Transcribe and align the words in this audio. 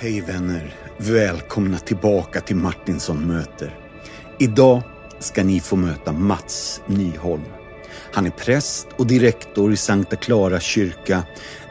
Hej 0.00 0.20
vänner! 0.20 0.74
Välkomna 0.96 1.78
tillbaka 1.78 2.40
till 2.40 2.56
Martinsson 2.56 3.26
möter. 3.26 3.78
Idag 4.38 4.82
ska 5.18 5.44
ni 5.44 5.60
få 5.60 5.76
möta 5.76 6.12
Mats 6.12 6.80
Nyholm. 6.86 7.44
Han 8.12 8.26
är 8.26 8.30
präst 8.30 8.86
och 8.96 9.06
direktor 9.06 9.72
i 9.72 9.76
Sankta 9.76 10.16
Clara 10.16 10.60
kyrka. 10.60 11.22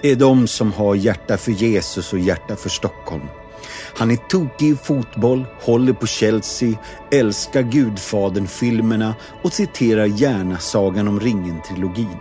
Det 0.02 0.12
är 0.12 0.16
de 0.16 0.48
som 0.48 0.74
har 0.74 0.96
hjärta 0.96 1.38
för 1.38 1.52
Jesus 1.52 2.14
och 2.14 2.20
hjärta 2.20 2.56
för 2.56 2.70
Stockholm. 2.70 3.28
Han 3.98 4.12
är 4.12 4.16
tokig 4.16 4.68
i 4.70 4.76
fotboll, 4.76 5.46
håller 5.62 5.94
på 5.94 6.08
Chelsea, 6.08 6.78
älskar 7.12 7.62
Gudfadern-filmerna 7.62 9.16
och 9.44 9.54
citerar 9.54 10.06
gärna 10.06 10.58
Sagan 10.58 11.08
om 11.08 11.20
ringen-trilogin. 11.20 12.18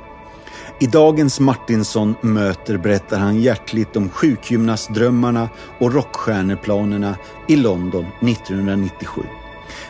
I 0.79 0.87
dagens 0.87 1.41
Martinsson 1.41 2.15
möter 2.21 2.79
berättar 2.79 3.19
han 3.19 3.41
hjärtligt 3.41 3.97
om 3.97 4.09
sjukgymnastdrömmarna 4.09 5.49
och 5.79 5.95
rockstjärneplanerna 5.95 7.17
i 7.49 7.57
London 7.57 8.07
1997. 8.21 9.23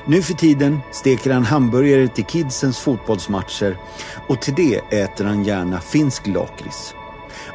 Nu 0.05 0.23
för 0.23 0.35
tiden 0.35 0.81
steker 0.93 1.33
han 1.33 1.45
hamburgare 1.45 2.09
till 2.09 2.25
kidsens 2.25 2.79
fotbollsmatcher 2.79 3.77
och 4.29 4.41
till 4.41 4.55
det 4.55 4.81
äter 4.91 5.25
han 5.25 5.45
gärna 5.45 5.81
finsk 5.81 6.27
lakrits. 6.27 6.95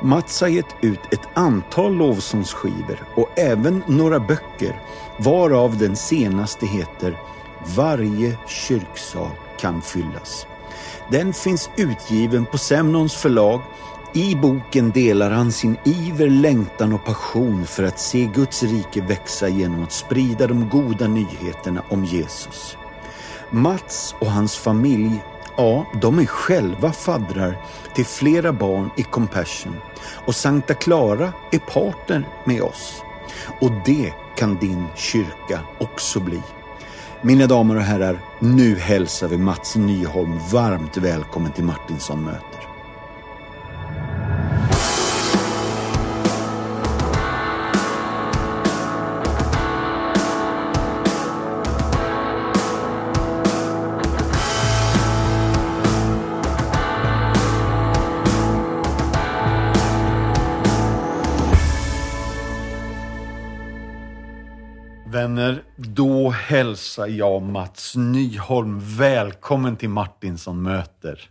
Mats 0.01 0.41
har 0.41 0.47
gett 0.47 0.75
ut 0.81 0.99
ett 1.11 1.29
antal 1.33 1.93
lovsångsskivor 1.93 3.03
och 3.15 3.29
även 3.39 3.83
några 3.87 4.19
böcker 4.19 4.81
varav 5.19 5.77
den 5.77 5.95
senaste 5.95 6.65
heter 6.65 7.17
Varje 7.75 8.37
kyrksal 8.47 9.31
kan 9.59 9.81
fyllas. 9.81 10.45
Den 11.11 11.33
finns 11.33 11.69
utgiven 11.77 12.45
på 12.45 12.57
Semnons 12.57 13.15
förlag. 13.15 13.61
I 14.13 14.35
boken 14.35 14.91
delar 14.91 15.31
han 15.31 15.51
sin 15.51 15.77
iver, 15.83 16.29
längtan 16.29 16.93
och 16.93 17.05
passion 17.05 17.65
för 17.65 17.83
att 17.83 17.99
se 17.99 18.29
Guds 18.33 18.63
rike 18.63 19.01
växa 19.01 19.47
genom 19.47 19.83
att 19.83 19.91
sprida 19.91 20.47
de 20.47 20.69
goda 20.69 21.07
nyheterna 21.07 21.83
om 21.89 22.05
Jesus. 22.05 22.77
Mats 23.49 24.15
och 24.19 24.31
hans 24.31 24.57
familj, 24.57 25.23
ja, 25.57 25.85
de 26.01 26.19
är 26.19 26.25
själva 26.25 26.91
faddrar 26.91 27.57
till 27.95 28.05
flera 28.05 28.53
barn 28.53 28.89
i 28.97 29.03
Compassion 29.03 29.75
och 30.25 30.35
Sankta 30.35 30.73
Clara 30.73 31.33
är 31.51 31.59
partner 31.59 32.27
med 32.45 32.61
oss. 32.61 33.03
Och 33.61 33.71
det 33.85 34.13
kan 34.35 34.57
din 34.57 34.85
kyrka 34.95 35.59
också 35.79 36.19
bli. 36.19 36.41
Mina 37.23 37.47
damer 37.47 37.75
och 37.75 37.81
herrar, 37.81 38.19
nu 38.39 38.75
hälsar 38.75 39.27
vi 39.27 39.37
Mats 39.37 39.75
Nyholm 39.75 40.39
varmt 40.51 40.97
välkommen 40.97 41.51
till 41.51 41.63
Martinsson 41.63 42.23
möter. 42.23 42.70
Hälsar 66.51 67.07
jag 67.07 67.41
Mats 67.41 67.95
Nyholm 67.95 68.79
välkommen 68.97 69.75
till 69.75 69.89
Martinsson 69.89 70.61
möter. 70.61 71.29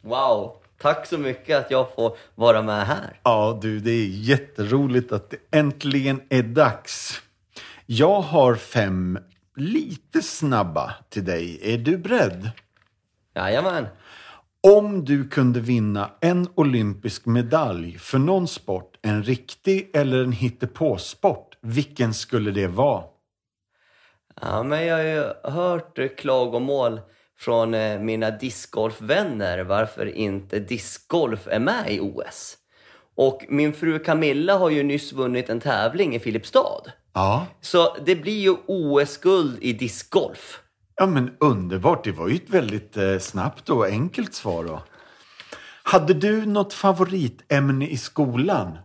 Wow, 0.00 0.52
tack 0.82 1.06
så 1.06 1.18
mycket 1.18 1.58
att 1.58 1.70
jag 1.70 1.94
får 1.94 2.16
vara 2.34 2.62
med 2.62 2.86
här. 2.86 3.20
Ja 3.22 3.58
du, 3.62 3.80
det 3.80 3.90
är 3.90 4.06
jätteroligt 4.06 5.12
att 5.12 5.30
det 5.30 5.58
äntligen 5.58 6.20
är 6.28 6.42
dags. 6.42 7.20
Jag 7.86 8.20
har 8.20 8.54
fem 8.54 9.18
lite 9.56 10.22
snabba 10.22 10.94
till 11.08 11.24
dig. 11.24 11.74
Är 11.74 11.78
du 11.78 11.98
beredd? 11.98 12.50
Jajamän. 13.34 13.86
Om 14.60 15.04
du 15.04 15.28
kunde 15.28 15.60
vinna 15.60 16.10
en 16.20 16.48
olympisk 16.54 17.26
medalj 17.26 17.98
för 17.98 18.18
någon 18.18 18.48
sport, 18.48 18.96
en 19.02 19.22
riktig 19.22 19.90
eller 19.94 20.18
en 20.18 20.32
hittepåsport, 20.32 21.56
vilken 21.60 22.14
skulle 22.14 22.50
det 22.50 22.66
vara? 22.66 23.04
Ja, 24.40 24.62
men 24.62 24.86
jag 24.86 24.96
har 24.96 25.04
ju 25.04 25.52
hört 25.52 26.16
klagomål 26.16 27.00
från 27.38 27.74
eh, 27.74 28.00
mina 28.00 28.30
discgolfvänner 28.30 29.64
varför 29.64 30.06
inte 30.06 30.58
discgolf 30.58 31.46
är 31.46 31.58
med 31.58 31.92
i 31.92 32.00
OS. 32.00 32.56
Och 33.16 33.44
min 33.48 33.72
fru 33.72 33.98
Camilla 33.98 34.56
har 34.58 34.70
ju 34.70 34.82
nyss 34.82 35.12
vunnit 35.12 35.48
en 35.48 35.60
tävling 35.60 36.14
i 36.14 36.20
Filipstad. 36.20 36.92
Ja. 37.14 37.46
Så 37.60 37.96
det 38.06 38.16
blir 38.16 38.40
ju 38.40 38.56
OS-guld 38.66 39.58
i 39.60 39.72
discgolf. 39.72 40.60
Ja 40.96 41.06
men 41.06 41.36
underbart, 41.40 42.04
det 42.04 42.12
var 42.12 42.28
ju 42.28 42.34
ett 42.34 42.50
väldigt 42.50 42.96
eh, 42.96 43.18
snabbt 43.18 43.68
och 43.70 43.86
enkelt 43.86 44.34
svar 44.34 44.64
då. 44.64 44.82
Hade 45.82 46.14
du 46.14 46.46
något 46.46 46.72
favoritämne 46.72 47.88
i 47.88 47.96
skolan? 47.96 48.78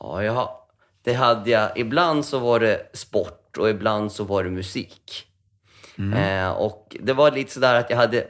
Ja, 0.00 0.22
jag, 0.22 0.48
det 1.04 1.12
hade 1.12 1.50
jag. 1.50 1.78
Ibland 1.78 2.24
så 2.24 2.38
var 2.38 2.60
det 2.60 2.90
sport 2.92 3.45
och 3.58 3.70
ibland 3.70 4.12
så 4.12 4.24
var 4.24 4.44
det 4.44 4.50
musik. 4.50 5.26
Eh, 6.14 6.50
och 6.50 6.96
det 7.00 7.12
var 7.12 7.30
lite 7.30 7.52
sådär 7.52 7.74
att 7.74 7.90
jag 7.90 7.96
hade 7.96 8.26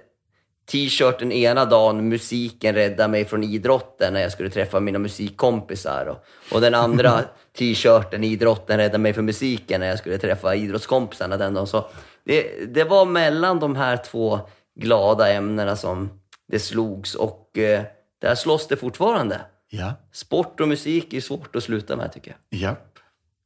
t-shirten 0.67 1.33
ena 1.33 1.65
dagen, 1.65 2.09
musiken 2.09 2.75
räddade 2.75 3.09
mig 3.09 3.25
från 3.25 3.45
idrotten 3.45 4.13
när 4.13 4.21
jag 4.21 4.33
skulle 4.33 4.51
träffa 4.51 4.81
mina 4.81 4.99
musikkompisar. 4.99 6.07
Och, 6.07 6.25
och 6.55 6.61
den 6.61 6.75
andra 6.75 7.23
t-shirten, 7.59 8.25
idrotten 8.25 8.77
räddade 8.79 8.99
mig 8.99 9.13
från 9.13 9.25
musiken 9.25 9.81
när 9.81 9.89
jag 9.89 9.99
skulle 9.99 10.19
träffa 10.19 10.55
idrottskompisarna 10.55 11.37
den 11.37 11.55
dagen. 11.55 11.67
Så 11.67 11.85
det, 12.25 12.75
det 12.75 12.85
var 12.85 13.05
mellan 13.05 13.61
de 13.61 13.77
här 13.77 13.97
två 13.97 14.41
glada 14.81 15.33
ämnena 15.33 15.77
som 15.77 16.11
det 16.49 16.59
slogs 16.59 17.15
och 17.15 17.59
eh, 17.59 17.83
där 18.21 18.35
slåss 18.35 18.69
det 18.69 18.77
fortfarande. 18.77 19.41
Ja. 19.69 19.93
Sport 20.13 20.61
och 20.61 20.69
musik 20.69 21.13
är 21.13 21.21
svårt 21.21 21.57
att 21.57 21.63
sluta 21.63 21.97
med 21.97 22.13
tycker 22.13 22.37
jag. 22.49 22.61
Japp, 22.61 22.99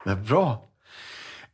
det 0.04 0.10
är 0.10 0.16
bra. 0.16 0.69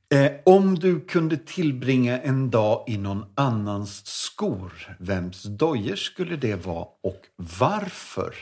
Eh, 0.09 0.33
om 0.45 0.75
du 0.75 1.01
kunde 1.01 1.37
tillbringa 1.37 2.21
en 2.21 2.51
dag 2.51 2.85
i 2.87 2.99
någon 2.99 3.33
annans 3.35 4.07
skor, 4.07 4.97
vems 4.99 5.43
dojor 5.43 5.97
skulle 5.97 6.37
det 6.37 6.55
vara 6.55 6.89
och 7.03 7.21
varför? 7.37 8.35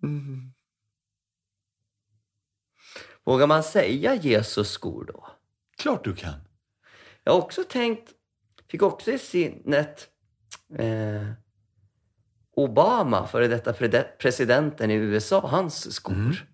Vågar 3.24 3.46
man 3.46 3.62
säga 3.62 4.14
Jesus 4.14 4.70
skor 4.70 5.04
då? 5.04 5.26
Klart 5.76 6.04
du 6.04 6.14
kan. 6.14 6.40
Jag 7.24 7.32
har 7.32 7.38
också 7.40 7.64
tänkt, 7.64 8.12
fick 8.68 8.82
också 8.82 9.12
i 9.12 9.18
sinnet 9.18 10.08
eh, 10.78 11.28
Obama, 12.56 13.26
före 13.26 13.48
detta 13.48 13.72
presidenten 14.18 14.90
i 14.90 14.94
USA, 14.94 15.46
hans 15.46 15.94
skor. 15.94 16.46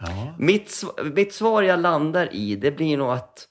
Ja. 0.00 0.34
Mitt, 0.38 0.82
mitt 1.14 1.34
svar 1.34 1.62
jag 1.62 1.80
landar 1.80 2.34
i, 2.34 2.56
det 2.56 2.70
blir 2.70 2.96
nog 2.96 3.10
att 3.10 3.44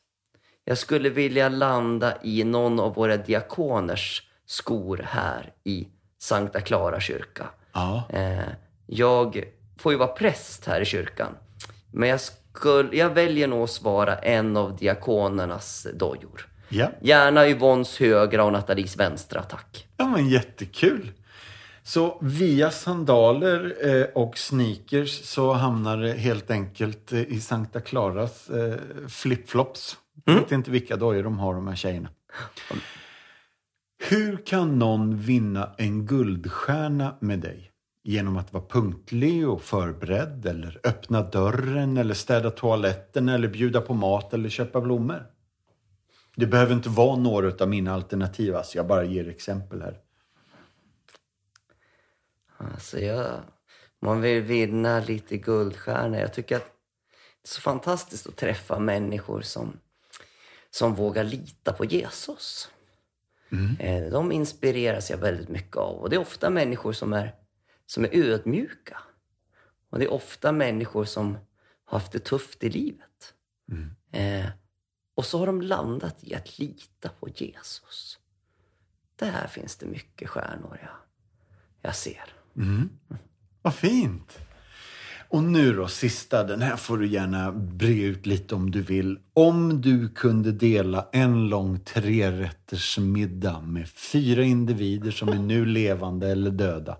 jag 0.65 0.77
skulle 0.77 1.09
vilja 1.09 1.49
landa 1.49 2.13
i 2.23 2.43
någon 2.43 2.79
av 2.79 2.95
våra 2.95 3.17
diakoners 3.17 4.23
skor 4.45 5.05
här 5.09 5.53
i 5.63 5.87
Sankta 6.19 6.61
Clara 6.61 6.99
kyrka. 6.99 7.47
Ja. 7.73 8.03
Eh, 8.09 8.39
jag 8.85 9.43
får 9.79 9.91
ju 9.91 9.97
vara 9.97 10.07
präst 10.07 10.65
här 10.65 10.81
i 10.81 10.85
kyrkan. 10.85 11.37
Men 11.91 12.09
jag, 12.09 12.19
skulle, 12.21 12.97
jag 12.97 13.09
väljer 13.09 13.47
nog 13.47 13.63
att 13.63 13.69
svara 13.69 14.15
en 14.15 14.57
av 14.57 14.75
diakonernas 14.75 15.87
dojor. 15.93 16.47
Ja. 16.69 16.91
Gärna 17.01 17.47
Yvonnes 17.47 17.99
högra 17.99 18.43
och 18.43 18.51
Nathalies 18.53 18.97
vänstra, 18.97 19.43
tack. 19.43 19.87
ja, 19.97 20.07
men 20.07 20.29
jättekul. 20.29 21.11
Så 21.87 22.17
via 22.21 22.71
sandaler 22.71 23.75
eh, 23.81 24.05
och 24.13 24.37
sneakers 24.37 25.23
så 25.23 25.53
hamnar 25.53 25.97
det 25.97 26.11
helt 26.11 26.51
enkelt 26.51 27.13
eh, 27.13 27.21
i 27.21 27.39
Sankta 27.39 27.81
Claras 27.81 28.49
eh, 28.49 28.75
flipflops. 29.07 29.97
Jag 30.25 30.33
vet 30.33 30.51
inte 30.51 30.71
vilka 30.71 30.95
dojor 30.95 31.23
de 31.23 31.39
har 31.39 31.53
de 31.53 31.67
här 31.67 31.75
tjejerna. 31.75 32.09
Hur 34.09 34.45
kan 34.45 34.79
någon 34.79 35.17
vinna 35.17 35.69
en 35.77 36.05
guldstjärna 36.05 37.15
med 37.19 37.39
dig? 37.39 37.71
Genom 38.03 38.37
att 38.37 38.53
vara 38.53 38.63
punktlig 38.69 39.49
och 39.49 39.61
förberedd 39.61 40.45
eller 40.45 40.79
öppna 40.83 41.21
dörren 41.21 41.97
eller 41.97 42.13
städa 42.13 42.51
toaletten 42.51 43.29
eller 43.29 43.47
bjuda 43.47 43.81
på 43.81 43.93
mat 43.93 44.33
eller 44.33 44.49
köpa 44.49 44.81
blommor? 44.81 45.23
Det 46.35 46.47
behöver 46.47 46.73
inte 46.73 46.89
vara 46.89 47.15
några 47.15 47.51
av 47.63 47.69
mina 47.69 47.93
alternativ, 47.93 48.55
alltså 48.55 48.77
jag 48.77 48.87
bara 48.87 49.03
ger 49.03 49.29
exempel 49.29 49.81
här. 49.81 49.97
Alltså 52.57 52.99
jag, 52.99 53.43
man 54.01 54.21
vill 54.21 54.41
vinna 54.41 54.99
lite 54.99 55.37
guldstjärnor. 55.37 56.19
Jag 56.19 56.33
tycker 56.33 56.55
att 56.55 56.65
det 57.41 57.45
är 57.45 57.47
så 57.47 57.61
fantastiskt 57.61 58.27
att 58.27 58.35
träffa 58.37 58.79
människor 58.79 59.41
som, 59.41 59.79
som 60.69 60.95
vågar 60.95 61.23
lita 61.23 61.73
på 61.73 61.85
Jesus. 61.85 62.69
Eh, 63.79 64.11
De 64.11 64.31
inspireras 64.31 65.09
jag 65.09 65.17
väldigt 65.17 65.49
mycket 65.49 65.77
av. 65.77 65.95
Och 65.95 66.09
det 66.09 66.15
är 66.15 66.19
ofta 66.19 66.49
människor 66.49 66.93
som 66.93 67.13
är, 67.13 67.35
som 67.85 68.03
är 68.03 68.09
ödmjuka. 68.15 69.01
Och 69.89 69.99
det 69.99 70.05
är 70.05 70.13
ofta 70.13 70.51
människor 70.51 71.05
som 71.05 71.37
har 71.85 71.99
haft 71.99 72.11
det 72.11 72.19
tufft 72.19 72.63
i 72.63 72.69
livet. 72.69 73.33
Eh, 74.11 74.49
och 75.15 75.25
så 75.25 75.39
har 75.39 75.45
de 75.45 75.61
landat 75.61 76.23
i 76.23 76.35
att 76.35 76.59
lita 76.59 77.09
på 77.09 77.29
Jesus. 77.29 78.19
Där 79.15 79.47
finns 79.47 79.75
det 79.77 79.85
mycket 79.85 80.29
stjärnor 80.29 80.79
jag, 80.81 80.95
jag 81.81 81.95
ser. 81.95 82.33
Vad 83.61 83.75
fint. 83.75 84.39
Och 85.29 85.43
nu 85.43 85.73
då, 85.73 85.87
sista. 85.87 86.43
Den 86.43 86.61
här 86.61 86.75
får 86.75 86.97
du 86.97 87.07
gärna 87.07 87.51
bre 87.51 88.01
ut 88.01 88.25
lite 88.25 88.55
om 88.55 88.71
du 88.71 88.81
vill. 88.81 89.19
Om 89.33 89.81
du 89.81 90.09
kunde 90.09 90.51
dela 90.51 91.07
en 91.11 91.49
lång 91.49 91.79
trerättersmiddag 91.79 93.61
med 93.61 93.89
fyra 93.89 94.43
individer 94.43 95.11
som 95.11 95.29
är 95.29 95.39
nu 95.39 95.65
levande 95.65 96.27
eller 96.27 96.51
döda. 96.51 96.97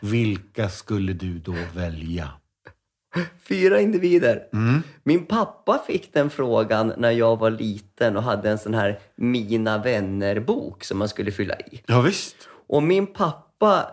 Vilka 0.00 0.68
skulle 0.68 1.12
du 1.12 1.38
då 1.38 1.54
välja? 1.74 2.30
Fyra 3.48 3.80
individer. 3.80 4.42
Min 5.02 5.26
pappa 5.26 5.82
fick 5.86 6.12
den 6.12 6.30
frågan 6.30 6.92
när 6.98 7.10
jag 7.10 7.38
var 7.38 7.50
liten 7.50 8.16
och 8.16 8.22
hade 8.22 8.50
en 8.50 8.58
sån 8.58 8.74
här 8.74 8.98
Mina 9.16 9.78
vänner-bok 9.78 10.84
som 10.84 10.98
man 10.98 11.08
skulle 11.08 11.32
fylla 11.32 11.60
i. 11.60 11.82
Ja, 11.86 12.00
visst. 12.00 12.36
Och 12.68 12.82
min 12.82 13.06
pappa, 13.06 13.45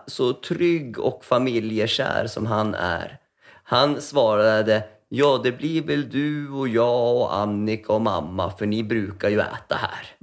så 0.06 0.32
trygg 0.32 0.98
och 0.98 1.24
familjekär 1.24 2.26
som 2.26 2.46
han 2.46 2.74
är, 2.74 3.18
han 3.64 4.00
svarade 4.00 4.82
Ja, 5.16 5.40
det 5.44 5.52
blir 5.52 5.82
väl 5.82 6.10
du 6.10 6.50
och 6.50 6.68
jag 6.68 7.16
och 7.16 7.36
Annika 7.36 7.92
och 7.92 8.00
mamma, 8.00 8.50
för 8.50 8.66
ni 8.66 8.84
brukar 8.84 9.28
ju 9.28 9.40
äta 9.40 9.76
här. 9.76 10.16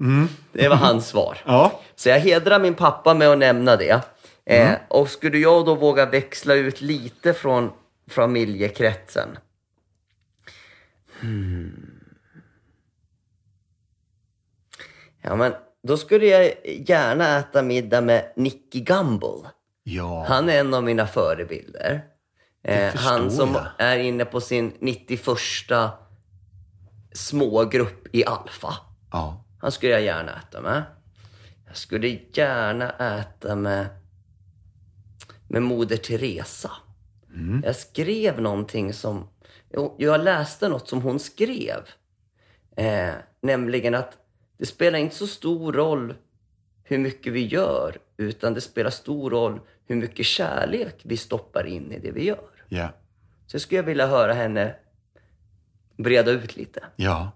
Det 0.51 0.67
var 0.67 0.75
hans 0.75 1.07
svar. 1.09 1.37
Ja. 1.45 1.81
Så 1.95 2.09
jag 2.09 2.19
hedrar 2.19 2.59
min 2.59 2.73
pappa 2.73 3.13
med 3.13 3.27
att 3.27 3.37
nämna 3.37 3.75
det. 3.75 4.01
Eh, 4.45 4.71
och 4.87 5.09
skulle 5.09 5.37
jag 5.37 5.65
då 5.65 5.75
våga 5.75 6.05
växla 6.05 6.53
ut 6.53 6.81
lite 6.81 7.33
från 7.33 7.71
familjekretsen. 8.07 9.37
Hmm. 11.19 12.01
Ja, 15.21 15.35
men 15.35 15.53
då 15.83 15.97
skulle 15.97 16.25
jag 16.25 16.53
gärna 16.65 17.39
äta 17.39 17.61
middag 17.61 18.01
med 18.01 18.33
Nicky 18.35 18.79
Gumbel. 18.79 19.47
Ja. 19.83 20.25
Han 20.27 20.49
är 20.49 20.59
en 20.59 20.73
av 20.73 20.83
mina 20.83 21.07
förebilder. 21.07 22.01
Eh, 22.63 22.95
han 22.95 23.31
som 23.31 23.53
jag. 23.53 23.65
är 23.77 23.97
inne 23.97 24.25
på 24.25 24.41
sin 24.41 24.73
91 24.79 25.19
smågrupp 27.13 28.15
i 28.15 28.25
Alfa. 28.25 28.73
ja. 29.11 29.45
Han 29.59 29.71
skulle 29.71 29.91
jag 29.91 30.01
gärna 30.01 30.31
äta 30.39 30.61
med. 30.61 30.83
Jag 31.67 31.77
skulle 31.77 32.07
gärna 32.33 32.89
äta 32.91 33.55
med, 33.55 33.85
med 35.47 35.61
Moder 35.61 35.97
Teresa. 35.97 36.71
Jag 37.63 37.75
skrev 37.75 38.41
någonting 38.41 38.93
som... 38.93 39.27
Jag 39.97 40.23
läste 40.23 40.69
något 40.69 40.89
som 40.89 41.01
hon 41.01 41.19
skrev. 41.19 41.79
Eh, 42.75 43.13
nämligen 43.41 43.95
att 43.95 44.17
det 44.61 44.67
spelar 44.67 44.99
inte 44.99 45.15
så 45.15 45.27
stor 45.27 45.73
roll 45.73 46.15
hur 46.83 46.97
mycket 46.97 47.33
vi 47.33 47.45
gör, 47.45 47.97
utan 48.17 48.53
det 48.53 48.61
spelar 48.61 48.89
stor 48.89 49.29
roll 49.29 49.59
hur 49.85 49.95
mycket 49.95 50.25
kärlek 50.25 51.01
vi 51.03 51.17
stoppar 51.17 51.67
in 51.67 51.91
i 51.91 51.99
det 51.99 52.11
vi 52.11 52.25
gör. 52.25 52.49
Ja. 52.69 52.87
Så 53.47 53.55
jag 53.55 53.61
skulle 53.61 53.81
vilja 53.81 54.07
höra 54.07 54.33
henne 54.33 54.75
breda 55.97 56.31
ut 56.31 56.55
lite. 56.55 56.83
Ja. 56.95 57.31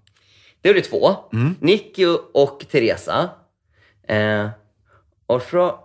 Det 0.62 0.70
är 0.70 0.74
det 0.74 0.82
två. 0.82 1.16
Nicky 1.60 2.06
och 2.34 2.66
Teresa. 2.72 3.30
Eh, 4.04 4.50
och 5.26 5.42
så 5.42 5.80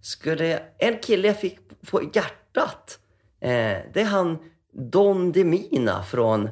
skulle 0.00 0.46
jag, 0.46 0.60
en 0.78 0.98
kille 0.98 1.28
jag 1.28 1.40
fick 1.40 1.58
på 1.90 2.02
hjärtat. 2.14 2.98
Eh, 3.40 3.78
det 3.92 4.00
är 4.00 4.04
han 4.04 4.38
Don 4.72 5.32
Demina 5.32 6.02
från... 6.02 6.50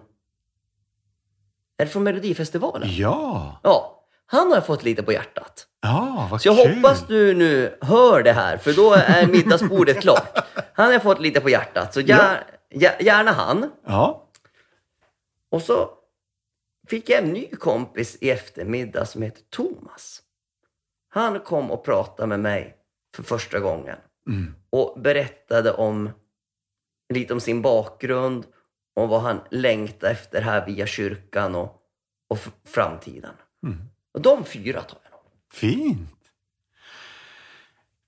Är 1.82 1.87
det 1.87 1.93
från 1.93 2.02
Melodifestivalen? 2.02 2.88
Ja. 2.96 3.61
Ja, 3.62 4.05
han 4.26 4.49
har 4.49 4.55
jag 4.56 4.67
fått 4.67 4.82
lite 4.82 5.02
på 5.02 5.12
hjärtat. 5.12 5.67
Ja, 5.81 6.29
vad 6.31 6.43
Så 6.43 6.49
jag 6.49 6.56
kul. 6.67 6.75
hoppas 6.76 7.06
du 7.06 7.34
nu 7.34 7.79
hör 7.81 8.23
det 8.23 8.32
här, 8.32 8.56
för 8.56 8.73
då 8.73 8.93
är 8.93 9.26
middagsbordet 9.26 10.00
klart. 10.00 10.38
Han 10.75 10.87
har 10.87 10.93
jag 10.93 11.02
fått 11.02 11.20
lite 11.20 11.40
på 11.40 11.50
hjärtat, 11.50 11.94
så 11.94 12.00
gär, 12.00 12.44
gär- 12.75 13.02
gärna 13.02 13.32
han. 13.32 13.70
Ja. 13.87 14.29
Och 15.50 15.62
så 15.62 15.90
fick 16.88 17.08
jag 17.11 17.23
en 17.23 17.31
ny 17.31 17.46
kompis 17.46 18.19
i 18.20 18.31
eftermiddag 18.31 19.06
som 19.06 19.23
heter 19.23 19.43
Thomas. 19.50 20.23
Han 21.11 21.40
kom 21.40 21.70
och 21.70 21.84
pratade 21.84 22.26
med 22.29 22.40
mig 22.40 22.76
för 23.17 23.23
första 23.23 23.61
gången 23.61 23.96
och 24.70 25.00
berättade 25.00 25.73
om 25.73 26.11
lite 27.14 27.32
om 27.34 27.40
sin 27.40 27.62
bakgrund 27.62 28.46
och 28.94 29.09
vad 29.09 29.21
han 29.21 29.41
längtar 29.50 30.11
efter 30.11 30.41
här 30.41 30.67
via 30.67 30.87
kyrkan 30.87 31.55
och, 31.55 31.77
och 32.29 32.39
framtiden. 32.65 33.35
Och 34.15 34.21
de 34.21 34.44
fyra 34.44 34.83
tar 34.83 34.99
jag 35.05 35.11
nog. 35.11 35.21
Fint. 35.53 36.19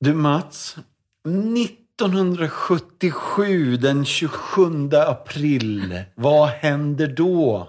Du 0.00 0.14
Mats, 0.14 0.76
1977 1.26 3.76
den 3.76 4.04
27 4.04 4.90
april, 4.92 6.02
vad 6.14 6.48
händer 6.48 7.06
då? 7.06 7.68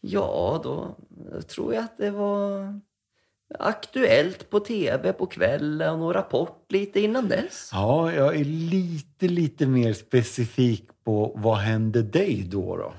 Ja, 0.00 0.60
då 0.62 0.96
tror 1.42 1.74
jag 1.74 1.84
att 1.84 1.98
det 1.98 2.10
var 2.10 2.80
aktuellt 3.58 4.50
på 4.50 4.60
tv 4.60 5.12
på 5.12 5.26
kvällen 5.26 6.02
och 6.02 6.14
Rapport 6.14 6.64
lite 6.68 7.00
innan 7.00 7.28
dess. 7.28 7.70
Ja, 7.72 8.12
jag 8.12 8.36
är 8.36 8.44
lite, 8.44 9.28
lite 9.28 9.66
mer 9.66 9.92
specifik 9.92 10.88
på 11.10 11.32
vad 11.36 11.56
hände 11.56 12.02
dig 12.02 12.44
då 12.50 12.76
då? 12.76 12.92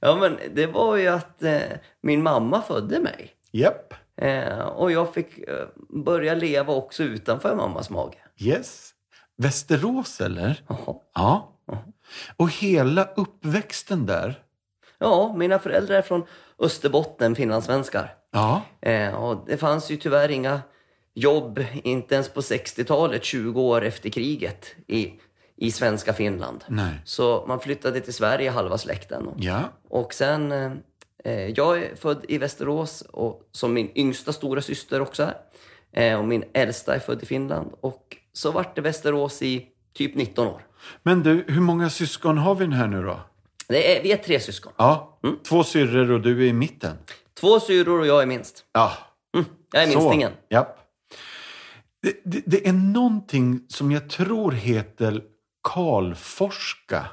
Ja, 0.00 0.16
men 0.16 0.38
det 0.54 0.66
var 0.66 0.96
ju 0.96 1.08
att 1.08 1.42
eh, 1.42 1.60
min 2.00 2.22
mamma 2.22 2.62
födde 2.62 3.00
mig. 3.00 3.30
Japp. 3.50 3.94
Eh, 4.16 4.58
och 4.58 4.92
jag 4.92 5.14
fick 5.14 5.38
eh, 5.38 5.66
börja 6.04 6.34
leva 6.34 6.74
också 6.74 7.02
utanför 7.02 7.56
mammas 7.56 7.90
mage. 7.90 8.18
Yes. 8.36 8.90
Västerås 9.36 10.20
eller? 10.20 10.62
Jaha. 10.68 10.96
Ja. 11.14 11.54
Och 12.36 12.50
hela 12.50 13.04
uppväxten 13.04 14.06
där? 14.06 14.42
Ja, 14.98 15.34
mina 15.36 15.58
föräldrar 15.58 15.96
är 15.96 16.02
från 16.02 16.22
Österbotten, 16.58 17.34
finlandssvenskar. 17.34 18.14
Ja. 18.32 18.62
Eh, 18.80 19.14
och 19.14 19.44
det 19.46 19.56
fanns 19.56 19.90
ju 19.90 19.96
tyvärr 19.96 20.28
inga 20.28 20.60
jobb, 21.14 21.64
inte 21.84 22.14
ens 22.14 22.28
på 22.28 22.40
60-talet, 22.40 23.24
20 23.24 23.60
år 23.62 23.84
efter 23.84 24.10
kriget, 24.10 24.66
i, 24.86 25.12
i 25.60 25.70
svenska 25.70 26.12
Finland. 26.12 26.64
Nej. 26.68 26.94
Så 27.04 27.44
man 27.48 27.60
flyttade 27.60 28.00
till 28.00 28.14
Sverige, 28.14 28.50
halva 28.50 28.78
släkten. 28.78 29.30
Ja. 29.36 29.60
Och 29.88 30.14
sen, 30.14 30.52
eh, 31.24 31.46
jag 31.46 31.78
är 31.78 31.96
född 31.96 32.24
i 32.28 32.38
Västerås, 32.38 33.00
och, 33.00 33.42
som 33.52 33.72
min 33.72 33.90
yngsta 33.94 34.32
stora 34.32 34.62
syster 34.62 35.00
också 35.00 35.22
är. 35.22 36.12
Eh, 36.12 36.18
och 36.18 36.24
min 36.24 36.44
äldsta 36.52 36.94
är 36.94 36.98
född 36.98 37.22
i 37.22 37.26
Finland. 37.26 37.70
Och 37.80 38.16
så 38.32 38.50
vart 38.50 38.76
det 38.76 38.80
Västerås 38.80 39.42
i 39.42 39.66
typ 39.94 40.14
19 40.14 40.46
år. 40.46 40.66
Men 41.02 41.22
du, 41.22 41.44
hur 41.48 41.60
många 41.60 41.90
syskon 41.90 42.38
har 42.38 42.54
vi 42.54 42.74
här 42.74 42.86
nu 42.86 43.02
då? 43.02 43.20
Det 43.68 43.98
är, 43.98 44.02
vi 44.02 44.12
är 44.12 44.16
tre 44.16 44.40
syskon. 44.40 44.72
Ja. 44.76 45.20
Två 45.48 45.64
syrror 45.64 46.10
och 46.10 46.20
du 46.20 46.44
är 46.44 46.48
i 46.48 46.52
mitten. 46.52 46.96
Två 47.40 47.60
syrror 47.60 48.00
och 48.00 48.06
jag 48.06 48.22
är 48.22 48.26
minst. 48.26 48.64
Ja. 48.72 48.92
Jag 49.72 49.82
är 49.82 49.86
minstingen. 49.86 50.30
Så, 50.32 50.54
japp. 50.54 50.78
Det, 52.02 52.20
det, 52.24 52.42
det 52.46 52.68
är 52.68 52.72
någonting 52.72 53.60
som 53.68 53.92
jag 53.92 54.10
tror 54.10 54.52
heter 54.52 55.22
Karlforska. 55.68 57.04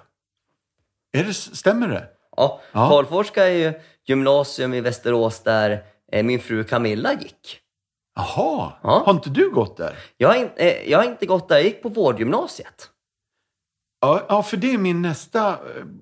Är 1.17 1.23
det, 1.23 1.33
stämmer 1.33 1.87
det? 1.87 2.07
Ja, 2.37 2.61
Ja. 2.71 2.89
Karlforska 2.89 3.43
är 3.47 3.51
ju 3.53 3.73
gymnasium 4.05 4.73
i 4.73 4.81
Västerås 4.81 5.39
där 5.39 5.83
eh, 6.11 6.23
min 6.23 6.39
fru 6.39 6.63
Camilla 6.63 7.13
gick. 7.13 7.59
Jaha, 8.15 8.71
Ja. 8.83 9.03
har 9.05 9.11
inte 9.13 9.29
du 9.29 9.49
gått 9.51 9.77
där? 9.77 9.95
Jag 10.17 10.27
har, 10.29 10.35
in, 10.35 10.49
eh, 10.55 10.89
jag 10.91 10.97
har 10.99 11.05
inte 11.05 11.25
gått 11.25 11.49
där, 11.49 11.55
jag 11.55 11.65
gick 11.65 11.83
på 11.83 11.89
vårdgymnasiet. 11.89 12.89
Ja, 14.01 14.43
för 14.43 14.57
det 14.57 14.73
är 14.73 14.77
min 14.77 15.01
nästa, 15.01 15.49
eh, 15.49 15.55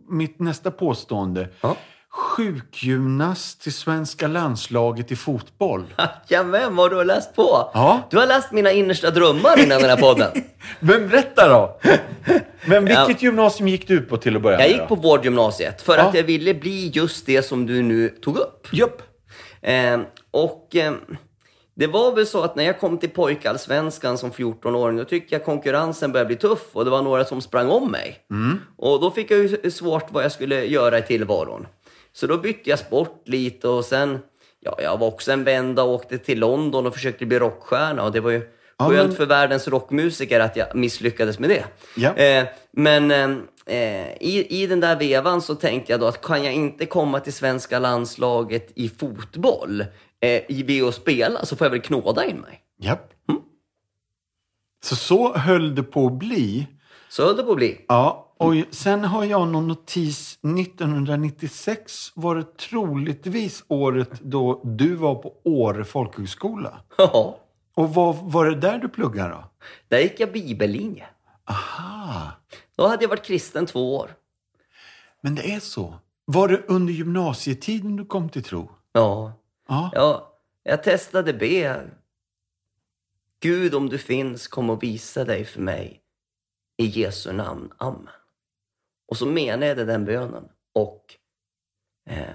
mitt 0.10 0.40
nästa 0.40 0.72
påstående. 0.72 1.50
Ja. 1.62 1.76
Sjukgymnast 2.10 3.62
till 3.62 3.74
svenska 3.74 4.28
landslaget 4.28 5.12
i 5.12 5.16
fotboll. 5.16 5.94
Jajamän, 6.28 6.76
vad 6.76 6.92
du 6.92 6.96
har 6.96 7.06
läst 7.06 7.36
på! 7.36 7.70
Ja. 7.74 8.02
Du 8.10 8.18
har 8.18 8.28
läst 8.28 8.52
mina 8.52 8.72
innersta 8.72 9.12
drömmar 9.12 9.60
innan 9.64 9.82
den 9.82 9.90
här 9.90 9.98
podden. 9.98 10.32
Men 10.80 11.08
berätta 11.10 11.48
då! 11.50 11.80
Men 12.66 12.86
vilket 12.86 13.22
gymnasium 13.22 13.68
gick 13.68 13.88
du 13.88 14.02
på 14.02 14.18
till 14.18 14.36
att 14.36 14.42
börja 14.42 14.60
Jag 14.60 14.70
med? 14.70 14.80
gick 14.80 14.88
på 14.88 14.96
vårdgymnasiet 14.96 15.82
för 15.82 15.98
Ja. 15.98 16.04
att 16.04 16.14
jag 16.16 16.24
ville 16.24 16.54
bli 16.54 16.88
just 16.94 17.26
det 17.26 17.42
som 17.44 17.66
du 17.66 17.82
nu 17.82 18.10
tog 18.10 18.38
upp. 18.38 18.68
Japp. 18.72 19.02
Eh, 19.62 20.00
och 20.32 20.76
eh, 20.76 20.94
det 21.76 21.88
var 21.88 22.16
väl 22.16 22.26
så 22.28 22.42
att 22.44 22.56
när 22.56 22.64
jag 22.64 22.80
kom 22.80 22.98
till 22.98 23.10
pojkallsvenskan 23.10 24.18
som 24.18 24.32
14-åring, 24.32 24.98
då 24.98 25.04
tyckte 25.04 25.36
jag 25.36 25.46
konkurrensen 25.46 26.12
började 26.12 26.28
bli 26.28 26.36
tuff 26.36 26.62
och 26.74 26.86
det 26.86 26.92
var 26.92 27.02
några 27.02 27.26
som 27.26 27.42
sprang 27.42 27.70
om 27.70 27.92
mig. 27.92 28.18
Och 28.78 29.02
då 29.02 29.12
fick 29.12 29.32
jag 29.32 29.40
ju 29.40 29.72
svårt 29.72 30.06
vad 30.12 30.24
jag 30.24 30.32
skulle 30.32 30.66
göra 30.66 30.98
i 31.00 31.02
tillvaron. 31.02 31.68
Så 32.14 32.28
då 32.28 32.38
bytte 32.38 32.70
jag 32.70 32.80
sport 32.80 33.22
lite 33.26 33.68
och 33.68 33.86
sen, 33.86 34.20
ja, 34.60 34.76
jag 34.82 34.98
var 34.98 35.08
också 35.08 35.32
en 35.32 35.44
vända 35.44 35.84
och 35.84 35.94
åkte 35.94 36.18
till 36.18 36.40
London 36.40 36.88
och 36.88 36.94
försökte 36.94 37.26
bli 37.26 37.40
rockstjärna 37.40 38.04
och 38.04 38.12
det 38.12 38.20
var 38.20 38.32
ju 38.32 38.42
Ja, 38.84 38.90
Skönt 38.90 39.08
men- 39.08 39.18
för 39.18 39.26
världens 39.26 39.68
rockmusiker 39.68 40.40
att 40.40 40.56
jag 40.56 40.76
misslyckades 40.76 41.40
med 41.40 41.50
det. 41.50 41.66
Ja. 41.96 42.14
Eh, 42.16 42.46
men 42.72 43.12
eh, 43.12 44.08
i, 44.20 44.48
i 44.64 44.68
den 44.68 44.80
där 44.80 44.96
vevan 44.96 45.42
så 45.42 45.56
tänkte 45.56 45.92
jag 45.92 46.00
då 46.00 46.06
att 46.08 46.22
kan 46.22 46.44
jag 46.44 46.54
inte 46.54 46.86
komma 46.86 47.20
till 47.20 47.34
svenska 47.34 47.80
landslaget 47.80 48.72
i 48.76 48.90
fotboll 48.90 49.82
eh, 50.22 50.42
i 50.52 50.64
vid 50.68 50.84
att 50.84 50.96
spela 50.96 51.46
så 51.46 51.56
får 51.56 51.66
jag 51.66 51.72
väl 51.72 51.82
knåda 51.82 52.26
in 52.26 52.38
mig. 52.38 52.60
Japp. 52.82 53.10
Så 54.86 54.96
så 54.96 55.34
höll 55.38 55.76
det 55.76 55.84
på 55.84 56.08
att 56.08 56.14
bli. 56.14 56.68
Så 57.10 57.26
höll 57.26 57.38
det 57.38 57.44
på 57.44 57.52
att 57.52 57.58
bli. 57.58 57.86
Ja, 57.88 58.34
och 58.38 58.54
sen 58.72 59.04
har 59.06 59.26
jag 59.26 59.48
någon 59.48 59.68
notis. 59.68 60.38
1996 60.44 62.12
var 62.16 62.36
det 62.36 62.58
troligtvis 62.58 63.64
året 63.68 64.10
då 64.22 64.62
du 64.64 64.96
var 64.96 65.16
på 65.16 65.34
Åre 65.46 65.86
folkhögskola. 65.86 66.80
Ja, 66.98 67.38
Och 67.76 67.94
vad 67.94 68.16
var 68.18 68.46
det 68.46 68.56
där 68.56 68.78
du 68.78 68.90
pluggade 68.90 69.30
då? 69.30 69.50
där 69.88 70.00
gick 70.00 70.20
jag 70.20 70.32
bibellinje. 70.32 71.08
Aha, 71.46 72.32
Då 72.76 72.88
hade 72.88 73.04
jag 73.04 73.10
varit 73.10 73.26
kristen 73.26 73.66
två 73.66 73.96
år. 73.98 74.16
men 75.22 75.36
det 75.36 75.54
är 75.54 75.60
så. 75.60 75.96
Var 76.26 76.48
det 76.48 76.64
under 76.68 76.94
gymnasietiden 76.94 77.96
du 77.96 78.06
kom 78.06 78.30
till 78.30 78.44
tro? 78.44 78.72
Ja, 78.92 79.34
Ja. 79.68 79.90
ja 79.94 80.40
jag 80.64 80.84
testade 80.84 81.34
be. 81.34 81.90
Gud, 83.40 83.76
om 83.76 83.90
du 83.90 83.98
finns, 83.98 84.48
kom 84.48 84.70
och 84.70 84.84
visa 84.84 85.26
dig 85.26 85.46
för 85.46 85.62
mig. 85.62 86.02
I 86.78 86.86
Jesu 86.86 87.32
namn. 87.32 87.74
Amen. 87.78 88.08
Och 89.08 89.18
så 89.18 89.26
menade 89.26 89.66
jag 89.68 89.88
den 89.88 90.06
bönen. 90.06 90.44
Och 90.74 91.16
eh, 92.10 92.34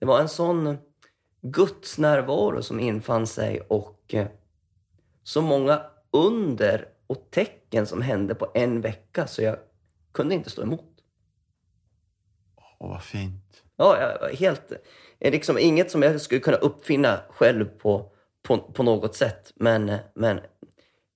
det 0.00 0.06
var 0.06 0.20
en 0.20 0.28
sån 0.28 0.78
Guds 1.42 1.98
närvaro 1.98 2.62
som 2.62 2.80
infann 2.80 3.26
sig 3.26 3.60
och 3.60 4.14
eh, 4.14 4.26
så 5.22 5.42
många 5.42 5.82
under 6.10 6.88
och 7.06 7.30
tecken 7.30 7.86
som 7.86 8.02
hände 8.02 8.34
på 8.34 8.50
en 8.54 8.80
vecka 8.80 9.26
så 9.26 9.42
jag 9.42 9.56
kunde 10.12 10.34
inte 10.34 10.50
stå 10.50 10.62
emot. 10.62 10.92
Åh, 12.56 12.90
vad 12.90 13.02
fint. 13.02 13.62
Ja, 13.76 14.18
jag 14.20 14.34
helt... 14.34 14.72
är 15.18 15.30
Liksom 15.30 15.58
inget 15.58 15.90
som 15.90 16.02
jag 16.02 16.20
skulle 16.20 16.40
kunna 16.40 16.56
uppfinna 16.56 17.20
själv 17.30 17.64
på, 17.64 18.12
på, 18.42 18.58
på 18.58 18.82
något 18.82 19.16
sätt. 19.16 19.52
Men, 19.54 19.96
men 20.14 20.40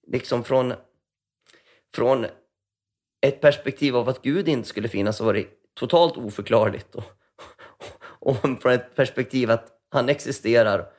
liksom 0.07 0.45
från, 0.45 0.75
från 1.95 2.27
ett 3.21 3.41
perspektiv 3.41 3.97
av 3.97 4.09
att 4.09 4.23
Gud 4.23 4.49
inte 4.49 4.69
skulle 4.69 4.89
finnas 4.89 5.17
så 5.17 5.25
var 5.25 5.35
det 5.35 5.47
totalt 5.75 6.17
oförklarligt. 6.17 6.95
Och, 6.95 7.05
och 7.99 8.37
från 8.63 8.73
ett 8.73 8.95
perspektiv 8.95 9.51
att 9.51 9.73
han 9.89 10.09
existerar 10.09 10.93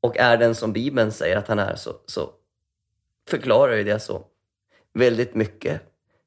och 0.00 0.16
är 0.16 0.36
den 0.36 0.54
som 0.54 0.72
Bibeln 0.72 1.12
säger 1.12 1.36
att 1.36 1.48
han 1.48 1.58
är 1.58 1.76
så, 1.76 1.92
så 2.06 2.30
förklarar 3.28 3.76
ju 3.76 3.84
det 3.84 4.00
så 4.00 4.24
väldigt 4.94 5.34
mycket. 5.34 5.82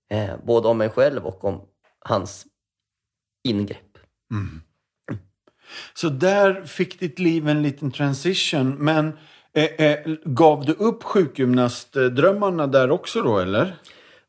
Eh, 0.10 0.36
både 0.44 0.68
om 0.68 0.78
mig 0.78 0.90
själv 0.90 1.26
och 1.26 1.44
om 1.44 1.62
hans 2.00 2.46
ingrepp. 3.44 3.98
Mm. 4.32 4.62
Så 5.94 6.10
där 6.10 6.64
fick 6.64 7.00
ditt 7.00 7.20
liv 7.20 7.48
en 7.48 7.62
liten 7.62 7.92
transition. 7.92 8.76
Men 8.80 9.18
eh, 9.54 9.66
eh, 9.66 10.00
gav 10.26 10.66
du 10.66 10.74
upp 10.74 11.04
sjukgymnastdrömmarna 11.04 12.68
där 12.68 12.92
också 12.92 13.22
då, 13.22 13.40
eller? 13.40 13.76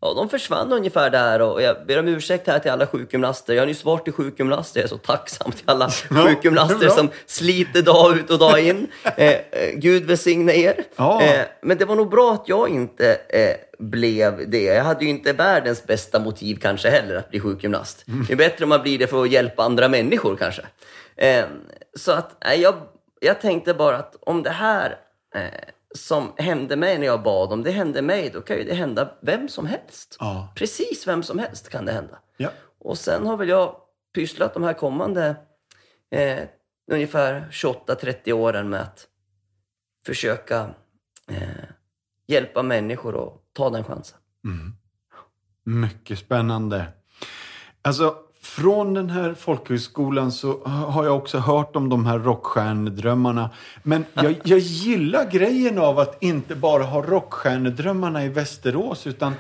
Ja, 0.05 0.15
de 0.15 0.29
försvann 0.29 0.73
ungefär 0.73 1.11
där 1.11 1.43
och 1.43 1.63
jag 1.63 1.87
ber 1.87 1.99
om 1.99 2.09
ursäkt 2.09 2.47
här 2.47 2.59
till 2.59 2.71
alla 2.71 2.87
sjukgymnaster. 2.87 3.55
Jag 3.55 3.63
har 3.63 3.67
nyss 3.67 3.85
varit 3.85 4.05
till 4.05 4.13
sjukgymnaster. 4.13 4.81
Jag 4.81 4.85
är 4.85 4.89
så 4.89 4.99
tacksam 4.99 5.53
till 5.53 5.71
alla 5.71 5.91
Ja, 6.11 6.27
sjukgymnaster 6.27 6.89
som 6.89 7.11
sliter 7.27 7.83
dag 7.83 8.17
ut 8.17 8.31
och 8.31 8.39
dag 8.39 8.61
in. 8.61 8.87
Eh, 9.17 9.31
eh, 9.31 9.75
Gud 9.75 10.05
välsigne 10.05 10.53
er. 10.53 10.85
Ja. 10.97 11.23
Eh, 11.23 11.47
men 11.63 11.79
det 11.79 11.85
var 11.85 11.97
nog 11.97 12.11
bra 12.11 12.33
att 12.33 12.49
jag 12.49 12.69
inte 12.69 13.19
eh, 13.29 13.57
blev 13.79 14.51
det. 14.51 14.63
Jag 14.63 14.85
hade 14.85 15.05
ju 15.05 15.11
inte 15.11 15.33
världens 15.33 15.87
bästa 15.87 16.19
motiv 16.19 16.59
kanske 16.63 16.91
heller 16.91 17.17
att 17.17 17.31
bli 17.31 17.41
sjukgymnast. 17.41 18.09
Mm. 18.09 18.25
Det 18.27 18.33
är 18.33 18.37
bättre 18.37 18.65
om 18.65 18.69
man 18.69 18.83
blir 18.83 18.99
det 18.99 19.07
för 19.07 19.23
att 19.23 19.31
hjälpa 19.31 19.63
andra 19.63 19.89
människor 19.89 20.37
kanske. 20.37 20.63
Eh, 21.17 21.45
så 21.97 22.13
att 22.13 22.45
jag, 22.59 22.75
jag 23.21 23.41
tänkte 23.41 23.75
bara 23.75 23.97
att 23.97 24.17
om 24.21 24.43
det 24.43 24.51
här 24.51 24.97
eh, 25.35 25.43
som 25.95 26.33
hände 26.37 26.77
mig 26.77 26.99
när 26.99 27.07
jag 27.07 27.23
bad, 27.23 27.53
om 27.53 27.63
det 27.63 27.71
hände 27.71 28.03
mig, 28.03 28.31
då 28.31 28.41
kan 28.41 28.57
ju 28.57 28.65
det 28.65 28.75
hända 28.75 29.15
vem 29.23 29.49
som 29.49 29.67
helst. 29.67 30.17
Ja. 30.21 30.53
Precis 30.57 31.07
vem 31.09 31.23
som 31.23 31.39
helst 31.39 31.69
kan 31.69 31.85
det 31.85 31.93
hända. 31.93 32.19
Ja. 32.37 32.51
Och 32.79 32.99
sen 32.99 33.27
har 33.27 33.37
väl 33.37 33.49
jag 33.49 33.77
pysslat 34.15 34.55
de 34.55 34.63
här 34.63 34.73
kommande 34.73 35.37
eh, 36.11 36.39
ungefär 36.93 37.49
28-30 37.51 38.33
åren 38.33 38.69
med 38.69 38.81
att 38.81 39.07
försöka 40.07 40.75
eh, 41.31 41.65
hjälpa 42.27 42.63
människor 42.63 43.27
att 43.27 43.33
ta 43.53 43.71
den 43.71 43.85
chansen. 43.85 44.19
Mycket 45.65 46.19
spännande. 46.19 46.87
Alltså, 47.83 48.17
från 48.45 48.95
den 48.95 49.11
här 49.11 49.35
folkhögskolan 49.35 50.33
så 50.33 50.65
har 50.65 51.05
jag 51.05 51.17
också 51.17 51.39
hört 51.39 51.77
om 51.77 51.89
de 51.89 52.07
här 52.07 52.19
rockstjärnedrömmarna. 52.19 53.51
Men 53.83 54.05
jag, 54.15 54.35
jag 54.45 54.59
gillar 54.59 55.31
grejen 55.31 55.79
av 55.79 55.99
att 55.99 56.23
inte 56.23 56.55
bara 56.55 56.83
ha 56.83 57.03
rockstjärnedrömmarna 57.03 58.25
i 58.25 58.29
Västerås, 58.29 59.07
utan 59.07 59.35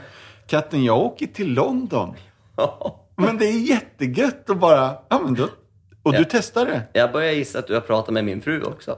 katten, 0.46 0.84
jag 0.84 0.99
åker 0.99 1.26
till 1.26 1.54
London. 1.54 2.14
Men 3.16 3.38
det 3.38 3.46
är 3.46 3.61
jättegött 3.70 4.50
att 4.50 4.58
bara, 4.58 4.94
ja 5.08 5.20
men 5.25 5.34
då, 5.34 5.49
och 6.02 6.12
du 6.12 6.18
Ja. 6.18 6.25
testar 6.30 6.66
det. 6.66 6.82
Jag 6.92 7.12
börjar 7.12 7.32
gissa 7.32 7.58
att 7.58 7.66
du 7.66 7.75
har 7.75 7.80
pratat 7.80 8.14
med 8.14 8.25
min 8.25 8.42
fru 8.42 8.62
också. 8.62 8.96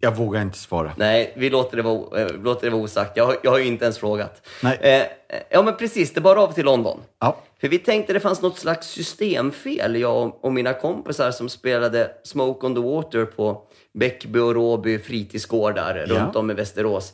Jag 0.00 0.16
vågar 0.16 0.42
inte 0.42 0.58
svara. 0.58 0.92
Nej, 0.96 1.32
vi 1.36 1.50
låter 1.50 1.76
det 1.76 1.82
vara, 1.82 2.20
eh, 2.20 2.28
låter 2.42 2.66
det 2.66 2.70
vara 2.70 2.82
osagt. 2.82 3.16
Jag, 3.16 3.26
har- 3.26 3.36
jag 3.42 3.50
har 3.50 3.58
ju 3.58 3.64
inte 3.64 3.84
ens 3.84 3.98
frågat. 3.98 4.46
Nej. 4.62 4.78
Eh, 4.80 5.38
ja, 5.50 5.62
men 5.62 5.76
precis. 5.76 6.14
Det 6.14 6.20
bara 6.20 6.40
av 6.40 6.52
till 6.52 6.64
London. 6.64 7.00
Ja. 7.20 7.36
För 7.60 7.68
vi 7.68 7.78
tänkte 7.78 8.12
det 8.12 8.20
fanns 8.20 8.42
något 8.42 8.58
slags 8.58 8.86
systemfel, 8.86 9.96
jag 9.96 10.44
och 10.44 10.52
mina 10.52 10.72
kompisar 10.72 11.30
som 11.30 11.48
spelade 11.48 12.10
Smoke 12.24 12.66
on 12.66 12.74
the 12.74 12.80
Water 12.80 13.24
på 13.24 13.62
Bäckby 13.98 14.38
och 14.38 14.54
Råby 14.54 14.98
fritidsgårdar 14.98 15.94
runt 15.94 16.36
om 16.36 16.50
i 16.50 16.54
Västerås. 16.54 17.12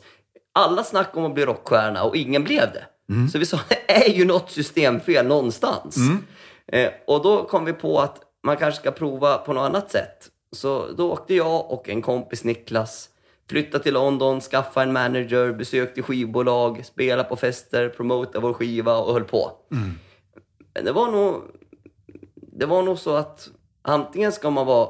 Alla 0.53 0.83
snackade 0.83 1.17
om 1.19 1.25
att 1.25 1.33
bli 1.33 1.45
rockstjärna 1.45 2.03
och 2.03 2.15
ingen 2.15 2.43
blev 2.43 2.69
det. 2.73 2.83
Så 3.31 3.39
vi 3.39 3.45
sa, 3.45 3.59
det 3.69 3.91
är 4.05 4.09
ju 4.09 4.25
något 4.25 4.51
systemfel 4.51 5.25
någonstans. 5.27 5.95
Eh, 6.71 6.89
och 7.07 7.23
då 7.23 7.43
kom 7.43 7.65
vi 7.65 7.73
på 7.73 7.99
att 7.99 8.17
man 8.43 8.57
kanske 8.57 8.81
ska 8.81 8.91
prova 8.91 9.37
på 9.37 9.53
något 9.53 9.69
annat 9.69 9.91
sätt. 9.91 10.27
Så 10.55 10.87
då 10.97 11.11
åkte 11.11 11.35
jag 11.35 11.71
och 11.71 11.89
en 11.89 12.01
kompis, 12.01 12.43
Niklas, 12.43 13.09
flyttade 13.49 13.83
till 13.83 13.93
London, 13.93 14.41
skaffade 14.41 14.85
en 14.85 14.93
manager, 14.93 15.53
besökte 15.53 16.01
skivbolag, 16.01 16.85
spelade 16.85 17.29
på 17.29 17.35
fester, 17.35 17.89
promotade 17.89 18.39
vår 18.39 18.53
skiva 18.53 18.97
och 18.97 19.13
höll 19.13 19.23
på. 19.23 19.51
Men 20.73 20.85
det 20.85 20.91
var 20.91 21.11
nog, 21.11 21.41
det 22.35 22.65
var 22.65 22.83
nog 22.83 22.99
så 22.99 23.15
att 23.15 23.49
antingen 23.81 24.31
ska 24.31 24.49
man 24.49 24.65
vara 24.65 24.89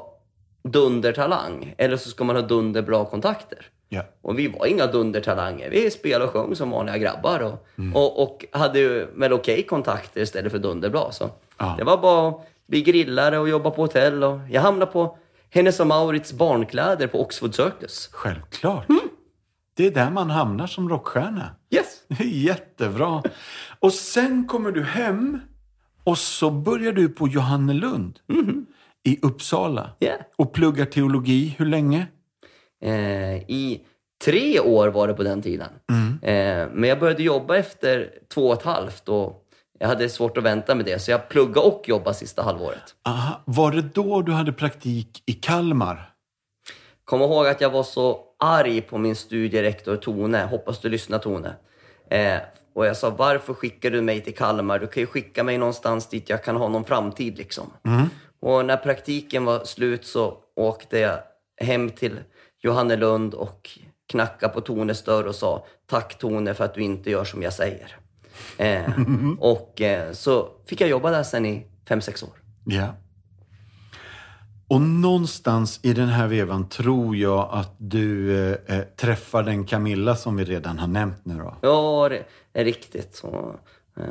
dundertalang 0.62 1.74
eller 1.78 1.96
så 1.96 2.08
ska 2.08 2.24
man 2.24 2.36
ha 2.36 2.42
dunderbra 2.42 3.04
kontakter. 3.04 3.66
Ja. 3.88 4.02
Och 4.22 4.38
vi 4.38 4.48
var 4.48 4.66
inga 4.66 4.86
dundertalanger. 4.86 5.70
Vi 5.70 5.90
spelade 5.90 6.24
och 6.24 6.30
sjöng 6.30 6.56
som 6.56 6.70
vanliga 6.70 6.98
grabbar 6.98 7.40
och, 7.40 7.66
och, 7.94 8.22
och 8.22 8.44
hade 8.52 8.78
ju 8.78 9.06
väl 9.14 9.32
okej 9.32 9.62
kontakter 9.62 10.20
istället 10.20 10.52
för 10.52 10.58
dunderbra. 10.58 11.12
Så 11.12 11.30
Ja. 11.58 11.74
Det 11.78 11.84
var 11.84 11.96
bara 11.96 12.28
att 12.28 12.46
bli 12.66 12.82
grillare 12.82 13.38
och 13.38 13.48
jobba 13.48 13.70
på 13.70 13.82
hotell. 13.82 14.24
Och 14.24 14.38
jag 14.50 14.60
hamnade 14.60 14.92
på 14.92 15.18
Hennes 15.56 15.80
och 15.80 15.86
Maurits 15.86 16.32
barnkläder 16.32 17.06
på 17.06 17.20
Oxford 17.20 17.54
Circus. 17.54 18.08
Självklart. 18.12 18.86
Det 19.76 19.86
är 19.86 19.90
där 19.90 20.10
man 20.10 20.30
hamnar 20.30 20.66
som 20.66 20.88
rockstjärna. 20.88 21.50
Yes! 21.70 21.86
Det 22.08 22.24
är 22.24 22.28
Jättebra. 22.28 23.22
Och 23.80 23.92
sen 23.92 24.46
kommer 24.46 24.72
du 24.72 24.82
hem 24.82 25.38
och 26.04 26.18
så 26.18 26.50
börjar 26.50 26.92
du 26.92 27.08
på 27.08 27.28
Johannelund 27.28 28.18
i 29.04 29.18
Uppsala 29.22 29.90
Yeah. 30.00 30.20
och 30.36 30.52
pluggar 30.52 30.84
teologi. 30.84 31.54
Hur 31.58 31.66
länge? 31.66 32.06
Eh, 32.82 33.36
I 33.36 33.80
tre 34.24 34.60
år 34.60 34.88
var 34.88 35.08
det 35.08 35.14
på 35.14 35.22
den 35.22 35.42
tiden. 35.42 35.68
Eh, 36.22 36.68
men 36.72 36.84
jag 36.84 37.00
började 37.00 37.22
jobba 37.22 37.56
efter 37.56 38.10
två 38.34 38.48
och 38.48 38.54
ett 38.58 38.62
halvt 38.62 39.08
och 39.08 39.45
jag 39.78 39.88
hade 39.88 40.08
svårt 40.08 40.36
att 40.38 40.44
vänta 40.44 40.74
med 40.74 40.84
det. 40.84 40.98
Så 40.98 41.10
jag 41.10 41.28
pluggade 41.28 41.66
och 41.66 41.88
jobbade 41.88 42.16
sista 42.16 42.42
halvåret. 42.42 42.94
Aha. 43.04 43.42
Var 43.44 43.72
det 43.72 43.82
då 43.82 44.22
du 44.22 44.32
hade 44.32 44.52
praktik 44.52 45.22
i 45.26 45.32
Kalmar? 45.32 46.10
Kom 47.04 47.22
ihåg 47.22 47.46
att 47.46 47.60
jag 47.60 47.70
var 47.70 47.82
så 47.82 48.20
arg 48.38 48.80
på 48.80 48.98
min 48.98 49.16
studierektor 49.16 49.96
Tone. 49.96 50.44
Hoppas 50.44 50.80
du 50.80 50.88
lyssnar 50.88 51.18
Tone. 51.18 51.54
Eh, 52.10 52.38
och 52.74 52.86
jag 52.86 52.96
sa, 52.96 53.10
varför 53.10 53.54
skickar 53.54 53.90
du 53.90 54.00
mig 54.00 54.20
till 54.20 54.34
Kalmar? 54.34 54.78
Du 54.78 54.86
kan 54.86 55.00
ju 55.00 55.06
skicka 55.06 55.44
mig 55.44 55.58
någonstans 55.58 56.08
dit 56.08 56.28
jag 56.28 56.44
kan 56.44 56.56
ha 56.56 56.68
någon 56.68 56.84
framtid 56.84 57.38
liksom. 57.38 57.72
Och 58.40 58.64
när 58.64 58.76
praktiken 58.76 59.44
var 59.44 59.64
slut 59.64 60.06
så 60.06 60.36
åkte 60.56 60.98
jag 60.98 61.18
hem 61.60 61.90
till 61.90 62.20
Johannelund 62.62 63.34
och 63.34 63.70
knackade 64.08 64.54
på 64.54 64.60
Tones 64.60 65.02
dörr 65.02 65.26
och 65.26 65.34
sa, 65.34 65.66
tack 65.86 66.18
Tone 66.18 66.54
för 66.54 66.64
att 66.64 66.74
du 66.74 66.82
inte 66.82 67.10
gör 67.10 67.24
som 67.24 67.42
jag 67.42 67.52
säger. 67.52 67.96
Eh, 68.58 68.90
och 69.38 69.80
eh, 69.80 70.12
så 70.12 70.48
fick 70.66 70.80
jag 70.80 70.90
jobba 70.90 71.10
där 71.10 71.22
sen 71.22 71.46
i 71.46 71.66
fem 71.88 72.00
sex 72.00 72.22
år. 72.22 72.30
Ja. 72.64 72.94
Och 74.68 74.80
någonstans 74.80 75.80
i 75.82 75.92
den 75.92 76.08
här 76.08 76.26
vevan 76.26 76.68
tror 76.68 77.16
jag 77.16 77.48
att 77.52 77.74
du 77.78 78.38
eh, 78.38 78.76
eh, 78.76 78.84
träffar 78.84 79.42
den 79.42 79.64
Camilla 79.64 80.16
som 80.16 80.36
vi 80.36 80.44
redan 80.44 80.78
har 80.78 80.86
nämnt 80.86 81.24
nu 81.24 81.38
då. 81.38 81.56
Ja, 81.60 82.08
det 82.08 82.24
är 82.52 82.64
riktigt. 82.64 83.20
Hon, 83.22 83.56
eh, 83.96 84.04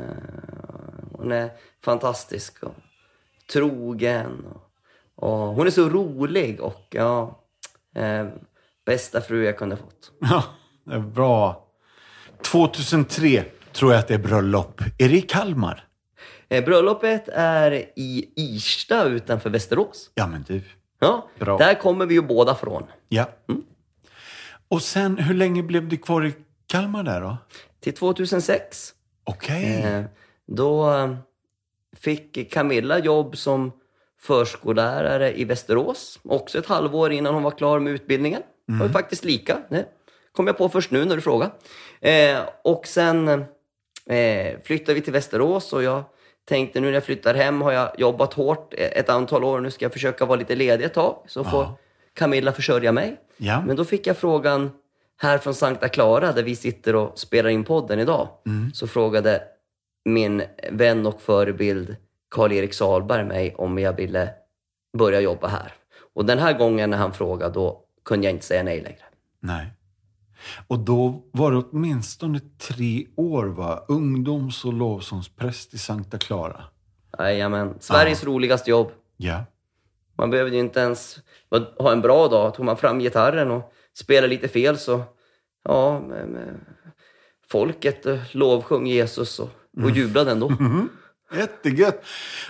hon 1.12 1.32
är 1.32 1.50
fantastisk 1.84 2.62
och 2.62 2.74
trogen. 3.52 4.44
Och, 4.44 5.30
och 5.30 5.54
hon 5.54 5.66
är 5.66 5.70
så 5.70 5.88
rolig 5.88 6.60
och 6.60 6.86
ja, 6.90 7.44
eh, 7.94 8.26
bästa 8.86 9.20
fru 9.20 9.44
jag 9.44 9.58
kunde 9.58 9.76
fått. 9.76 10.12
Ja, 10.20 10.44
det 10.84 10.94
är 10.94 11.00
bra. 11.00 11.66
2003 12.42 13.44
tror 13.76 13.92
jag 13.92 13.98
att 13.98 14.08
det 14.08 14.14
är 14.14 14.18
bröllop. 14.18 14.80
Är 14.98 15.08
det 15.08 15.16
i 15.16 15.22
Kalmar? 15.22 15.84
Eh, 16.48 16.64
bröllopet 16.64 17.28
är 17.32 17.72
i 17.96 18.32
Irsta 18.36 19.04
utanför 19.04 19.50
Västerås. 19.50 20.10
Ja, 20.14 20.26
men 20.26 20.44
du. 20.48 20.62
Ja, 21.00 21.28
Bra. 21.38 21.58
där 21.58 21.74
kommer 21.74 22.06
vi 22.06 22.14
ju 22.14 22.22
båda 22.22 22.54
från. 22.54 22.82
Ja. 23.08 23.28
Och 24.68 24.82
sen, 24.82 25.18
hur 25.18 25.34
länge 25.34 25.62
blev 25.62 25.88
du 25.88 25.96
kvar 25.96 26.24
i 26.26 26.34
Kalmar 26.66 27.02
där 27.02 27.20
då? 27.20 27.36
Till 27.80 27.94
2006. 27.94 28.92
Okej. 29.24 29.82
Eh, 29.82 30.04
då 30.46 30.94
eh, 30.94 31.16
fick 31.96 32.52
Camilla 32.52 32.98
jobb 32.98 33.36
som 33.36 33.72
förskollärare 34.20 35.38
i 35.38 35.44
Västerås. 35.44 36.18
Också 36.24 36.58
ett 36.58 36.66
halvår 36.66 37.12
innan 37.12 37.34
hon 37.34 37.42
var 37.42 37.50
klar 37.50 37.80
med 37.80 37.92
utbildningen. 37.92 38.42
Det 38.66 38.74
var 38.74 38.88
faktiskt 38.88 39.24
lika. 39.24 39.58
Det 39.70 39.86
kom 40.32 40.46
jag 40.46 40.58
på 40.58 40.68
först 40.68 40.90
nu 40.90 41.04
när 41.04 41.16
du 41.16 41.22
frågade. 41.22 41.52
Och 42.64 42.86
sen 42.86 43.44
eh, 44.10 44.60
flyttade 44.64 44.94
vi 44.94 45.00
till 45.00 45.12
Västerås 45.12 45.72
och 45.72 45.82
jag 45.82 46.04
tänkte 46.48 46.80
nu 46.80 46.86
när 46.86 46.94
jag 46.94 47.04
flyttar 47.04 47.34
hem 47.34 47.62
har 47.62 47.72
jag 47.72 47.90
jobbat 47.98 48.32
hårt 48.34 48.74
ett 48.76 49.08
antal 49.08 49.44
år. 49.44 49.60
Nu 49.60 49.70
ska 49.70 49.84
jag 49.84 49.92
försöka 49.92 50.24
vara 50.24 50.38
lite 50.38 50.54
ledig 50.54 50.84
ett 50.84 50.94
tag 50.94 51.24
så 51.26 51.44
får 51.44 51.62
Ja. 51.62 51.76
Camilla 52.14 52.52
försörja 52.52 52.92
mig. 52.92 53.16
Ja. 53.36 53.62
Men 53.66 53.76
då 53.76 53.84
fick 53.84 54.06
jag 54.06 54.16
frågan 54.16 54.70
här 55.16 55.38
från 55.38 55.54
Sankta 55.54 55.88
Clara 55.88 56.32
där 56.32 56.42
vi 56.42 56.56
sitter 56.56 56.94
och 56.96 57.18
spelar 57.18 57.50
in 57.50 57.64
podden 57.64 57.98
idag. 58.00 58.28
Så 58.74 58.86
frågade 58.86 59.42
min 60.04 60.42
vän 60.70 61.06
och 61.06 61.20
förebild 61.22 61.96
Karl-Erik 62.30 62.74
Salberg 62.74 63.24
mig 63.24 63.54
om 63.54 63.78
jag 63.78 63.92
ville 63.92 64.28
börja 64.98 65.20
jobba 65.20 65.48
här. 65.48 65.72
Och 66.14 66.24
den 66.24 66.38
här 66.38 66.52
gången 66.58 66.90
när 66.90 66.98
han 66.98 67.12
frågade 67.12 67.54
då 67.54 67.82
kunde 68.04 68.26
jag 68.26 68.34
inte 68.34 68.46
säga 68.46 68.62
nej 68.62 68.80
längre. 68.80 69.02
Nej. 69.40 69.66
Och 70.66 70.78
då 70.78 71.22
var 71.32 71.52
det 71.52 71.58
åtminstone 71.58 72.40
tre 72.58 73.06
år, 73.16 73.44
va? 73.46 73.84
Ungdoms 73.88 74.64
och 74.64 74.72
lovsångspräst 74.72 75.74
i 75.74 75.78
Sankta 75.78 76.18
Clara. 76.18 76.64
Jajamän. 77.18 77.74
Sveriges 77.80 78.24
roligaste 78.24 78.70
jobb. 78.70 78.90
Ja. 79.16 79.44
Man 80.18 80.30
behövde 80.30 80.56
ju 80.56 80.60
inte 80.60 80.80
ens 80.80 81.18
ha 81.78 81.92
en 81.92 82.00
bra 82.00 82.28
dag. 82.28 82.54
Tog 82.54 82.64
man 82.64 82.76
fram 82.76 82.98
gitarren 82.98 83.50
och 83.50 83.72
spelade 83.94 84.28
lite 84.28 84.48
fel 84.48 84.78
så, 84.78 85.02
ja, 85.64 86.00
men, 86.00 86.28
men, 86.28 86.60
folket 87.48 88.06
eh, 88.06 88.20
lovsjöng 88.32 88.86
Jesus 88.86 89.38
och, 89.38 89.48
och 89.82 89.90
jublade 89.90 90.30
ändå. 90.30 90.52
Jättegött. 91.34 92.04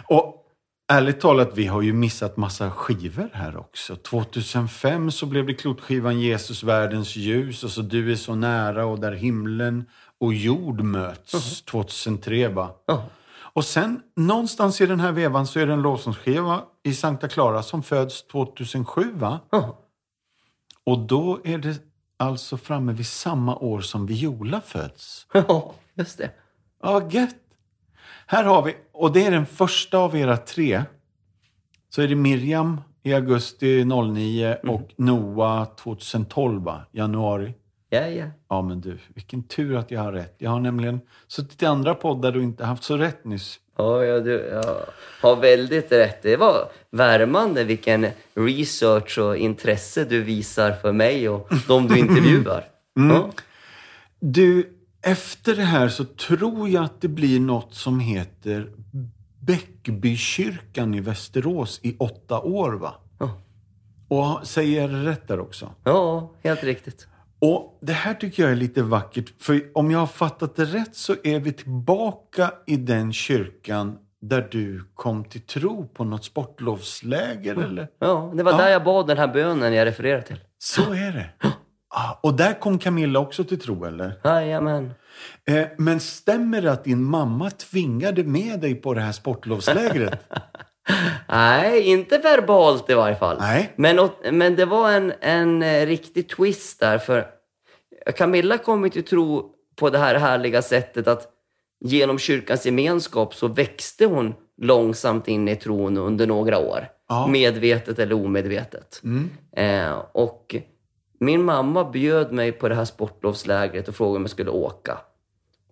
Och 0.09 0.46
ärligt 0.89 1.21
talat, 1.21 1.51
vi 1.55 1.67
har 1.67 1.83
ju 1.83 1.93
missat 1.93 2.37
massa 2.37 2.71
skivor 2.71 3.31
här 3.33 3.57
också. 3.57 3.97
2005 3.97 5.11
så 5.11 5.27
blev 5.27 5.47
det 5.47 5.55
klotskivan 5.55 6.21
Jesus, 6.21 6.63
världens 6.63 7.17
ljus. 7.17 7.65
Och 7.65 7.71
så 7.71 7.83
Du 7.83 8.13
är 8.13 8.17
så 8.17 8.35
nära 8.35 8.87
och 8.87 9.01
Där 9.01 9.13
himlen 9.13 9.85
och 10.21 10.35
jord 10.35 10.81
möts. 10.81 11.63
2003 11.63 12.49
va? 12.49 12.71
Ja. 12.87 13.05
Och 13.57 13.65
sen 13.65 14.03
någonstans 14.17 14.81
i 14.81 14.87
den 14.87 15.01
här 15.01 15.13
vevan 15.13 15.47
så 15.47 15.61
är 15.61 15.67
det 15.67 15.73
en 15.73 15.83
lovsångsskiva 15.83 16.63
i 16.83 16.95
Sankta 16.95 17.29
Clara 17.29 17.63
som 17.63 17.83
föds 17.83 18.27
2007 18.27 19.13
va? 19.15 19.41
Ja. 19.51 19.79
Och 20.85 20.99
då 20.99 21.41
är 21.45 21.59
det 21.59 21.79
alltså 22.17 22.57
framme 22.57 22.93
vid 22.93 23.07
samma 23.07 23.57
år 23.57 23.81
som 23.81 24.07
Viola 24.07 24.61
föds. 24.61 25.27
Ja, 25.33 25.75
just 25.95 26.19
det. 26.19 26.31
Ja, 26.83 27.09
gött. 27.11 27.37
Här 28.27 28.45
har 28.45 28.63
vi, 28.63 28.77
och 28.93 29.13
det 29.13 29.27
är 29.27 29.31
den 29.31 29.47
första 29.47 29.99
av 29.99 30.17
era 30.17 30.37
tre. 30.37 30.83
Så 31.91 32.03
är 32.03 32.09
det 32.09 32.15
Miriam 32.15 32.81
i 33.03 33.15
augusti 33.15 33.85
09 33.85 34.57
och 34.63 34.91
Noah 34.97 35.75
2012, 35.75 36.63
va? 36.63 36.81
januari. 36.93 37.55
Ja, 37.91 38.07
ja. 38.07 38.27
Ja, 38.49 38.63
men 38.63 38.81
du, 38.81 38.99
vilken 39.15 39.43
tur 39.43 39.77
att 39.77 39.91
jag 39.91 40.01
har 40.01 40.13
rätt. 40.13 40.35
Jag 40.39 40.51
har 40.51 40.61
nämligen 40.61 41.01
suttit 41.29 41.63
i 41.63 41.67
andra 41.67 41.95
poddar 41.95 42.37
och 42.37 42.43
inte 42.43 42.65
haft 42.65 42.83
så 42.85 42.97
rätt 42.97 43.25
nyss. 43.25 43.61
Ja, 43.77 44.05
ja, 44.05 44.21
du 44.21 44.49
ja, 44.53 44.81
har 45.23 45.37
väldigt 45.37 45.93
rätt. 45.93 46.23
Det 46.23 46.37
var 46.37 46.69
värmande 46.91 47.65
vilken 47.65 48.07
research 48.35 49.19
och 49.19 49.37
intresse 49.37 50.05
du 50.05 50.23
visar 50.23 50.73
för 50.73 50.93
mig 50.93 51.29
och 51.29 51.49
de 51.69 51.89
du 51.89 51.99
intervjuar. 51.99 52.65
Ja. 52.95 53.31
Du, 54.21 54.76
efter 55.03 55.57
det 55.57 55.63
här 55.63 55.89
så 55.89 56.05
tror 56.05 56.69
jag 56.69 56.85
att 56.85 57.01
det 57.01 57.09
blir 57.09 57.41
något 57.41 57.75
som 57.75 58.01
heter 58.01 58.71
Bäckbykyrkan 59.41 60.95
i 60.95 61.01
Västerås 61.01 61.81
i 61.83 61.97
åtta 61.99 62.41
år, 62.41 62.73
va? 62.73 62.95
Ja. 63.19 63.43
Och 64.09 64.47
säger 64.47 64.81
jag 64.83 65.07
rätt 65.07 65.29
där 65.29 65.41
också? 65.41 65.75
ja, 65.85 66.31
helt 66.45 66.65
riktigt. 66.65 67.07
Och 67.39 67.79
det 67.83 67.93
här 67.93 68.15
tycker 68.15 68.43
jag 68.43 68.53
är 68.53 68.57
lite 68.57 68.83
vackert. 68.83 69.43
För 69.43 69.63
om 69.75 69.91
jag 69.91 69.99
har 69.99 70.07
fattat 70.07 70.57
det 70.57 70.65
rätt 70.65 70.97
så 70.97 71.17
är 71.25 71.41
vi 71.41 71.53
tillbaka 71.53 72.51
i 72.67 72.77
den 72.77 73.13
kyrkan 73.13 73.99
där 74.21 74.49
du 74.51 74.85
kom 74.95 75.25
till 75.25 75.41
tro 75.41 75.89
på 75.89 76.05
något 76.05 76.25
sportlovsläger 76.25 77.57
eller? 77.57 77.89
Ja, 77.99 78.33
det 78.37 78.43
var 78.43 78.53
Ja. 78.53 78.59
där 78.59 78.69
jag 78.71 78.85
bad 78.85 79.07
den 79.07 79.19
här 79.19 79.29
bönen 79.29 79.73
jag 79.75 79.87
refererar 79.87 80.21
till. 80.21 80.41
Så 80.59 80.93
är 80.93 81.13
det. 81.13 81.49
Ah, 81.99 82.19
och 82.21 82.35
där 82.35 82.61
kom 82.61 82.79
Camilla 82.79 83.19
också 83.19 83.45
till 83.45 83.61
tro 83.61 83.85
eller? 83.85 84.13
Jajamän. 84.25 84.95
Eh, 85.49 85.67
men 85.77 86.01
stämmer 86.01 86.63
det 86.63 86.73
att 86.73 86.85
din 86.85 87.05
mamma 87.05 87.51
tvingade 87.51 88.25
med 88.25 88.61
dig 88.61 88.75
på 88.75 88.95
det 88.95 89.01
här 89.01 89.13
sportlovslägret? 89.13 90.21
Nej, 91.29 91.83
inte 91.83 92.19
verbalt 92.19 92.91
i 92.91 92.95
varje 92.95 93.17
fall. 93.17 93.37
Nej. 93.41 93.73
Men, 93.77 94.09
men 94.33 94.57
det 94.57 94.65
var 94.65 94.91
en, 94.91 95.13
en 95.21 95.63
eh, 95.63 95.87
riktig 95.87 96.29
twist 96.29 96.81
där. 96.81 96.99
För 96.99 97.27
Camilla 98.17 98.59
kom 98.59 98.85
ju 98.85 98.91
till 98.91 99.05
tro 99.05 99.51
på 99.77 99.91
det 99.91 99.99
här 99.99 100.15
härliga 100.15 100.63
sättet 100.63 101.09
att 101.09 101.29
genom 101.81 102.19
kyrkans 102.19 102.67
gemenskap 102.67 103.35
så 103.35 103.49
växte 103.49 104.07
hon 104.07 104.35
långsamt 104.63 105.29
in 105.29 105.49
i 105.49 105.57
tron 105.57 105.97
under 105.97 106.27
några 106.27 106.59
år. 106.59 106.89
Ja. 107.09 107.27
Medvetet 107.27 107.99
eller 107.99 108.15
omedvetet. 108.15 109.03
Eh, 109.57 110.03
och 110.13 110.57
min 111.19 111.45
mamma 111.45 111.85
bjöd 111.85 112.33
mig 112.33 112.53
på 112.53 112.69
det 112.69 112.75
här 112.75 112.85
sportlovslägret 112.85 113.89
och 113.89 113.95
frågade 113.95 114.17
om 114.17 114.23
jag 114.23 114.31
skulle 114.31 114.51
åka. 114.51 114.99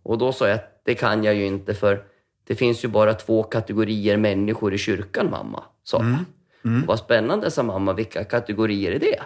Och 0.03 0.19
då 0.19 0.33
sa 0.33 0.49
jag 0.49 0.55
att 0.55 0.81
det 0.85 0.95
kan 0.95 1.25
jag 1.25 1.35
ju 1.35 1.47
inte 1.47 1.75
för 1.75 2.05
det 2.47 2.55
finns 2.55 2.85
ju 2.85 2.89
bara 2.89 3.15
två 3.15 3.43
kategorier 3.43 4.17
människor 4.17 4.75
i 4.75 4.79
kyrkan 4.79 5.31
mamma, 5.31 5.65
sa 5.85 5.97
jag. 5.99 6.19
Vad 6.87 6.99
spännande, 6.99 7.51
sa 7.51 7.63
mamma. 7.63 7.93
Vilka 7.93 8.25
kategorier 8.25 8.93
är 8.93 8.99
det? 8.99 9.21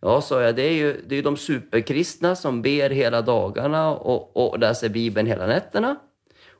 Ja, 0.00 0.20
sa 0.20 0.42
jag. 0.42 0.56
Det 0.56 0.62
är 0.62 0.72
ju 0.72 1.04
det 1.08 1.16
är 1.16 1.22
de 1.22 1.36
superkristna 1.36 2.36
som 2.36 2.62
ber 2.62 2.90
hela 2.90 3.22
dagarna 3.22 3.90
och, 3.90 4.36
och 4.36 4.58
läser 4.58 4.88
Bibeln 4.88 5.28
hela 5.28 5.46
nätterna. 5.46 5.96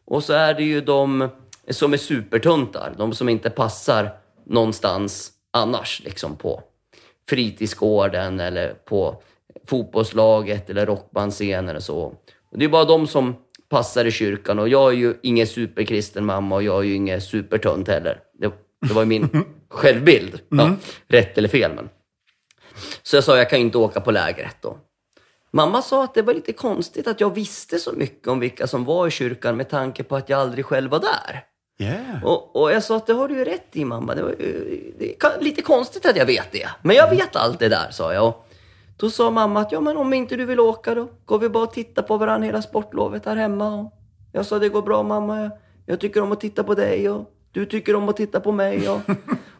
Och 0.04 0.24
så 0.24 0.32
är 0.32 0.54
det 0.54 0.62
ju 0.62 0.80
de 0.80 1.28
som 1.70 1.92
är 1.92 1.96
supertuntar. 1.96 2.94
De 2.98 3.12
som 3.12 3.28
inte 3.28 3.50
passar 3.50 4.10
någonstans 4.44 5.32
annars, 5.50 6.00
liksom 6.04 6.36
på 6.36 6.62
fritidsgården 7.28 8.40
eller 8.40 8.74
på 8.74 9.22
fotbollslaget 9.66 10.70
eller 10.70 10.86
rockbandscen 10.86 11.68
eller 11.68 11.80
så. 11.80 11.98
Och 12.50 12.58
det 12.58 12.64
är 12.64 12.68
bara 12.68 12.84
de 12.84 13.06
som 13.06 13.36
passar 13.68 14.04
i 14.04 14.10
kyrkan 14.10 14.58
och 14.58 14.68
jag 14.68 14.92
är 14.92 14.96
ju 14.96 15.14
ingen 15.22 15.46
superkristen 15.46 16.24
mamma 16.24 16.54
och 16.54 16.62
jag 16.62 16.78
är 16.78 16.82
ju 16.82 16.94
ingen 16.94 17.20
supertunt 17.20 17.88
heller. 17.88 18.20
Det, 18.38 18.52
det 18.86 18.92
var 18.92 19.02
ju 19.02 19.06
min 19.06 19.44
självbild. 19.68 20.40
Ja, 20.48 20.76
rätt 21.06 21.38
eller 21.38 21.48
fel, 21.48 21.72
men. 21.74 21.88
Så 23.02 23.16
jag 23.16 23.24
sa, 23.24 23.36
jag 23.36 23.50
kan 23.50 23.58
ju 23.58 23.64
inte 23.64 23.78
åka 23.78 24.00
på 24.00 24.10
lägret 24.10 24.56
då. 24.60 24.78
Mamma 25.50 25.82
sa 25.82 26.04
att 26.04 26.14
det 26.14 26.22
var 26.22 26.34
lite 26.34 26.52
konstigt 26.52 27.06
att 27.06 27.20
jag 27.20 27.34
visste 27.34 27.78
så 27.78 27.92
mycket 27.92 28.28
om 28.28 28.40
vilka 28.40 28.66
som 28.66 28.84
var 28.84 29.06
i 29.06 29.10
kyrkan 29.10 29.56
med 29.56 29.68
tanke 29.68 30.02
på 30.02 30.16
att 30.16 30.28
jag 30.28 30.40
aldrig 30.40 30.64
själv 30.64 30.90
var 30.90 31.00
där. 31.00 31.44
Yeah. 31.78 32.24
Och, 32.24 32.56
och 32.56 32.72
jag 32.72 32.82
sa 32.82 32.96
att 32.96 33.06
det 33.06 33.12
har 33.12 33.28
du 33.28 33.38
ju 33.38 33.44
rätt 33.44 33.76
i 33.76 33.84
mamma. 33.84 34.14
Det, 34.14 34.22
var, 34.22 34.34
det 34.98 35.24
är 35.24 35.40
lite 35.40 35.62
konstigt 35.62 36.06
att 36.06 36.16
jag 36.16 36.26
vet 36.26 36.52
det. 36.52 36.68
Men 36.82 36.96
jag 36.96 37.10
vet 37.10 37.36
allt 37.36 37.58
det 37.58 37.68
där, 37.68 37.90
sa 37.90 38.14
jag. 38.14 38.28
Och 38.28 38.48
då 38.96 39.10
sa 39.10 39.30
mamma 39.30 39.60
att 39.60 39.72
ja, 39.72 39.80
men 39.80 39.96
om 39.96 40.12
inte 40.12 40.36
du 40.36 40.44
vill 40.44 40.60
åka 40.60 40.94
då 40.94 41.08
går 41.24 41.38
vi 41.38 41.48
bara 41.48 41.64
och 41.64 41.72
tittar 41.72 42.02
på 42.02 42.16
varandra 42.16 42.46
hela 42.46 42.62
sportlovet 42.62 43.24
här 43.24 43.36
hemma. 43.36 43.74
Och 43.74 43.92
jag 44.32 44.46
sa 44.46 44.58
det 44.58 44.68
går 44.68 44.82
bra 44.82 45.02
mamma. 45.02 45.40
Jag, 45.40 45.50
jag 45.86 46.00
tycker 46.00 46.22
om 46.22 46.32
att 46.32 46.40
titta 46.40 46.64
på 46.64 46.74
dig 46.74 47.10
och 47.10 47.30
du 47.52 47.66
tycker 47.66 47.96
om 47.96 48.08
att 48.08 48.16
titta 48.16 48.40
på 48.40 48.52
mig. 48.52 48.88
Och, 48.88 49.00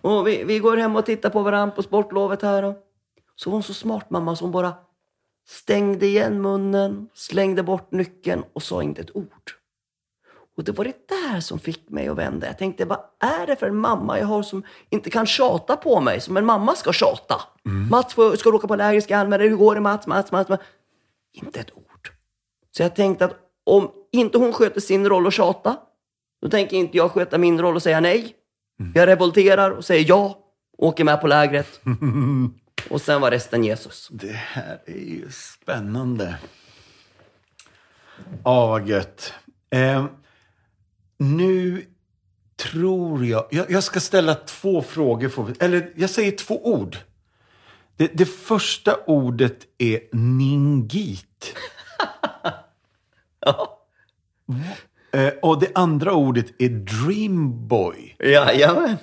och 0.10 0.26
vi, 0.26 0.44
vi 0.44 0.58
går 0.58 0.76
hem 0.76 0.96
och 0.96 1.06
tittar 1.06 1.30
på 1.30 1.42
varandra 1.42 1.76
på 1.76 1.82
sportlovet 1.82 2.42
här. 2.42 2.62
Och, 2.62 2.76
så 3.34 3.50
var 3.50 3.56
hon 3.56 3.62
så 3.62 3.74
smart 3.74 4.10
mamma 4.10 4.36
hon 4.40 4.50
bara 4.50 4.74
stängde 5.48 6.06
igen 6.06 6.42
munnen, 6.42 7.08
slängde 7.14 7.62
bort 7.62 7.92
nyckeln 7.92 8.44
och 8.52 8.62
sa 8.62 8.82
inte 8.82 9.00
ett 9.00 9.16
ord. 9.16 9.57
Och 10.58 10.64
det 10.64 10.72
var 10.72 10.84
det 10.84 11.08
där 11.08 11.40
som 11.40 11.58
fick 11.58 11.90
mig 11.90 12.08
att 12.08 12.16
vända. 12.16 12.46
Jag 12.46 12.58
tänkte, 12.58 12.84
vad 12.84 12.98
är 13.20 13.46
det 13.46 13.56
för 13.56 13.66
en 13.68 13.76
mamma 13.76 14.18
jag 14.18 14.26
har 14.26 14.42
som 14.42 14.62
inte 14.90 15.10
kan 15.10 15.26
tjata 15.26 15.76
på 15.76 16.00
mig 16.00 16.20
som 16.20 16.36
en 16.36 16.44
mamma 16.44 16.74
ska 16.76 16.92
tjata? 16.92 17.40
Mats, 17.90 18.14
får- 18.14 18.36
ska 18.36 18.50
åka 18.50 18.68
på 18.68 18.76
läger? 18.76 19.00
Ska 19.00 19.16
anmäla? 19.16 19.44
Hur 19.44 19.56
går 19.56 19.74
det 19.74 19.80
Mats? 19.80 20.06
Mats, 20.06 20.32
Mats, 20.32 20.48
Mats? 20.48 20.62
Inte 21.32 21.60
ett 21.60 21.70
ord. 21.76 22.10
Så 22.76 22.82
jag 22.82 22.96
tänkte 22.96 23.24
att 23.24 23.36
om 23.66 23.90
inte 24.12 24.38
hon 24.38 24.52
sköter 24.52 24.80
sin 24.80 25.08
roll 25.08 25.26
och 25.26 25.32
tjata, 25.32 25.76
då 26.42 26.48
tänker 26.48 26.76
inte 26.76 26.96
jag 26.96 27.10
sköta 27.10 27.38
min 27.38 27.60
roll 27.60 27.76
och 27.76 27.82
säga 27.82 28.00
nej. 28.00 28.34
Jag 28.94 29.06
revolterar 29.06 29.70
och 29.70 29.84
säger 29.84 30.04
ja, 30.08 30.38
åker 30.78 31.04
med 31.04 31.20
på 31.20 31.26
lägret. 31.26 31.80
och 32.90 33.00
sen 33.00 33.20
var 33.20 33.30
resten 33.30 33.64
Jesus. 33.64 34.08
Det 34.12 34.32
här 34.32 34.78
är 34.86 34.92
ju 34.92 35.30
spännande. 35.30 36.34
Ja, 38.44 38.66
vad 38.66 38.88
gött. 38.88 39.32
Eh, 39.70 40.04
nu 41.18 41.86
tror 42.56 43.26
jag, 43.26 43.46
jag... 43.50 43.70
Jag 43.70 43.84
ska 43.84 44.00
ställa 44.00 44.34
två 44.34 44.82
frågor. 44.82 45.28
För, 45.28 45.54
eller 45.60 45.92
jag 45.96 46.10
säger 46.10 46.32
två 46.32 46.66
ord. 46.72 46.96
Det, 47.96 48.10
det 48.14 48.26
första 48.26 48.96
ordet 49.06 49.58
är 49.78 50.00
ningit. 50.12 51.54
Ja, 53.40 53.78
Eh, 55.12 55.32
och 55.42 55.60
det 55.60 55.70
andra 55.74 56.12
ordet 56.12 56.46
är 56.58 56.68
dreamboy. 56.68 58.16
Jajamän. 58.18 58.96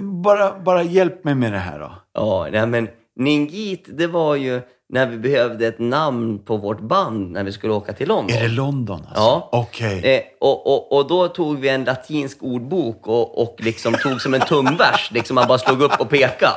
Bara, 0.00 0.58
bara 0.58 0.82
hjälp 0.82 1.24
mig 1.24 1.34
med 1.34 1.52
det 1.52 1.58
här 1.58 1.78
då. 1.78 1.92
Ja, 2.12 2.48
nej 2.52 2.66
men 2.66 2.88
Ningit, 3.16 3.84
det 3.98 4.06
var 4.06 4.34
ju 4.36 4.62
när 4.88 5.06
vi 5.06 5.16
behövde 5.16 5.66
ett 5.66 5.78
namn 5.78 6.38
på 6.38 6.56
vårt 6.56 6.80
band 6.80 7.30
när 7.30 7.44
vi 7.44 7.52
skulle 7.52 7.72
åka 7.72 7.92
till 7.92 8.08
London. 8.08 8.36
Är 8.36 8.42
det 8.42 8.48
London 8.48 9.00
alltså? 9.00 9.14
Ja. 9.22 9.48
Okej. 9.52 10.14
Eh, 10.14 10.22
och, 10.40 10.66
och, 10.66 10.92
och 10.98 11.08
då 11.08 11.28
tog 11.28 11.58
vi 11.60 11.68
en 11.68 11.84
latinsk 11.84 12.38
ordbok 12.42 13.06
och, 13.06 13.42
och 13.42 13.56
liksom 13.58 13.94
tog 14.02 14.20
som 14.20 14.34
en 14.34 14.40
tumvers, 14.40 15.10
liksom 15.10 15.34
man 15.34 15.48
bara 15.48 15.58
slog 15.58 15.82
upp 15.82 16.00
och 16.00 16.08
pekade. 16.10 16.52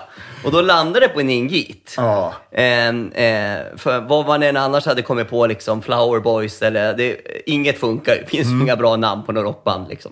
Och 0.46 0.52
då 0.52 0.62
landade 0.62 1.08
det 1.08 1.14
på 1.14 1.22
Ningit. 1.22 1.94
Ja. 1.98 2.34
Eh, 2.52 2.88
eh, 2.88 3.62
för 3.76 4.02
vad 4.02 4.28
man 4.28 4.44
än 4.44 4.58
annars 4.58 4.86
hade 4.86 5.02
kommit 5.02 5.30
på, 5.30 5.48
liksom 5.48 5.82
Flower 5.82 6.20
Boys 6.20 6.62
eller 6.62 6.94
det, 6.98 7.18
inget 7.50 7.80
funkar 7.80 8.16
Det 8.16 8.26
finns 8.30 8.48
Mm. 8.48 8.62
inga 8.62 8.76
bra 8.76 8.96
namn 8.96 9.24
på 9.24 9.32
några 9.32 9.48
rockband 9.48 9.90
liksom. 9.90 10.12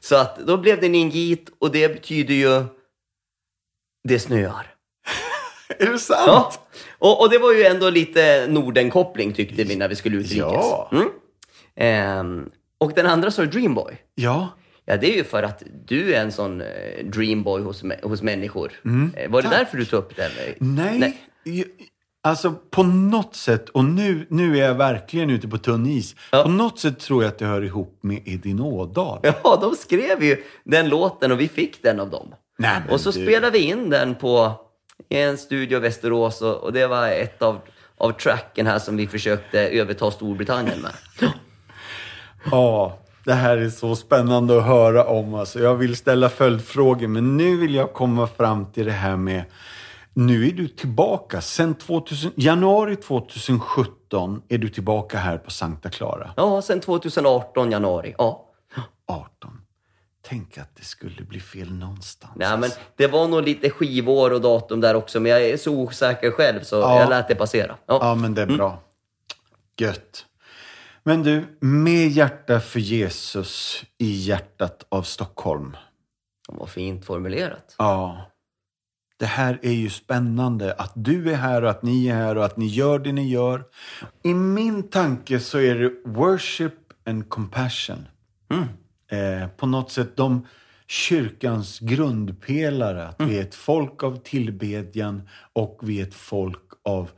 Så 0.00 0.16
att 0.16 0.38
då 0.38 0.56
blev 0.56 0.80
det 0.80 0.88
Ningit 0.88 1.48
och 1.60 1.70
det 1.72 1.88
betyder 1.88 2.34
ju 2.34 2.64
det 4.08 4.18
snöar. 4.18 4.66
Är 5.78 5.86
det 5.92 5.98
sant? 5.98 6.20
Ja. 6.26 6.52
Och, 6.98 7.20
och 7.20 7.30
det 7.30 7.38
var 7.38 7.52
ju 7.52 7.64
ändå 7.64 7.90
lite 7.90 8.46
Norden-koppling 8.48 9.32
tyckte 9.32 9.64
vi 9.64 9.76
när 9.76 9.88
vi 9.88 9.96
skulle 9.96 10.16
utrikes. 10.16 10.38
Ja. 10.38 10.90
Mm. 10.92 11.08
Ehm, 11.76 12.50
och 12.78 12.92
den 12.94 13.06
andra 13.06 13.30
sa 13.30 13.44
Dreamboy. 13.44 13.94
Ja. 14.14 14.48
Ja, 14.84 14.96
det 14.96 15.12
är 15.12 15.16
ju 15.16 15.24
för 15.24 15.42
att 15.42 15.62
du 15.86 16.14
är 16.14 16.20
en 16.20 16.32
sån 16.32 16.60
eh, 16.60 16.66
dreamboy 17.04 17.62
hos, 17.62 17.82
hos 18.02 18.22
människor. 18.22 18.72
Eh, 19.16 19.30
var 19.30 19.42
det 19.42 19.48
tack. 19.48 19.58
därför 19.58 19.76
du 19.76 19.84
tog 19.84 19.98
upp 19.98 20.16
det? 20.16 20.22
eller? 20.24 20.54
Nej. 20.58 21.18
ju- 21.44 21.64
Alltså 22.22 22.54
på 22.70 22.82
något 22.82 23.36
sätt, 23.36 23.68
och 23.68 23.84
nu, 23.84 24.26
nu 24.30 24.58
är 24.58 24.62
jag 24.66 24.74
verkligen 24.74 25.30
ute 25.30 25.48
på 25.48 25.58
tunn 25.58 25.86
is. 25.86 26.16
Ja. 26.32 26.42
På 26.42 26.48
något 26.48 26.78
sätt 26.78 26.98
tror 26.98 27.22
jag 27.22 27.28
att 27.30 27.38
det 27.38 27.46
hör 27.46 27.62
ihop 27.64 27.98
med 28.00 28.22
Edin 28.28 28.60
Ådahl. 28.60 29.18
Ja, 29.44 29.58
de 29.62 29.74
skrev 29.74 30.22
ju 30.24 30.42
den 30.64 30.88
låten 30.88 31.32
och 31.32 31.40
vi 31.40 31.48
fick 31.48 31.82
den 31.82 32.00
av 32.00 32.10
dem. 32.10 32.34
Nej, 32.58 32.80
och 32.90 33.00
så 33.00 33.10
du- 33.10 33.22
spelade 33.22 33.50
vi 33.50 33.58
in 33.58 33.90
den 33.90 34.14
på 34.14 34.52
i 35.08 35.20
en 35.20 35.38
studio 35.38 35.76
i 35.76 35.80
Västerås 35.80 36.42
och, 36.42 36.56
och 36.56 36.72
det 36.72 36.86
var 36.86 37.08
ett 37.08 37.42
av, 37.42 37.60
av 37.98 38.12
tracken 38.12 38.66
här 38.66 38.78
som 38.78 38.96
vi 38.96 39.06
försökte 39.06 39.60
överta 39.60 40.10
Storbritannien 40.10 40.80
med. 40.80 40.92
Ja, 42.50 42.98
det 43.24 43.34
här 43.34 43.56
är 43.56 43.70
så 43.70 43.96
spännande 43.96 44.58
att 44.58 44.64
höra 44.64 45.04
om. 45.04 45.34
Alltså, 45.34 45.60
jag 45.60 45.74
vill 45.74 45.96
ställa 45.96 46.28
följdfrågor, 46.28 47.06
men 47.06 47.36
nu 47.36 47.56
vill 47.56 47.74
jag 47.74 47.92
komma 47.92 48.26
fram 48.26 48.72
till 48.72 48.86
det 48.86 48.92
här 48.92 49.16
med... 49.16 49.44
Nu 50.14 50.48
är 50.48 50.52
du 50.52 50.68
tillbaka. 50.68 51.40
Sen 51.40 51.74
2000, 51.74 52.30
januari 52.36 52.96
2017 52.96 54.42
är 54.48 54.58
du 54.58 54.68
tillbaka 54.68 55.18
här 55.18 55.38
på 55.38 55.50
Sankta 55.50 55.90
Clara. 55.90 56.30
Ja, 56.36 56.62
sen 56.62 56.80
2018 56.80 57.70
januari. 57.70 58.14
Ja. 58.18 58.42
18. 59.06 59.50
Tänk 60.28 60.58
att 60.58 60.76
det 60.76 60.84
skulle 60.84 61.22
bli 61.22 61.40
fel 61.40 61.72
någonstans. 61.72 62.32
Nej, 62.36 62.58
men 62.58 62.70
det 62.96 63.06
var 63.06 63.28
nog 63.28 63.42
lite 63.42 63.70
skivår 63.70 64.30
och 64.32 64.40
datum 64.40 64.80
där 64.80 64.94
också, 64.94 65.20
men 65.20 65.32
jag 65.32 65.42
är 65.44 65.56
så 65.56 65.72
osäker 65.72 66.30
själv 66.30 66.62
så 66.62 66.76
Ja. 66.76 67.00
jag 67.00 67.10
lät 67.10 67.28
det 67.28 67.34
passera. 67.34 67.76
Ja. 67.86 67.98
Ja, 68.02 68.14
men 68.14 68.34
det 68.34 68.42
är 68.42 68.46
bra. 68.46 68.82
Gött. 69.78 70.26
Men 71.02 71.22
du, 71.22 71.44
med 71.60 72.08
hjärta 72.08 72.60
för 72.60 72.80
Jesus 72.80 73.84
i 73.98 74.10
hjärtat 74.10 74.86
av 74.88 75.02
Stockholm. 75.02 75.76
Vad 76.48 76.68
fint 76.68 77.04
formulerat. 77.04 77.74
Ja. 77.78 78.30
Det 79.18 79.26
här 79.26 79.58
är 79.62 79.72
ju 79.72 79.90
spännande. 79.90 80.72
Att 80.72 80.92
du 80.94 81.32
är 81.32 81.36
här 81.36 81.64
och 81.64 81.70
att 81.70 81.82
ni 81.82 82.08
är 82.08 82.14
här 82.14 82.38
och 82.38 82.44
att 82.44 82.56
ni 82.56 82.66
gör 82.66 82.98
det 82.98 83.12
ni 83.12 83.28
gör. 83.28 83.64
I 84.22 84.34
min 84.34 84.90
tanke 84.90 85.40
så 85.40 85.58
är 85.58 85.74
det 85.74 85.92
worship 86.04 86.74
and 87.06 87.28
compassion. 87.28 88.08
Eh, 89.08 89.48
på 89.48 89.66
något 89.66 89.90
sätt 89.90 90.16
de 90.16 90.46
kyrkans 90.86 91.78
grundpelare. 91.78 93.08
Att 93.08 93.20
vi 93.20 93.38
är 93.38 93.42
ett 93.42 93.54
folk 93.54 94.02
av 94.02 94.16
tillbedjan 94.16 95.28
och 95.52 95.80
vi 95.82 96.00
är 96.00 96.06
ett 96.06 96.14
folk 96.14 96.62
av 96.82 97.10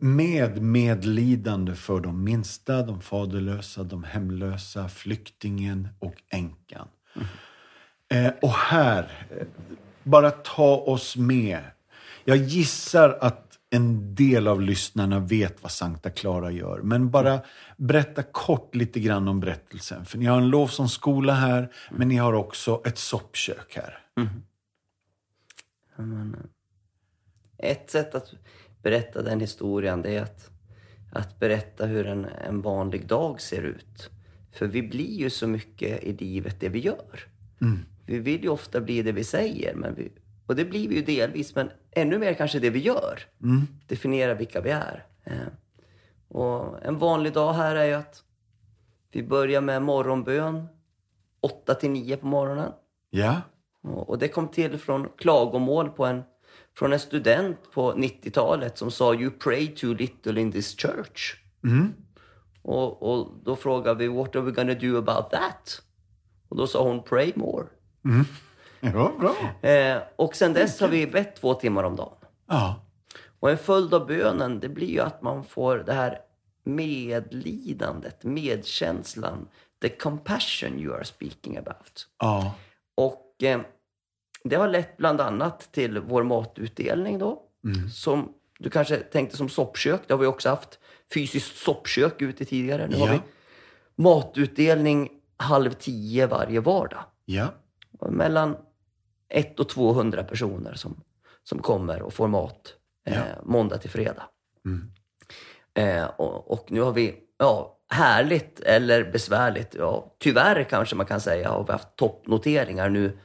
med 0.00 0.62
medlidande 0.62 1.74
för 1.74 2.00
de 2.00 2.24
minsta, 2.24 2.82
de 2.82 3.00
faderlösa, 3.00 3.82
de 3.82 4.04
hemlösa, 4.04 4.88
flyktingen 4.88 5.88
och 5.98 6.14
änkan. 6.28 6.88
Eh, 8.08 8.32
och 8.42 8.52
här, 8.52 9.26
eh, 9.30 9.46
bara 10.02 10.30
ta 10.30 10.76
oss 10.76 11.16
med. 11.16 11.60
Jag 12.24 12.36
gissar 12.36 13.18
att 13.20 13.43
en 13.74 14.14
del 14.14 14.48
av 14.48 14.62
lyssnarna 14.62 15.18
vet 15.18 15.62
vad 15.62 15.72
Sankta 15.72 16.10
Clara 16.10 16.50
gör. 16.50 16.80
Men 16.82 17.10
bara 17.10 17.40
berätta 17.76 18.22
kort 18.22 18.74
lite 18.74 19.00
grann 19.00 19.28
om 19.28 19.40
berättelsen. 19.40 20.04
För 20.04 20.18
ni 20.18 20.24
har 20.24 20.38
en 20.38 20.48
lovsångsskola 20.48 21.32
här, 21.32 21.72
men 21.90 22.08
ni 22.08 22.16
har 22.16 22.32
också 22.32 22.82
ett 22.84 22.98
soppkök 22.98 23.76
här. 23.76 23.98
Ett 27.58 27.90
sätt 27.90 28.14
att 28.14 28.34
berätta 28.82 29.22
den 29.22 29.40
historien 29.40 30.02
det 30.02 30.16
är 30.16 30.22
att, 30.22 30.50
att 31.12 31.38
berätta 31.38 31.86
hur 31.86 32.06
en, 32.06 32.24
en 32.24 32.60
vanlig 32.60 33.06
dag 33.06 33.40
ser 33.40 33.62
ut. 33.62 34.10
För 34.52 34.66
vi 34.66 34.82
blir 34.82 35.18
ju 35.18 35.30
så 35.30 35.46
mycket 35.46 36.04
i 36.04 36.12
livet 36.12 36.60
det 36.60 36.68
vi 36.68 36.78
gör. 36.78 37.20
Vi 38.06 38.18
vill 38.18 38.42
ju 38.42 38.48
ofta 38.48 38.80
bli 38.80 39.02
det 39.02 39.12
vi 39.12 39.24
säger. 39.24 39.74
Men 39.74 39.94
vi, 39.94 40.12
och 40.46 40.56
det 40.56 40.64
blir 40.64 40.88
vi 40.88 40.94
ju 40.94 41.02
delvis, 41.02 41.54
men 41.54 41.70
ännu 41.94 42.18
mer 42.18 42.34
kanske 42.34 42.58
det 42.58 42.70
vi 42.70 42.78
gör. 42.78 43.20
Definierar 43.86 44.34
vilka 44.34 44.60
vi 44.60 44.70
är. 44.70 45.06
Eh, 45.24 45.32
Och 46.28 46.82
en 46.84 46.98
vanlig 46.98 47.32
dag 47.32 47.52
här 47.52 47.76
är 47.76 47.84
ju 47.84 47.92
att 47.94 48.22
vi 49.12 49.22
börjar 49.22 49.60
med 49.60 49.82
morgonbön 49.82 50.68
8 51.40 51.74
till 51.74 51.90
9 51.90 52.16
på 52.16 52.26
morgonen. 52.26 52.72
Ja? 53.10 53.40
Och 53.82 54.18
det 54.18 54.28
kom 54.28 54.48
till 54.48 54.78
från 54.78 55.08
klagomål 55.18 55.90
på 55.90 56.06
en, 56.06 56.22
från 56.78 56.92
en 56.92 56.98
student 57.00 57.58
på 57.72 57.92
90-talet 57.92 58.78
som 58.78 58.90
sa 58.90 59.14
“You 59.14 59.30
pray 59.30 59.66
too 59.68 59.94
little 59.94 60.40
in 60.40 60.52
this 60.52 60.76
church”. 60.78 61.34
Och, 62.62 63.02
och 63.02 63.32
då 63.44 63.56
frågade 63.56 63.98
vi 63.98 64.08
“What 64.08 64.36
are 64.36 64.42
we 64.44 64.50
gonna 64.50 64.74
do 64.74 64.98
about 64.98 65.30
that?” 65.30 65.82
Och 66.48 66.56
då 66.56 66.66
sa 66.66 66.82
hon 66.88 67.02
“Pray 67.02 67.32
more”. 67.36 67.66
Ja, 68.92 69.12
bra. 69.20 69.68
Eh, 69.70 70.02
och 70.16 70.36
sen 70.36 70.52
dess 70.52 70.80
har 70.80 70.88
vi 70.88 71.06
bett 71.06 71.36
två 71.36 71.54
timmar 71.54 71.84
om 71.84 71.96
dagen. 71.96 72.16
Ja. 72.48 72.80
Och 73.40 73.50
en 73.50 73.58
följd 73.58 73.94
av 73.94 74.06
bönen, 74.06 74.60
det 74.60 74.68
blir 74.68 74.88
ju 74.90 75.00
att 75.00 75.22
man 75.22 75.44
får 75.44 75.76
det 75.78 75.92
här 75.92 76.18
medlidandet, 76.64 78.24
medkänslan, 78.24 79.48
the 79.82 79.88
compassion 79.88 80.78
you 80.78 80.94
are 80.94 81.04
speaking 81.04 81.56
about. 81.56 82.06
Ja. 82.18 82.54
Och 82.94 83.42
eh, 83.42 83.60
det 84.44 84.56
har 84.56 84.68
lett 84.68 84.96
bland 84.96 85.20
annat 85.20 85.72
till 85.72 85.98
vår 86.00 86.22
matutdelning 86.22 87.18
då. 87.18 87.42
Som 87.94 88.32
du 88.58 88.70
kanske 88.70 88.96
tänkte 88.96 89.36
som 89.36 89.48
soppkök. 89.48 90.00
Det 90.06 90.14
har 90.14 90.18
vi 90.18 90.26
också 90.26 90.48
haft 90.48 90.78
fysiskt 91.14 91.56
soppkök 91.56 92.22
ute 92.22 92.44
tidigare. 92.44 92.86
Nu 92.88 92.96
har 92.96 93.06
Ja. 93.06 93.12
vi 93.12 93.20
matutdelning 94.02 95.08
halv 95.36 95.70
tio 95.70 96.26
varje 96.26 96.60
vardag. 96.60 97.04
Ja. 97.24 97.46
Och 97.98 98.12
Mellan 98.12 98.56
1 99.34 99.60
och 99.60 99.68
200 99.68 100.24
personer 100.24 100.74
som, 100.74 101.00
som 101.42 101.58
kommer 101.58 102.02
och 102.02 102.14
får 102.14 102.28
mat 102.28 102.74
eh, 103.06 103.22
måndag 103.42 103.78
till 103.78 103.90
fredag. 103.90 104.22
Eh, 105.74 106.04
och, 106.04 106.50
och 106.50 106.72
nu 106.72 106.80
har 106.80 106.92
vi, 106.92 107.14
ja, 107.38 107.78
härligt 107.88 108.60
eller 108.60 109.12
besvärligt, 109.12 109.74
ja, 109.74 110.16
tyvärr 110.18 110.64
kanske 110.64 110.96
man 110.96 111.06
kan 111.06 111.20
säga, 111.20 111.48
har 111.48 111.66
vi 111.66 111.72
haft 111.72 111.96
toppnoteringar 111.96 112.88
nu 112.88 113.18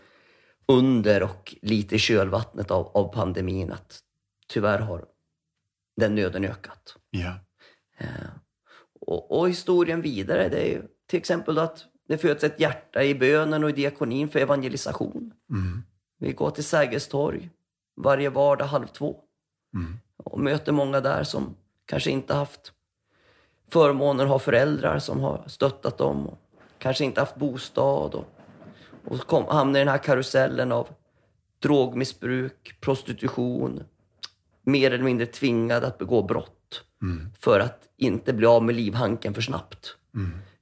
under 0.68 1.24
och 1.24 1.56
lite 1.62 1.96
i 1.96 2.00
kölvattnet 2.00 2.72
av, 2.72 2.88
av 2.88 3.14
pandemin. 3.14 3.72
Att 3.72 4.00
tyvärr 4.48 4.80
har 4.80 5.06
den 5.98 6.16
nöden 6.16 6.46
ökat. 6.46 6.96
Ja. 7.10 7.34
Och, 9.02 9.40
och 9.40 9.50
historien 9.50 10.02
vidare, 10.02 10.50
det 10.50 10.58
är 10.58 10.68
ju 10.68 10.82
till 11.08 11.20
exempel 11.20 11.58
att 11.58 11.86
det 12.08 12.18
föds 12.18 12.44
ett 12.44 12.60
hjärta 12.60 13.04
i 13.04 13.16
bönen 13.16 13.64
och 13.64 13.70
i 13.70 13.74
diakonin 13.74 14.30
för 14.30 14.40
evangelisation. 14.40 15.34
Vi 16.20 16.34
går 16.34 16.52
till 16.52 16.64
Sergels 16.64 17.08
torg 17.08 17.50
varje 17.96 18.30
vardag 18.30 18.66
halv 18.66 18.88
två 18.88 19.16
och 20.24 20.40
möter 20.40 20.72
många 20.72 21.02
där 21.02 21.24
som 21.24 21.56
kanske 21.86 22.12
inte 22.12 22.34
haft 22.34 22.74
förmånen 23.70 24.26
att 24.26 24.32
ha 24.32 24.40
föräldrar 24.40 25.00
som 25.00 25.20
har 25.20 25.44
stöttat 25.48 25.98
dem 25.98 26.28
och 26.28 26.38
kanske 26.78 27.04
inte 27.06 27.22
haft 27.22 27.36
bostad 27.36 28.16
och, 28.16 28.26
och 29.06 29.20
kom, 29.20 29.46
hamnar 29.46 29.80
i 29.80 29.84
den 29.84 29.92
här 29.92 29.98
karusellen 29.98 30.72
av 30.72 30.88
drogmissbruk, 31.60 32.78
prostitution, 32.82 33.84
mer 34.62 34.92
eller 34.92 35.04
mindre 35.04 35.26
tvingade 35.26 35.88
att 35.88 35.98
begå 35.98 36.24
brott 36.24 36.84
för 37.40 37.60
att 37.60 37.88
inte 37.98 38.34
bli 38.34 38.46
av 38.46 38.64
med 38.64 38.76
livhanken 38.76 39.34
för 39.34 39.42
snabbt. 39.42 39.96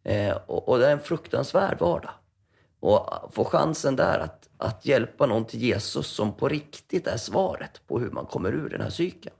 Eh, 0.03 0.37
och, 0.45 0.69
och 0.69 0.79
det 0.79 0.87
är 0.87 0.91
en 0.91 0.99
fruktansvärd 0.99 1.79
vardag. 1.79 2.11
Och 2.79 3.33
få 3.33 3.45
chansen 3.45 3.95
där 3.95 4.19
att, 4.19 4.36
att 4.57 4.85
hjälpa 4.85 5.25
någon 5.25 5.45
till 5.45 5.61
Jesus 5.61 6.07
som 6.07 6.33
på 6.33 6.47
riktigt 6.49 7.07
är 7.07 7.17
svaret 7.17 7.87
på 7.87 7.99
hur 7.99 8.11
man 8.11 8.25
kommer 8.25 8.53
ur 8.53 8.69
den 8.69 8.81
här 8.81 8.89
cykeln. 8.89 9.35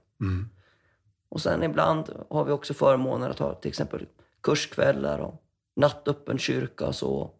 Och 1.28 1.40
sen 1.40 1.62
ibland 1.62 2.24
har 2.30 2.44
vi 2.44 2.52
också 2.52 2.74
förmånen 2.74 3.30
att 3.30 3.38
ha 3.38 3.54
till 3.54 3.68
exempel 3.68 4.06
kurskvällar 4.40 5.18
och 5.18 5.42
nattöppen 5.76 6.38
kyrka 6.38 6.86
och 6.86 6.94
så. 6.94 7.34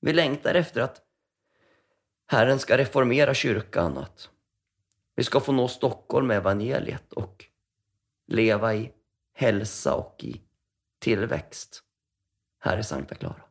Vi 0.00 0.12
längtar 0.12 0.54
efter 0.54 0.80
att 0.80 1.00
Herren 2.26 2.58
ska 2.58 2.78
reformera 2.78 3.34
kyrkan, 3.34 3.98
att 3.98 4.30
vi 5.16 5.24
ska 5.24 5.40
få 5.40 5.52
nå 5.52 5.68
Stockholm 5.68 6.26
med 6.26 6.36
evangeliet 6.36 7.12
och 7.12 7.44
leva 8.26 8.74
i 8.74 8.92
hälsa 9.32 9.94
och 9.94 10.24
i 10.24 10.40
tillväxt 10.98 11.82
här 12.58 12.78
i 12.78 12.84
Sankta 12.84 13.14
Clara. 13.14 13.43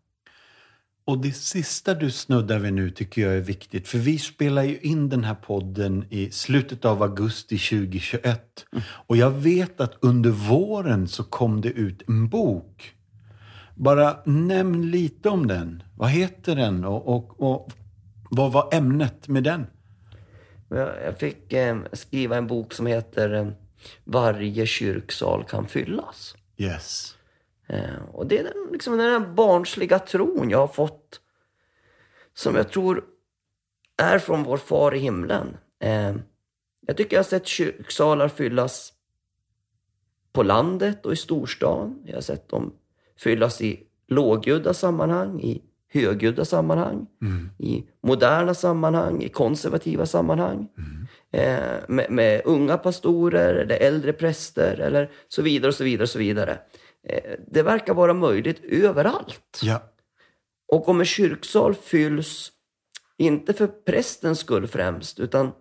Och 1.05 1.17
det 1.17 1.31
sista 1.31 1.93
du 1.93 2.11
snuddar 2.11 2.59
vid 2.59 2.73
nu 2.73 2.89
tycker 2.89 3.21
jag 3.21 3.33
är 3.35 3.41
viktigt. 3.41 3.87
För 3.87 3.97
vi 3.97 4.19
spelar 4.19 4.63
ju 4.63 4.79
in 4.79 5.09
den 5.09 5.23
här 5.23 5.35
podden 5.35 6.05
i 6.09 6.31
slutet 6.31 6.85
av 6.85 7.03
augusti 7.03 7.57
2021. 7.57 8.65
Och 8.83 9.17
jag 9.17 9.31
vet 9.31 9.81
att 9.81 9.97
under 9.99 10.29
våren 10.29 11.07
så 11.07 11.23
kom 11.23 11.61
det 11.61 11.69
ut 11.69 12.03
en 12.07 12.29
bok. 12.29 12.95
Bara 13.75 14.17
nämn 14.25 14.91
lite 14.91 15.29
om 15.29 15.47
den. 15.47 15.83
Vad 15.97 16.09
heter 16.09 16.55
den 16.55 16.85
och, 16.85 17.07
och, 17.07 17.41
och 17.41 17.71
vad 18.29 18.51
var 18.51 18.69
ämnet 18.73 19.27
med 19.27 19.43
den? 19.43 19.67
Jag 20.69 20.89
jag 21.05 21.19
fick 21.19 21.53
eh, 21.53 21.77
skriva 21.93 22.37
en 22.37 22.47
bok 22.47 22.73
som 22.73 22.87
heter 22.87 23.33
eh, 23.33 23.47
Varje 24.03 24.65
kyrksal 24.65 25.43
kan 25.43 25.67
fyllas. 25.67 26.35
Yes. 26.57 27.12
Eh, 27.67 28.03
och 28.11 28.27
det 28.27 28.37
är 28.37 28.43
den, 28.43 28.71
liksom, 28.71 28.97
den 28.97 29.11
här 29.11 29.33
barnsliga 29.33 29.99
tron 29.99 30.49
jag 30.49 30.57
har 30.57 30.67
fått 30.67 31.19
som 32.33 32.55
jag 32.55 32.71
tror 32.71 33.03
är 33.97 34.19
från 34.19 34.43
vår 34.43 34.57
far 34.57 34.95
i 34.95 34.99
himlen. 34.99 35.57
Eh, 35.79 36.15
jag 36.87 36.97
tycker 36.97 37.15
jag 37.15 37.23
har 37.23 37.29
sett 37.29 37.47
kyrksalar 37.47 38.27
fyllas 38.27 38.93
på 40.31 40.43
landet 40.43 41.05
och 41.05 41.13
i 41.13 41.15
storstan. 41.15 42.01
Jag 42.05 42.13
har 42.13 42.21
sett 42.21 42.49
dem 42.49 42.73
fyllas 43.19 43.61
i 43.61 43.83
lågljudda 44.07 44.73
sammanhang, 44.73 45.41
i 45.41 45.61
högljudda 45.89 46.45
sammanhang, 46.45 47.07
i 47.59 47.83
moderna 48.01 48.53
sammanhang, 48.53 49.23
i 49.23 49.29
konservativa 49.29 50.05
sammanhang. 50.05 50.67
Eh, 51.31 51.73
med, 51.87 52.11
med 52.11 52.41
unga 52.45 52.77
pastorer 52.77 53.55
eller 53.55 53.75
äldre 53.75 54.13
präster 54.13 54.79
eller 54.79 55.11
så 55.27 55.41
vidare 55.41 55.69
och 55.69 55.75
så 55.75 55.83
vidare 55.83 56.03
och 56.03 56.09
så 56.09 56.19
vidare. 56.19 56.57
Eh, 57.07 57.39
det 57.47 57.63
verkar 57.63 57.93
vara 57.93 58.13
möjligt 58.13 58.63
överallt. 58.63 59.59
Ja. 59.61 59.81
Och 60.71 60.89
om 60.89 60.99
en 60.99 61.05
kyrksal 61.05 61.75
fylls, 61.75 62.51
inte 63.17 63.53
för 63.53 63.67
prästens 63.67 64.39
skull 64.39 64.67
främst, 64.67 65.19
utan 65.19 65.51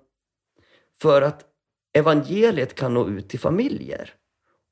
för 1.03 1.23
att 1.23 1.45
evangeliet 1.93 2.75
kan 2.75 2.95
nå 2.95 3.09
ut 3.09 3.29
till 3.29 3.41
familjer 3.41 4.15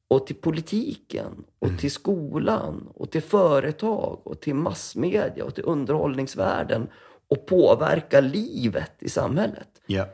och 0.09 0.27
till 0.27 0.37
politiken 0.37 1.45
och 1.59 1.79
till 1.79 1.91
skolan 1.91 2.89
och 2.95 3.11
till 3.11 3.23
företag 3.23 4.21
och 4.25 4.41
till 4.41 4.55
massmedia 4.55 5.45
och 5.45 5.55
till 5.55 5.65
underhållningsvärlden 5.65 6.89
och 7.29 7.47
påverka 7.47 8.21
livet 8.21 8.93
i 8.99 9.09
samhället. 9.09 9.69
Ja. 9.87 10.09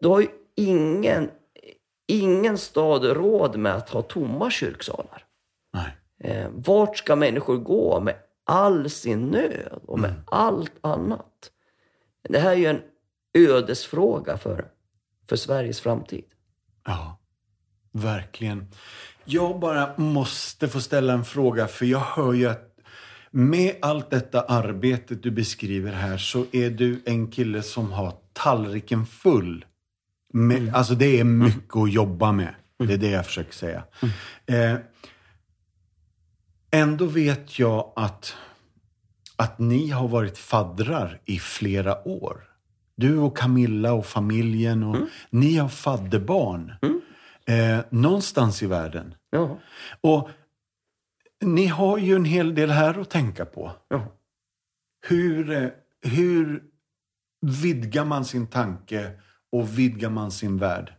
Då 0.00 0.12
har 0.14 0.20
ju 0.20 0.28
ingen, 0.54 1.30
ingen 2.06 2.58
stad 2.58 3.04
råd 3.04 3.56
med 3.56 3.74
att 3.74 3.90
ha 3.90 4.02
tomma 4.02 4.50
kyrksalar. 4.50 5.23
Eh, 6.24 6.48
vart 6.54 6.96
ska 6.96 7.16
människor 7.16 7.56
gå 7.56 8.00
med 8.00 8.14
all 8.44 8.90
sin 8.90 9.26
nöd 9.26 9.80
och 9.86 9.98
med 9.98 10.14
allt 10.26 10.72
annat? 10.80 11.50
Det 12.28 12.38
här 12.38 12.50
är 12.50 12.56
ju 12.56 12.66
en 12.66 12.80
ödesfråga 13.34 14.36
för, 14.36 14.66
för 15.28 15.36
Sveriges 15.36 15.80
framtid. 15.80 16.24
Ja, 16.84 17.18
verkligen. 17.92 18.66
Jag 19.24 19.60
bara 19.60 19.96
måste 19.96 20.68
få 20.68 20.80
ställa 20.80 21.12
en 21.12 21.24
fråga, 21.24 21.66
för 21.66 21.86
jag 21.86 21.98
hör 21.98 22.32
ju 22.32 22.48
att 22.48 22.70
med 23.30 23.76
allt 23.82 24.10
detta 24.10 24.40
arbetet 24.40 25.22
du 25.22 25.30
beskriver 25.30 25.92
här 25.92 26.18
så 26.18 26.46
är 26.52 26.70
du 26.70 27.02
en 27.04 27.30
kille 27.30 27.62
som 27.62 27.92
har 27.92 28.12
tallriken 28.32 29.06
full. 29.06 29.64
Med, 30.32 30.74
Alltså 30.74 30.94
det 30.94 31.20
är 31.20 31.24
mycket 31.24 31.76
att 31.76 31.92
jobba 31.92 32.32
med. 32.32 32.54
Det 32.78 32.92
är 32.92 32.98
det 32.98 33.10
jag 33.10 33.26
försöker 33.26 33.52
säga. 33.52 33.84
Eh, 34.46 34.74
ändå 36.74 37.06
vet 37.06 37.58
jag 37.58 37.92
att, 37.96 38.36
att 39.36 39.58
ni 39.58 39.90
har 39.90 40.08
varit 40.08 40.38
faddrar 40.38 41.20
i 41.24 41.38
flera 41.38 42.08
år. 42.08 42.48
Du 42.96 43.18
och 43.18 43.36
Camilla 43.36 43.92
och 43.92 44.06
familjen. 44.06 44.82
Och 44.82 44.96
Ni 45.30 45.56
har 45.56 45.68
fadderbarn. 45.68 46.72
Eh, 47.46 47.84
någonstans 47.90 48.62
i 48.62 48.66
världen. 48.66 49.14
Ja, 49.30 49.58
Och 50.00 50.28
ni 51.44 51.66
har 51.66 51.98
ju 51.98 52.16
en 52.16 52.24
hel 52.24 52.54
del 52.54 52.70
här 52.70 53.00
att 53.00 53.10
tänka 53.10 53.44
på. 53.44 53.72
ja. 53.88 54.06
Hur, 55.08 55.50
eh, 55.50 55.68
hur 56.02 56.62
vidgar 57.46 58.04
man 58.04 58.24
sin 58.24 58.46
tanke 58.46 59.10
och 59.52 59.78
vidgar 59.78 60.10
man 60.10 60.30
sin 60.30 60.58
värld? 60.58 60.92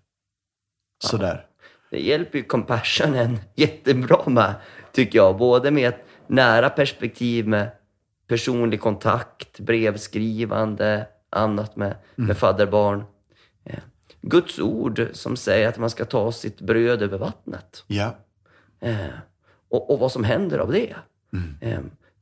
Sådär. 1.04 1.46
Det 1.92 2.00
hjälper 2.00 2.38
ju 2.38 2.44
Compassion 2.44 3.14
en 3.16 3.40
jättebra 3.56 4.30
med, 4.30 4.56
tycker 4.96 5.20
jag. 5.20 5.38
Både 5.38 5.72
med 5.72 5.90
ett 5.90 6.06
nära 6.28 6.70
perspektiv 6.70 7.48
med 7.48 7.72
personlig 8.28 8.82
kontakt, 8.82 9.60
brevskrivande, 9.60 11.08
annat 11.30 11.76
med, 11.76 11.96
med 12.16 12.38
fadderbarn. 12.38 13.04
Eh, 13.64 13.80
Guds 14.22 14.60
ord 14.60 15.08
som 15.14 15.38
säger 15.38 15.70
att 15.70 15.78
man 15.78 15.90
ska 15.90 16.06
ta 16.06 16.32
sitt 16.32 16.62
bröd 16.62 17.02
över 17.02 17.18
vattnet. 17.18 17.84
Ja. 17.88 18.16
Eh, 18.80 18.96
och, 19.70 19.90
och 19.90 20.00
vad 20.00 20.12
som 20.12 20.24
händer 20.24 20.60
av 20.60 20.72
det. 20.72 20.96
Eh, 21.62 21.80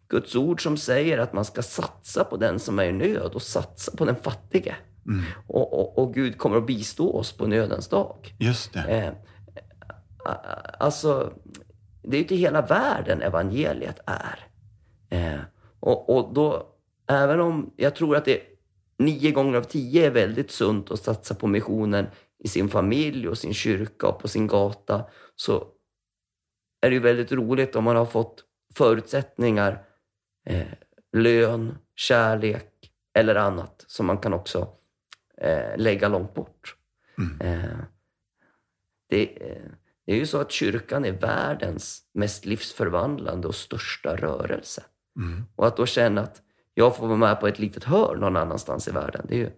Guds 0.08 0.36
ord 0.36 0.64
som 0.64 0.78
säger 0.78 1.18
att 1.18 1.34
man 1.34 1.46
ska 1.46 1.62
satsa 1.62 2.24
på 2.24 2.38
den 2.38 2.60
som 2.60 2.80
är 2.80 2.84
i 2.84 2.92
nöd 2.92 3.32
och 3.34 3.42
satsa 3.42 3.98
på 3.98 4.06
den 4.06 4.16
fattige. 4.16 4.76
Och, 5.48 5.74
och, 5.74 5.98
och 6.04 6.14
Gud 6.14 6.38
kommer 6.38 6.58
att 6.58 6.68
bistå 6.68 7.18
oss 7.18 7.32
på 7.32 7.48
nödens 7.48 7.88
dag. 7.88 8.36
Just 8.40 8.74
det. 8.74 8.80
Eh, 8.80 9.12
alltså, 10.80 11.34
det 12.04 12.18
är 12.18 12.22
ju 12.22 12.28
till 12.28 12.38
hela 12.38 12.62
världen 12.62 13.22
evangeliet 13.22 14.00
är. 14.06 14.48
Eh, 15.10 15.40
och, 15.80 16.10
och 16.10 16.34
då, 16.34 16.68
även 17.08 17.40
om 17.40 17.74
jag 17.76 17.96
tror 17.96 18.16
att 18.16 18.26
det 18.26 18.42
nio 18.98 19.32
gånger 19.32 19.58
av 19.58 19.64
tio 19.64 20.06
är 20.06 20.12
väldigt 20.12 20.52
sunt 20.52 20.92
att 20.92 21.00
satsa 21.00 21.36
på 21.36 21.48
missionen 21.48 22.08
i 22.40 22.48
sin 22.48 22.70
familj 22.70 23.28
och 23.28 23.38
sin 23.38 23.54
kyrka 23.54 24.08
och 24.08 24.20
på 24.20 24.28
sin 24.28 24.48
gata, 24.48 25.06
så 25.36 25.68
är 26.82 26.90
det 26.90 26.94
ju 26.94 27.00
väldigt 27.00 27.32
roligt 27.32 27.76
om 27.76 27.84
man 27.84 27.96
har 27.96 28.06
fått 28.06 28.44
förutsättningar, 28.76 29.86
eh, 30.46 30.68
lön, 31.12 31.78
kärlek 31.96 32.92
eller 33.14 33.36
annat 33.36 33.86
som 33.88 34.06
man 34.06 34.18
kan 34.18 34.34
också 34.34 34.68
eh, 35.38 35.78
lägga 35.78 36.08
långt 36.08 36.34
bort. 36.34 36.76
Eh, 37.40 37.78
det, 39.10 39.52
eh, 39.52 39.72
det 40.06 40.14
är 40.14 40.18
ju 40.18 40.26
så 40.26 40.42
att 40.42 40.52
kyrkan 40.52 41.06
är 41.06 41.12
världens 41.12 42.02
mest 42.14 42.46
livsförvandlande 42.46 43.48
och 43.48 43.56
största 43.56 44.16
rörelse. 44.16 44.84
Och 45.56 45.68
att 45.68 45.78
då 45.78 45.86
känna 45.86 46.22
att 46.22 46.42
jag 46.74 46.98
får 46.98 47.08
vara 47.08 47.18
med 47.18 47.40
på 47.40 47.48
ett 47.48 47.60
litet 47.60 47.84
hörn 47.84 48.20
någon 48.20 48.38
annanstans 48.38 48.88
i 48.88 48.92
världen, 48.92 49.26
det 49.30 49.36
är 49.36 49.40
ju 49.40 49.52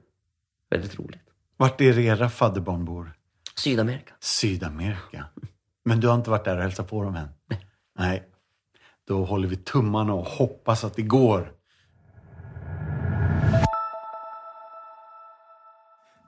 väldigt 0.70 1.00
roligt. 1.00 1.22
Vart 1.58 1.82
är 1.82 2.00
era 2.00 2.30
fadderbarn 2.30 2.86
bor? 2.86 3.14
Sydamerika. 3.56 4.14
Sydamerika. 4.20 5.26
Men 5.86 6.00
du 6.00 6.08
har 6.08 6.16
inte 6.16 6.30
varit 6.30 6.46
där 6.46 6.58
och 6.58 6.64
hälsat 6.64 6.90
på 6.90 7.04
dem 7.04 7.16
än? 7.16 7.28
Nej. 8.00 8.30
Då 9.08 9.26
håller 9.26 9.48
vi 9.48 9.56
tummarna 9.56 10.14
och 10.14 10.26
hoppas 10.26 10.84
att 10.84 10.96
det 10.96 11.02
går. 11.02 11.55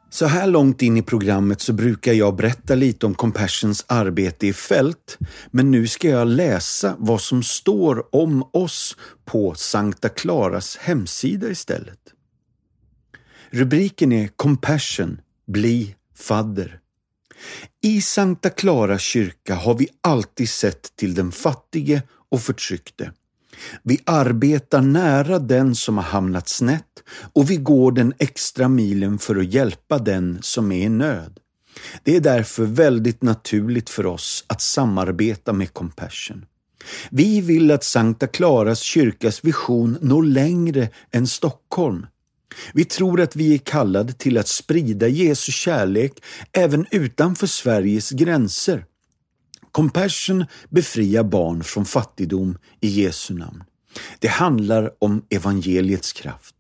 Så 0.10 0.26
här 0.26 0.48
långt 0.48 0.82
in 0.82 0.98
i 0.98 1.02
programmet 1.02 1.62
så 1.62 1.74
brukar 1.74 2.14
jag 2.14 2.36
berätta 2.36 2.76
lite 2.76 3.06
om 3.06 3.16
Compassions 3.16 3.86
arbete 3.88 4.48
i 4.48 4.54
fält, 4.54 5.18
men 5.52 5.72
nu 5.72 5.88
ska 5.88 6.10
jag 6.10 6.28
läsa 6.28 6.96
vad 7.00 7.22
som 7.22 7.44
står 7.44 8.16
om 8.16 8.50
oss 8.54 8.98
på 9.26 9.56
Sankta 9.56 10.10
Claras 10.10 10.78
hemsida 10.78 11.50
istället. 11.50 12.00
Rubriken 13.50 14.12
är 14.12 14.28
Compassion, 14.28 15.22
bli 15.48 15.96
fadder. 16.16 16.80
I 17.82 18.02
Sankta 18.02 18.50
Clara 18.50 19.00
kyrka 19.00 19.56
har 19.56 19.74
vi 19.74 19.88
alltid 20.02 20.50
sett 20.50 20.96
till 20.96 21.14
den 21.14 21.32
fattige 21.32 22.02
och 22.32 22.42
förtryckte. 22.42 23.12
Vi 23.84 24.00
arbetar 24.06 24.82
nära 24.82 25.40
den 25.40 25.76
som 25.76 25.98
har 25.98 26.04
hamnat 26.04 26.50
snett 26.50 26.84
och 27.34 27.52
vi 27.52 27.56
går 27.56 27.92
den 27.92 28.14
extra 28.18 28.68
milen 28.68 29.18
för 29.18 29.36
att 29.36 29.54
hjälpa 29.54 29.98
den 29.98 30.38
som 30.42 30.72
är 30.72 30.86
i 30.86 30.90
nöd. 30.90 31.40
Det 32.04 32.16
är 32.16 32.22
därför 32.22 32.64
väldigt 32.66 33.22
naturligt 33.22 33.90
för 33.90 34.06
oss 34.06 34.46
att 34.48 34.62
samarbeta 34.62 35.54
med 35.54 35.74
Compassion. 35.74 36.46
Vi 37.10 37.42
vill 37.42 37.72
att 37.72 37.84
Sankta 37.84 38.28
Claras 38.28 38.80
kyrkas 38.80 39.46
vision 39.46 39.98
når 40.02 40.24
längre 40.24 40.90
än 41.12 41.28
Stockholm. 41.28 42.06
Vi 42.74 42.86
tror 42.86 43.22
att 43.22 43.36
vi 43.36 43.54
är 43.54 43.58
kallade 43.58 44.14
till 44.14 44.38
att 44.38 44.48
sprida 44.48 45.08
Jesu 45.08 45.52
kärlek 45.52 46.24
även 46.52 46.86
utanför 46.92 47.48
Sveriges 47.48 48.10
gränser. 48.10 48.86
Compassion 49.78 50.46
befriar 50.70 51.24
barn 51.24 51.64
från 51.64 51.86
fattigdom 51.86 52.58
i 52.82 52.88
Jesu 52.88 53.34
namn. 53.34 53.64
Det 54.20 54.28
handlar 54.28 54.92
om 55.00 55.22
evangeliets 55.30 56.14
kraft. 56.14 56.56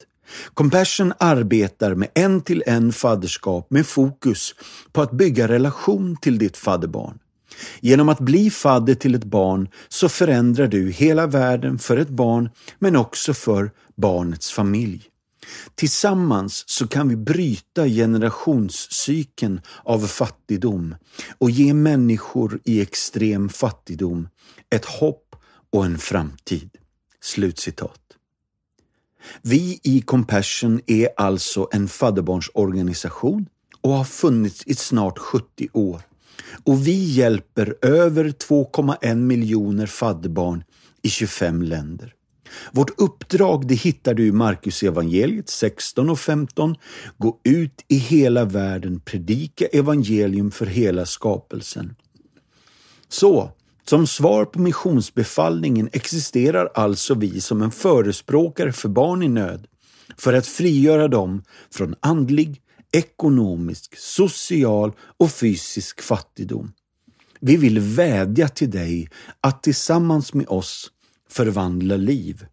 Compassion 0.53 1.13
arbetar 1.19 1.95
med 1.95 2.09
en 2.13 2.41
till 2.41 2.63
en 2.65 2.93
fadderskap 2.93 3.71
med 3.71 3.87
fokus 3.87 4.55
på 4.91 5.01
att 5.01 5.11
bygga 5.11 5.47
relation 5.47 6.17
till 6.21 6.37
ditt 6.37 6.57
fadderbarn. 6.57 7.19
Genom 7.79 8.09
att 8.09 8.19
bli 8.19 8.49
fadder 8.49 8.95
till 8.95 9.15
ett 9.15 9.23
barn 9.23 9.69
så 9.87 10.09
förändrar 10.09 10.67
du 10.67 10.91
hela 10.91 11.27
världen 11.27 11.79
för 11.79 11.97
ett 11.97 12.09
barn 12.09 12.49
men 12.79 12.95
också 12.95 13.33
för 13.33 13.71
barnets 13.95 14.51
familj. 14.51 15.09
Tillsammans 15.75 16.63
så 16.67 16.87
kan 16.87 17.09
vi 17.09 17.15
bryta 17.15 17.85
generationscykeln 17.87 19.61
av 19.83 20.07
fattigdom 20.07 20.95
och 21.37 21.51
ge 21.51 21.73
människor 21.73 22.59
i 22.63 22.81
extrem 22.81 23.49
fattigdom 23.49 24.29
ett 24.69 24.85
hopp 24.85 25.35
och 25.73 25.85
en 25.85 25.97
framtid. 25.97 26.69
Slutcitat. 27.21 28.01
Vi 29.41 29.79
i 29.83 30.01
Compassion 30.01 30.81
är 30.87 31.09
alltså 31.17 31.67
en 31.71 31.87
fadderbarnsorganisation 31.87 33.45
och 33.81 33.91
har 33.91 34.03
funnits 34.03 34.63
i 34.65 34.75
snart 34.75 35.17
70 35.17 35.69
år. 35.73 36.01
Och 36.63 36.87
vi 36.87 37.03
hjälper 37.03 37.75
över 37.81 38.29
2,1 38.29 39.15
miljoner 39.15 39.85
fadderbarn 39.85 40.63
i 41.01 41.09
25 41.09 41.61
länder. 41.61 42.13
Vårt 42.71 43.01
uppdrag 43.01 43.67
det 43.67 43.75
hittar 43.75 44.13
du 44.13 44.27
i 44.27 44.31
Markus 44.31 44.83
evangeliet 44.83 45.49
16 45.49 46.09
och 46.09 46.19
15. 46.19 46.75
Gå 47.17 47.39
ut 47.43 47.85
i 47.87 47.95
hela 47.95 48.45
världen, 48.45 48.99
predika 48.99 49.65
evangelium 49.65 50.51
för 50.51 50.65
hela 50.65 51.05
skapelsen. 51.05 51.95
Så, 53.09 53.51
som 53.89 54.07
svar 54.07 54.45
på 54.45 54.59
missionsbefallningen 54.59 55.89
existerar 55.93 56.69
alltså 56.73 57.15
vi 57.15 57.41
som 57.41 57.61
en 57.61 57.71
förespråkare 57.71 58.71
för 58.71 58.89
barn 58.89 59.23
i 59.23 59.27
nöd 59.27 59.67
för 60.17 60.33
att 60.33 60.47
frigöra 60.47 61.07
dem 61.07 61.43
från 61.71 61.95
andlig, 61.99 62.61
ekonomisk, 62.91 63.97
social 63.97 64.91
och 65.17 65.31
fysisk 65.31 66.01
fattigdom. 66.01 66.73
Vi 67.39 67.57
vill 67.57 67.79
vädja 67.79 68.47
till 68.47 68.71
dig 68.71 69.09
att 69.41 69.63
tillsammans 69.63 70.33
med 70.33 70.47
oss 70.47 70.91
förvandla 71.29 71.97
liv. 71.97 72.45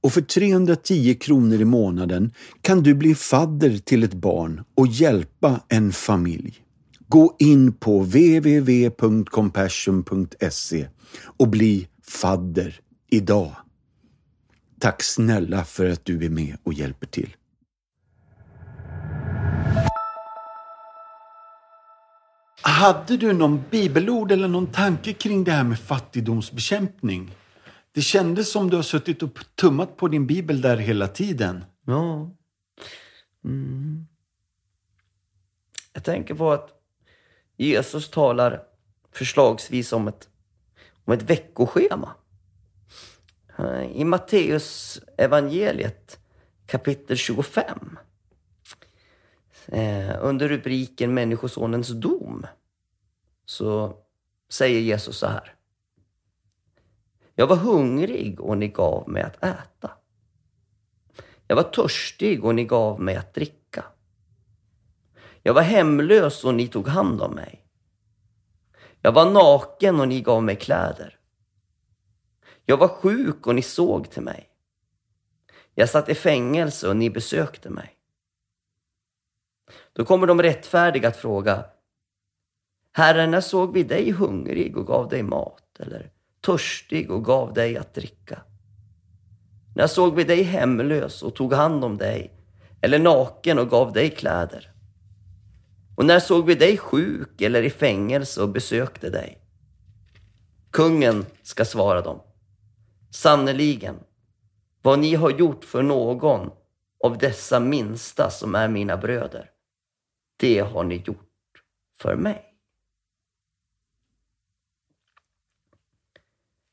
Och 0.00 0.12
för 0.12 0.20
310 0.20 1.14
kronor 1.14 1.60
i 1.60 1.64
månaden 1.64 2.32
kan 2.62 2.82
du 2.82 2.94
bli 2.94 3.14
fadder 3.14 3.78
till 3.78 4.04
ett 4.04 4.14
barn 4.14 4.64
och 4.74 4.86
hjälpa 4.86 5.60
en 5.68 5.92
familj. 5.92 6.62
Gå 7.08 7.36
in 7.38 7.72
på 7.72 8.00
www.compassion.se 8.00 10.88
och 11.36 11.48
bli 11.48 11.88
fadder 12.02 12.80
idag. 13.10 13.56
Tack 14.80 15.02
snälla 15.02 15.64
för 15.64 15.90
att 15.90 16.04
du 16.04 16.24
är 16.24 16.30
med 16.30 16.56
och 16.62 16.72
hjälper 16.72 17.06
till. 17.06 17.36
Hade 22.62 23.16
du 23.16 23.32
någon 23.32 23.62
bibelord 23.70 24.32
eller 24.32 24.48
någon 24.48 24.66
tanke 24.66 25.12
kring 25.12 25.44
det 25.44 25.52
här 25.52 25.64
med 25.64 25.78
fattigdomsbekämpning? 25.78 27.30
Det 27.98 28.02
kändes 28.02 28.52
som 28.52 28.70
du 28.70 28.76
har 28.76 28.82
suttit 28.82 29.22
och 29.22 29.38
tummat 29.54 29.96
på 29.96 30.08
din 30.08 30.26
bibel 30.26 30.60
där 30.60 30.76
hela 30.76 31.08
tiden. 31.08 31.64
Ja. 31.86 32.30
Mm. 33.44 34.06
Jag 35.92 36.04
tänker 36.04 36.34
på 36.34 36.52
att 36.52 36.70
Jesus 37.56 38.10
talar 38.10 38.62
förslagsvis 39.12 39.92
om 39.92 40.08
ett, 40.08 40.28
om 41.04 41.12
ett 41.12 41.22
veckoschema. 41.22 42.14
Eh, 43.58 43.82
I 43.82 44.04
Matteus 44.04 45.00
evangeliet 45.16 46.18
kapitel 46.66 47.16
25 47.16 47.98
eh, 49.66 50.16
under 50.20 50.48
rubriken 50.48 51.14
Människosonens 51.14 51.88
dom 51.88 52.46
så 53.44 53.96
säger 54.48 54.80
Jesus 54.80 55.18
så 55.18 55.26
här. 55.26 55.57
Jag 57.38 57.46
var 57.46 57.56
hungrig 57.56 58.40
och 58.40 58.58
ni 58.58 58.68
gav 58.68 59.08
mig 59.08 59.22
att 59.22 59.44
äta. 59.44 59.90
Jag 61.46 61.56
var 61.56 61.62
törstig 61.62 62.44
och 62.44 62.54
ni 62.54 62.64
gav 62.64 63.00
mig 63.00 63.16
att 63.16 63.34
dricka. 63.34 63.84
Jag 65.42 65.54
var 65.54 65.62
hemlös 65.62 66.44
och 66.44 66.54
ni 66.54 66.68
tog 66.68 66.88
hand 66.88 67.22
om 67.22 67.34
mig. 67.34 67.64
Jag 69.02 69.12
var 69.12 69.30
naken 69.30 70.00
och 70.00 70.08
ni 70.08 70.20
gav 70.20 70.42
mig 70.42 70.56
kläder. 70.56 71.18
Jag 72.64 72.76
var 72.76 72.88
sjuk 72.88 73.46
och 73.46 73.54
ni 73.54 73.62
såg 73.62 74.10
till 74.10 74.22
mig. 74.22 74.48
Jag 75.74 75.88
satt 75.88 76.08
i 76.08 76.14
fängelse 76.14 76.88
och 76.88 76.96
ni 76.96 77.10
besökte 77.10 77.70
mig. 77.70 77.98
Då 79.92 80.04
kommer 80.04 80.26
de 80.26 80.42
rättfärdiga 80.42 81.08
att 81.08 81.16
fråga 81.16 81.64
Herre, 82.92 83.26
när 83.26 83.40
såg 83.40 83.72
vi 83.72 83.82
dig 83.82 84.10
hungrig 84.10 84.76
och 84.76 84.86
gav 84.86 85.08
dig 85.08 85.22
mat? 85.22 85.80
Eller 85.80 86.12
törstig 86.48 87.10
och 87.10 87.24
gav 87.24 87.52
dig 87.52 87.76
att 87.76 87.94
dricka? 87.94 88.42
När 89.74 89.86
såg 89.86 90.14
vi 90.14 90.24
dig 90.24 90.42
hemlös 90.42 91.22
och 91.22 91.34
tog 91.34 91.52
hand 91.52 91.84
om 91.84 91.96
dig? 91.96 92.32
Eller 92.80 92.98
naken 92.98 93.58
och 93.58 93.70
gav 93.70 93.92
dig 93.92 94.10
kläder? 94.10 94.72
Och 95.96 96.04
när 96.04 96.20
såg 96.20 96.46
vi 96.46 96.54
dig 96.54 96.76
sjuk 96.76 97.40
eller 97.40 97.62
i 97.62 97.70
fängelse 97.70 98.42
och 98.42 98.48
besökte 98.48 99.10
dig? 99.10 99.38
Kungen 100.70 101.26
ska 101.42 101.64
svara 101.64 102.00
dem. 102.00 102.20
Sannerligen, 103.10 103.96
vad 104.82 104.98
ni 104.98 105.14
har 105.14 105.30
gjort 105.30 105.64
för 105.64 105.82
någon 105.82 106.50
av 107.04 107.18
dessa 107.18 107.60
minsta 107.60 108.30
som 108.30 108.54
är 108.54 108.68
mina 108.68 108.96
bröder, 108.96 109.50
det 110.40 110.58
har 110.58 110.84
ni 110.84 111.02
gjort 111.06 111.62
för 111.98 112.16
mig. 112.16 112.47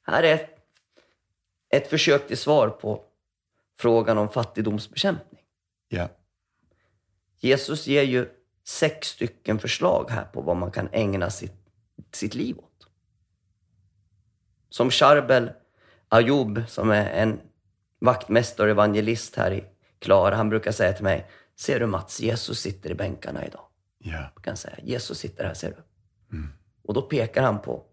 Här 0.06 0.24
är 0.24 0.34
ett, 0.34 0.50
ett 1.70 1.90
försök 1.90 2.28
till 2.28 2.38
svar 2.38 2.70
på 2.70 3.04
frågan 3.78 4.18
om 4.18 4.30
fattigdomsbekämpning. 4.30 5.42
Ja. 5.88 6.10
Jesus 7.40 7.88
ger 7.88 8.04
ju 8.04 8.30
sex 8.64 9.08
stycken 9.08 9.60
förslag 9.60 10.10
här 10.10 10.26
på 10.26 10.42
vad 10.42 10.58
man 10.58 10.72
kan 10.72 10.90
ägna 10.92 11.30
sitt, 11.30 11.54
sitt 12.12 12.36
liv 12.36 12.58
åt. 12.58 12.88
Som 14.70 14.92
Charbel 14.92 15.52
Ayub, 16.10 16.64
som 16.68 16.92
är 16.92 17.10
en 17.10 17.42
vaktmästare 18.00 18.68
och 18.68 18.72
evangelist 18.72 19.36
här 19.36 19.52
i 19.52 19.64
Klara, 20.00 20.36
han 20.36 20.50
brukar 20.50 20.72
säga 20.72 20.94
till 20.94 21.04
mig, 21.04 21.30
ser 21.56 21.80
du 21.80 21.86
Mats, 21.86 22.20
Jesus 22.20 22.60
sitter 22.60 22.90
i 22.90 22.96
bänkarna 22.96 23.46
idag. 23.46 23.66
Ja. 23.98 24.32
Kan 24.42 24.58
säga, 24.58 24.78
Jesus 24.84 25.20
sitter 25.20 25.44
här, 25.44 25.54
ser 25.54 25.70
du. 25.70 25.84
Mm. 26.38 26.54
Och 26.84 26.94
då 26.94 27.02
pekar 27.02 27.44
han 27.44 27.62
på 27.62 27.86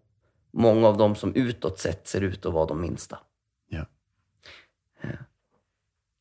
många 0.53 0.87
av 0.87 0.97
dem 0.97 1.15
som 1.15 1.35
utåt 1.35 1.79
sett 1.79 2.07
ser 2.07 2.21
ut 2.21 2.45
att 2.45 2.53
vara 2.53 2.65
de 2.65 2.81
minsta. 2.81 3.19
Ja. 3.69 3.85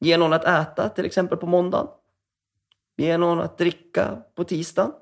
Ge 0.00 0.16
någon 0.16 0.32
att 0.32 0.44
äta, 0.44 0.88
till 0.88 1.04
exempel 1.04 1.38
på 1.38 1.46
måndagen. 1.46 1.86
Ge 2.96 3.16
någon 3.16 3.40
att 3.40 3.58
dricka 3.58 4.22
på 4.34 4.44
tisdagen. 4.44 4.92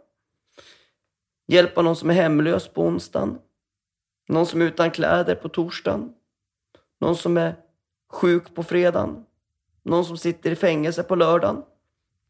Hjälpa 1.46 1.82
någon 1.82 1.96
som 1.96 2.10
är 2.10 2.14
hemlös 2.14 2.68
på 2.68 2.82
onsdagen. 2.82 3.38
Någon 4.28 4.46
som 4.46 4.60
är 4.60 4.64
utan 4.64 4.90
kläder 4.90 5.34
på 5.34 5.48
torsdagen. 5.48 6.14
Någon 6.98 7.16
som 7.16 7.36
är 7.36 7.56
sjuk 8.08 8.54
på 8.54 8.62
fredagen. 8.62 9.24
Någon 9.82 10.04
som 10.04 10.16
sitter 10.16 10.50
i 10.50 10.56
fängelse 10.56 11.02
på 11.02 11.14
lördagen. 11.14 11.62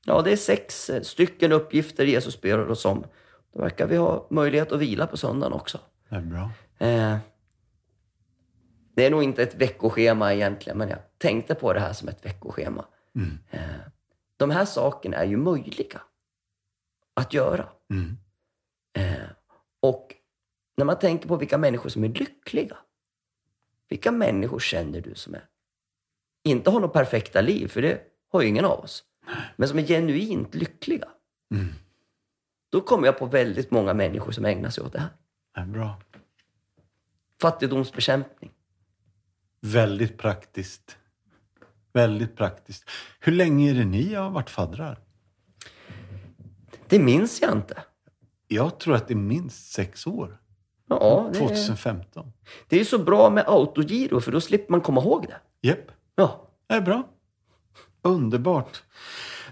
Ja, 0.05 0.22
det 0.22 0.32
är 0.32 0.36
sex 0.36 0.90
eh, 0.90 1.03
stycken 1.03 1.53
uppgifter 1.53 2.05
Jesus 2.05 2.40
ber 2.40 2.70
oss 2.70 2.84
om. 2.84 3.05
Då 3.53 3.61
verkar 3.61 3.86
vi 3.86 3.96
ha 3.96 4.26
möjlighet 4.30 4.72
att 4.72 4.80
vila 4.80 5.07
på 5.07 5.16
söndagen 5.16 5.53
också. 5.53 5.78
Det 6.09 6.16
är 6.16 6.20
bra. 6.20 6.51
Eh, 6.81 7.18
det 8.95 9.07
är 9.07 9.11
nog 9.11 9.22
inte 9.22 9.43
ett 9.43 9.55
veckoschema 9.55 10.35
egentligen, 10.35 10.78
men 10.78 10.89
jag 10.89 10.99
tänkte 11.18 11.55
på 11.55 11.72
det 11.72 11.81
här 11.81 11.93
som 11.93 12.09
ett 12.09 12.24
veckoschema. 12.24 12.85
Eh, 13.51 13.61
de 14.37 14.51
här 14.51 14.64
sakerna 14.64 15.16
är 15.16 15.26
ju 15.26 15.37
möjliga 15.37 16.03
att 17.14 17.35
göra. 17.35 17.68
Mm. 17.91 18.16
Eh, 18.99 19.31
och 19.81 20.14
när 20.76 20.85
man 20.85 20.99
tänker 20.99 21.28
på 21.28 21.37
vilka 21.37 21.59
människor 21.59 21.89
som 21.89 22.05
är 22.05 22.09
lyckliga. 22.09 22.76
Vilka 23.89 24.12
människor 24.12 24.59
känner 24.59 25.01
du 25.01 25.14
som 25.14 25.35
är, 25.35 25.45
inte 26.45 26.70
har 26.70 26.81
något 26.81 26.93
perfekta 26.93 27.41
liv, 27.41 27.68
för 27.68 27.83
det 27.83 28.01
har 28.33 28.43
ju 28.43 28.49
ingen 28.49 28.64
av 28.64 28.81
oss, 28.81 29.05
men 29.57 29.68
som 29.68 29.78
är 29.78 29.83
genuint 29.83 30.55
lyckliga. 30.55 31.09
Då 32.70 32.81
kommer 32.81 33.07
jag 33.07 33.18
på 33.18 33.26
väldigt 33.26 33.70
många 33.70 33.95
människor 33.95 34.33
som 34.33 34.45
ägnar 34.45 34.70
sig 34.70 34.85
åt 34.85 34.93
det 34.93 34.99
här. 34.99 35.11
Det 35.55 35.61
bra. 35.66 36.01
Fattigdomsbekämpning. 37.41 38.51
Väldigt 39.61 40.18
praktiskt. 40.18 40.97
Väldigt 41.93 42.36
praktiskt. 42.36 42.84
Hur 43.20 43.32
länge 43.32 43.70
är 43.70 43.74
det 43.74 43.84
ni 43.84 44.14
har 44.14 44.30
varit 44.30 44.51
faddrar? 44.51 44.99
Det 46.88 46.99
minns 46.99 47.43
jag 47.43 47.53
inte. 47.53 47.82
Jag 48.49 48.78
tror 48.78 48.95
att 48.95 49.09
det 49.09 49.14
är 49.14 49.16
minst 49.16 49.72
sex 49.72 50.07
år. 50.07 50.41
Ja, 50.88 51.30
det, 51.32 51.38
2015. 51.38 52.32
det 52.68 52.80
är 52.80 52.84
så 52.84 52.99
bra 52.99 53.30
med 53.30 53.45
autogiro, 53.47 54.20
för 54.20 54.32
då 54.32 54.41
slipper 54.41 54.70
man 54.70 54.80
komma 54.80 55.01
ihåg 55.01 55.26
det. 55.28 55.68
Japp. 55.68 55.91
Ja. 56.14 56.51
Det 56.66 56.74
är 56.74 56.80
bra. 56.80 57.09
Underbart. 58.03 58.82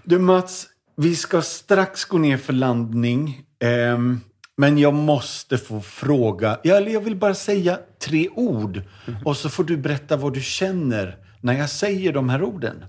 Du 0.03 0.19
Mats, 0.19 0.67
vi 0.95 1.15
ska 1.15 1.41
strax 1.41 2.05
gå 2.05 2.17
ner 2.17 2.37
för 2.37 2.53
landning. 2.53 3.45
Ehm, 3.59 4.19
men 4.59 4.77
jag 4.77 4.93
måste 4.93 5.57
få 5.57 5.81
fråga, 5.81 6.59
eller 6.63 6.91
jag 6.91 7.01
vill 7.01 7.15
bara 7.15 7.33
säga 7.33 7.79
tre 7.99 8.29
ord. 8.29 8.81
Och 9.25 9.37
så 9.37 9.49
får 9.49 9.63
du 9.63 9.77
berätta 9.77 10.17
vad 10.17 10.33
du 10.33 10.41
känner 10.41 11.17
när 11.41 11.53
jag 11.53 11.69
säger 11.69 12.13
de 12.13 12.29
här 12.29 12.43
orden. 12.43 12.85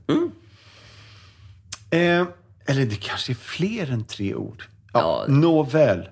Ehm, 1.90 2.26
eller 2.66 2.86
det 2.86 2.96
kanske 3.00 3.32
är 3.32 3.34
fler 3.34 3.92
än 3.92 4.04
tre 4.04 4.34
ord. 4.34 4.64
Ja, 4.92 5.24
Ja. 5.28 5.34
Nåväl. 5.34 6.08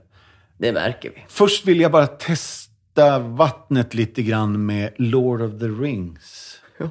Det 0.59 0.73
märker 0.73 1.11
vi. 1.11 1.25
Först 1.29 1.67
vill 1.67 1.81
jag 1.81 1.93
bara 1.93 2.07
testa 2.07 3.19
vattnet 3.19 3.95
lite 3.95 4.23
grann 4.23 4.67
med 4.67 4.93
Lord 4.97 5.43
of 5.43 5.61
the 5.61 5.67
Rings. 5.67 6.61
Ja. 6.79 6.91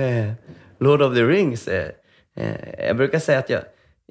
Eh, 0.00 0.32
Lord 0.78 1.02
of 1.02 1.14
the 1.14 1.22
Rings. 1.22 1.68
Eh, 1.68 1.90
eh, 2.36 2.86
jag 2.86 2.96
brukar 2.96 3.18
säga 3.18 3.38
att 3.38 3.50
jag, 3.50 3.62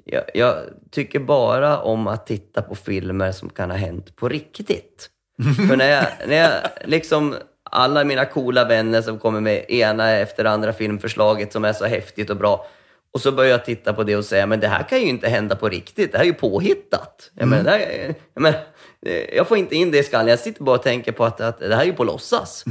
jag, 0.04 0.22
jag 0.34 0.56
tycker 0.90 1.18
bara 1.18 1.80
om 1.80 2.06
att 2.06 2.26
titta 2.26 2.62
på 2.62 2.74
filmer 2.74 3.32
som 3.32 3.48
kan 3.50 3.70
ha 3.70 3.78
hänt 3.78 4.16
på 4.16 4.28
riktigt. 4.28 5.10
För 5.68 5.76
när 5.76 5.90
jag, 5.90 6.06
när 6.26 6.36
jag 6.36 6.52
liksom, 6.84 7.34
alla 7.70 8.04
mina 8.04 8.24
coola 8.24 8.64
vänner 8.64 9.02
som 9.02 9.18
kommer 9.18 9.40
med 9.40 9.70
ena 9.70 10.10
efter 10.10 10.44
andra 10.44 10.72
filmförslaget 10.72 11.52
som 11.52 11.64
är 11.64 11.72
så 11.72 11.84
häftigt 11.84 12.30
och 12.30 12.36
bra. 12.36 12.66
Och 13.12 13.20
så 13.20 13.32
börjar 13.32 13.50
jag 13.50 13.64
titta 13.64 13.92
på 13.92 14.02
det 14.02 14.16
och 14.16 14.24
säga, 14.24 14.46
men 14.46 14.60
det 14.60 14.68
här 14.68 14.82
kan 14.82 15.00
ju 15.00 15.06
inte 15.06 15.28
hända 15.28 15.56
på 15.56 15.68
riktigt. 15.68 16.12
Det 16.12 16.18
här 16.18 16.24
är 16.24 16.28
ju 16.28 16.34
påhittat. 16.34 17.30
Jag, 17.34 17.48
menar, 17.48 17.72
är- 17.78 18.14
jag, 18.34 18.42
menar, 18.42 18.58
eh, 19.06 19.36
jag 19.36 19.48
får 19.48 19.56
inte 19.58 19.74
in 19.76 19.90
det 19.90 19.98
i 19.98 20.02
skallen. 20.02 20.28
Jag 20.28 20.38
sitter 20.38 20.62
bara 20.64 20.76
och 20.76 20.82
tänker 20.82 21.12
på 21.12 21.24
att, 21.24 21.40
att 21.40 21.58
det 21.58 21.74
här 21.74 21.82
är 21.82 21.86
ju 21.86 21.92
på 21.92 22.04
låtsas. 22.04 22.64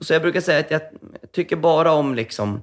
Och 0.00 0.06
så 0.06 0.12
jag 0.12 0.22
brukar 0.22 0.40
säga 0.40 0.58
att 0.60 0.70
jag 0.70 0.80
tycker 1.32 1.56
bara 1.56 1.92
om 1.92 2.14
liksom 2.14 2.62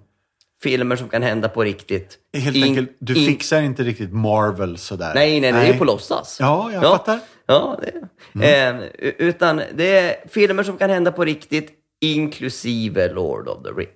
filmer 0.64 0.96
som 0.96 1.10
kan 1.10 1.22
hända 1.24 1.50
på 1.50 1.64
riktigt. 1.64 2.18
Helt 2.34 2.56
In- 2.56 2.64
enkelt, 2.64 2.98
du 3.00 3.16
in- 3.16 3.26
fixar 3.26 3.62
inte 3.62 3.84
riktigt 3.84 4.14
Marvel 4.14 4.78
sådär. 4.78 5.12
Nej, 5.16 5.40
nej, 5.40 5.52
det 5.52 5.60
är 5.60 5.78
på 5.78 5.84
låtsas. 5.86 6.38
Ja, 6.40 6.72
jag 6.74 6.84
fattar. 6.84 7.20
Ja, 7.46 7.80
det, 8.34 8.60
eh, 8.68 8.80
u- 8.80 9.16
utan 9.18 9.62
det 9.74 9.98
är 10.00 10.30
filmer 10.30 10.64
som 10.64 10.78
kan 10.78 10.90
hända 10.90 11.12
på 11.12 11.26
riktigt, 11.26 11.72
inklusive 12.02 13.14
Lord 13.14 13.48
of 13.48 13.64
the 13.64 13.70
Rings. 13.70 13.92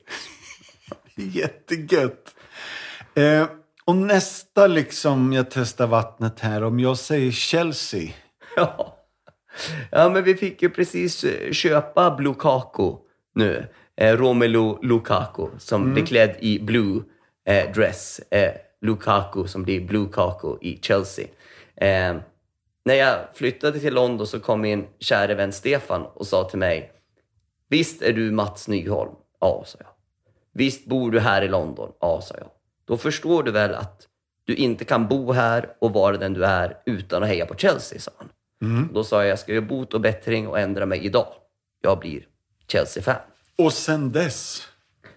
Jättegött. 1.36 2.36
Eh, 3.16 3.48
och 3.86 3.96
nästa 3.96 4.68
liksom, 4.68 5.34
jag 5.34 5.52
testar 5.52 5.88
vattnet 5.88 6.40
här. 6.40 6.64
Om 6.64 6.80
jag 6.80 6.98
säger 6.98 7.32
Chelsea. 7.32 8.10
Ja. 8.56 8.98
ja, 9.92 10.10
men 10.10 10.24
vi 10.24 10.36
fick 10.36 10.62
ju 10.62 10.70
precis 10.70 11.24
eh, 11.24 11.52
köpa 11.52 12.18
Lukaku 12.18 12.92
nu. 13.36 13.68
Eh, 13.98 14.18
Romelu 14.18 14.78
Lukaku 14.82 15.48
som 15.58 15.94
blir 15.94 16.06
klädd 16.06 16.36
i 16.40 16.60
blue 16.60 17.02
eh, 17.46 17.72
dress. 17.72 18.20
Eh, 18.32 18.52
Lukaku 18.82 19.48
som 19.48 19.64
blir 19.64 19.82
Blue 19.82 20.08
Kaku 20.14 20.58
i 20.62 20.80
Chelsea. 20.82 21.28
När 22.86 22.96
jag 22.96 23.20
flyttade 23.34 23.80
till 23.80 23.94
London 23.94 24.28
så 24.28 24.40
kom 24.40 24.62
min 24.62 24.88
käre 25.00 25.36
vän 25.36 25.52
Stefan 25.52 26.02
och 26.02 26.28
sa 26.28 26.44
till 26.44 26.60
mig 26.60 26.92
Visst 27.70 28.02
är 28.02 28.14
du 28.14 28.32
Mats 28.32 28.68
Nyholm? 28.68 29.12
Ja, 29.40 29.64
sa 29.66 29.78
jag. 29.80 29.90
Visst 30.54 30.86
bor 30.86 31.12
du 31.12 31.20
här 31.20 31.42
i 31.42 31.48
London? 31.48 31.92
Ja, 32.00 32.22
sa 32.22 32.36
jag. 32.38 32.48
Då 32.86 32.98
förstår 32.98 33.44
du 33.44 33.52
väl 33.52 33.76
att 33.76 34.08
du 34.46 34.56
inte 34.56 34.86
kan 34.86 35.08
bo 35.08 35.32
här 35.32 35.70
och 35.80 35.94
vara 35.94 36.18
den 36.18 36.34
du 36.34 36.46
är 36.46 36.78
utan 36.86 37.24
att 37.24 37.30
heja 37.30 37.46
på 37.46 37.56
Chelsea, 37.56 38.00
sa 38.00 38.12
han. 38.18 38.30
Då 38.94 39.04
sa 39.04 39.22
jag, 39.22 39.28
jag 39.32 39.40
ska 39.40 39.54
göra 39.54 39.66
bot 39.66 39.94
och 39.94 40.02
bättring 40.02 40.48
och 40.48 40.60
ändra 40.60 40.86
mig 40.86 41.06
idag. 41.06 41.28
Jag 41.82 42.00
blir 42.00 42.28
Chelsea-fan. 42.68 43.22
Och 43.58 43.74
sen 43.74 44.12
dess. 44.12 44.62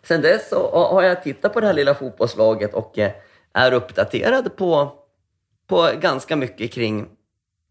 Sen 0.08 0.22
dess 0.22 0.50
har 0.72 1.02
jag 1.02 1.22
tittat 1.22 1.52
på 1.52 1.60
det 1.60 1.66
här 1.66 1.74
lilla 1.74 1.94
fotbollslaget 1.94 2.74
och 2.74 2.98
eh, 2.98 3.10
är 3.52 3.72
uppdaterad 3.72 4.56
på, 4.56 4.92
på 5.66 5.90
ganska 6.00 6.36
mycket 6.36 6.72
kring 6.72 7.06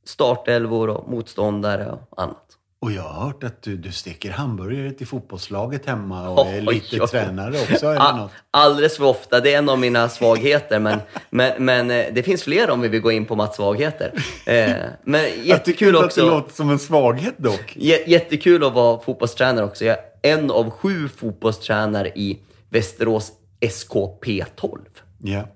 startelvor 0.05 0.89
och 0.89 1.09
motståndare 1.09 1.91
och 2.09 2.24
annat. 2.24 2.41
Och 2.80 2.91
jag 2.91 3.01
har 3.01 3.26
hört 3.26 3.43
att 3.43 3.61
du, 3.61 3.78
du 3.78 3.91
steker 3.91 4.32
hamburgare 4.32 4.91
till 4.91 5.07
fotbollslaget 5.07 5.86
hemma 5.86 6.30
och 6.30 6.47
är 6.47 6.61
lite 6.61 7.01
oj. 7.01 7.07
tränare 7.07 7.51
också 7.72 7.86
eller 7.88 8.01
A- 8.01 8.18
något. 8.18 8.32
Alldeles 8.51 8.97
för 8.97 9.05
ofta. 9.05 9.39
Det 9.39 9.53
är 9.53 9.57
en 9.57 9.70
av 9.70 9.80
mina 9.80 10.09
svagheter. 10.09 10.80
Men, 10.80 10.99
men, 11.30 11.66
men 11.66 11.91
eh, 11.91 12.05
det 12.13 12.24
finns 12.24 12.43
fler 12.43 12.70
om 12.70 12.82
vi 12.82 12.88
vill 12.88 13.01
gå 13.01 13.11
in 13.11 13.26
på 13.26 13.36
Mats 13.36 13.55
svagheter. 13.55 14.11
Eh, 14.45 14.72
Men 15.03 15.22
Jag 15.22 15.32
tycker 15.34 15.45
jättekul 15.45 15.95
inte 15.95 16.05
att 16.05 16.16
det 16.16 16.22
låter 16.22 16.53
som 16.53 16.70
en 16.70 16.80
svaghet 16.80 17.38
dock. 17.38 17.74
Jä- 17.76 18.03
Jättekul 18.07 18.63
att 18.63 18.74
vara 18.74 18.99
fotbollstränare 18.99 19.66
också. 19.66 19.86
Jag 19.86 19.97
en 20.26 20.51
av 20.51 20.69
sju 20.69 21.07
fotbollstränare 21.07 22.07
i 22.07 22.39
Västerås 22.69 23.32
SKP 23.59 24.45
12. 24.55 24.82
Ja. 25.19 25.47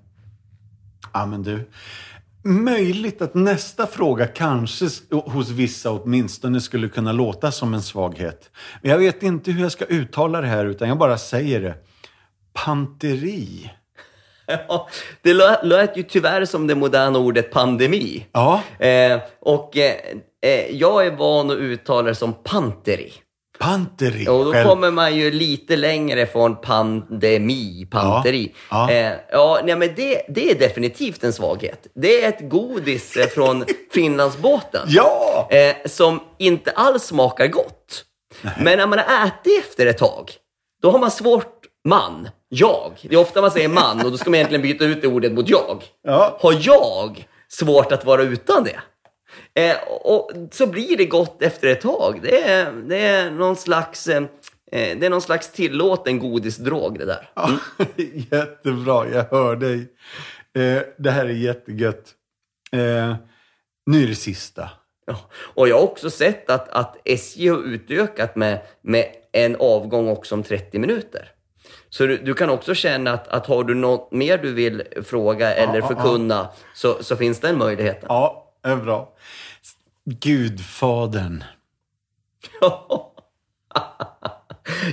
Ja, 1.12 1.26
men 1.26 1.42
du. 1.42 1.68
Möjligt 2.44 3.22
att 3.22 3.34
nästa 3.34 3.86
fråga 3.86 4.26
kanske 4.26 4.88
hos 5.10 5.50
vissa 5.50 5.90
åtminstone 5.90 6.60
skulle 6.60 6.88
kunna 6.88 7.12
låta 7.12 7.52
som 7.52 7.74
en 7.74 7.82
svaghet. 7.82 8.50
Men 8.82 8.90
jag 8.90 8.98
vet 8.98 9.22
inte 9.22 9.50
hur 9.50 9.62
jag 9.62 9.72
ska 9.72 9.84
uttala 9.84 10.40
det 10.40 10.46
här 10.46 10.64
utan 10.64 10.88
jag 10.88 10.98
bara 10.98 11.18
säger 11.18 11.60
det. 11.60 11.74
Panteri. 12.52 13.70
Ja, 14.68 14.88
det 15.22 15.34
lät 15.62 15.96
ju 15.96 16.02
tyvärr 16.02 16.44
som 16.44 16.66
det 16.66 16.74
moderna 16.74 17.18
ordet 17.18 17.50
pandemi. 17.50 18.26
Ja, 18.32 18.62
Eh, 18.78 19.20
och 19.40 19.76
eh, 19.76 19.94
eh, 20.42 20.76
jag 20.76 21.06
är 21.06 21.16
van 21.16 21.50
att 21.50 21.56
uttala 21.56 22.08
det 22.08 22.14
som 22.14 22.34
panteri. 22.34 23.12
Panteri. 23.60 24.28
Och 24.28 24.44
då 24.44 24.52
Själv- 24.52 24.68
kommer 24.68 24.90
man 24.90 25.16
ju 25.16 25.30
lite 25.30 25.76
längre 25.76 26.26
från 26.26 26.56
pandemi, 26.60 27.86
panteri. 27.90 28.54
Ja, 28.70 28.90
Ja, 28.92 28.96
eh, 28.96 29.12
ja 29.30 29.60
nej, 29.64 29.76
men 29.76 29.88
det, 29.96 30.22
det 30.28 30.50
är 30.50 30.54
definitivt 30.58 31.24
en 31.24 31.32
svaghet. 31.32 31.86
Det 31.94 32.24
är 32.24 32.28
ett 32.28 32.50
godis 32.50 33.16
eh, 33.16 33.26
från 33.26 33.64
Finlandsbåten. 33.92 34.80
Ja! 34.86 35.48
Eh, 35.50 35.76
som 35.84 36.20
inte 36.38 36.70
alls 36.70 37.02
smakar 37.04 37.46
gott. 37.46 38.04
Men 38.58 38.78
när 38.78 38.86
man 38.86 38.98
har 38.98 39.26
ätit 39.26 39.64
efter 39.68 39.86
ett 39.86 39.98
tag, 39.98 40.30
då 40.82 40.90
har 40.90 40.98
man 40.98 41.10
svårt, 41.10 41.56
man, 41.88 42.28
jag. 42.48 42.92
Det 43.02 43.14
är 43.14 43.20
ofta 43.20 43.40
man 43.40 43.50
säger 43.50 43.68
man 43.68 44.04
och 44.04 44.10
då 44.10 44.18
ska 44.18 44.30
man 44.30 44.34
egentligen 44.34 44.62
byta 44.62 44.84
ut 44.84 45.02
det 45.02 45.08
ordet 45.08 45.32
mot 45.32 45.48
jag. 45.48 45.82
Ja. 46.04 46.36
Har 46.40 46.54
jag 46.60 47.28
svårt 47.48 47.92
att 47.92 48.04
vara 48.04 48.22
utan 48.22 48.64
det? 48.64 48.80
Eh, 49.54 49.76
och 49.88 50.30
så 50.50 50.66
blir 50.66 50.96
det 50.96 51.04
gott 51.04 51.42
efter 51.42 51.68
ett 51.68 51.80
tag. 51.80 52.20
Det 52.22 52.42
är, 52.42 52.72
det 52.72 52.98
är 52.98 53.30
någon 53.30 53.56
slags... 53.56 54.06
Eh, 54.06 54.22
eh, 54.72 54.98
det 54.98 55.06
är 55.06 55.10
någon 55.10 55.22
slags 55.22 55.52
tillåten 55.52 56.18
godisdrog 56.18 56.98
det 56.98 57.04
där. 57.04 57.30
Ja, 57.34 57.50
Jättebra, 58.30 59.08
jag 59.08 59.24
hör 59.30 59.56
dig. 59.56 59.78
Eh, 60.56 60.82
det 60.98 61.10
här 61.10 61.24
är 61.24 61.34
jättegött. 61.34 62.14
Eh, 62.72 63.14
nu 63.86 64.02
är 64.02 64.06
det 64.06 64.14
sista. 64.14 64.70
Ja. 65.06 65.16
Och 65.34 65.68
jag 65.68 65.76
har 65.76 65.82
också 65.82 66.10
sett 66.10 66.50
att, 66.50 66.68
att 66.68 66.96
SJ 67.04 67.48
har 67.48 67.58
utökat 67.58 68.36
med, 68.36 68.60
med 68.82 69.06
en 69.32 69.56
avgång 69.56 70.08
också 70.08 70.34
om 70.34 70.42
30 70.42 70.78
minuter. 70.78 71.32
Så 71.88 72.06
du, 72.06 72.16
du 72.16 72.34
kan 72.34 72.50
också 72.50 72.74
känna 72.74 73.12
att, 73.12 73.28
att 73.28 73.46
har 73.46 73.64
du 73.64 73.74
något 73.74 74.12
mer 74.12 74.38
du 74.38 74.52
vill 74.52 74.82
fråga 75.04 75.54
eller 75.54 75.78
ja, 75.78 75.88
förkunna 75.88 76.48
Så, 76.74 77.02
så 77.02 77.16
finns 77.16 77.40
den 77.40 77.58
möjligheten. 77.58 78.06
Ja, 78.08 78.49
det 78.62 78.68
är 78.70 78.76
bra. 78.76 79.12
Gudfadern. 80.04 81.44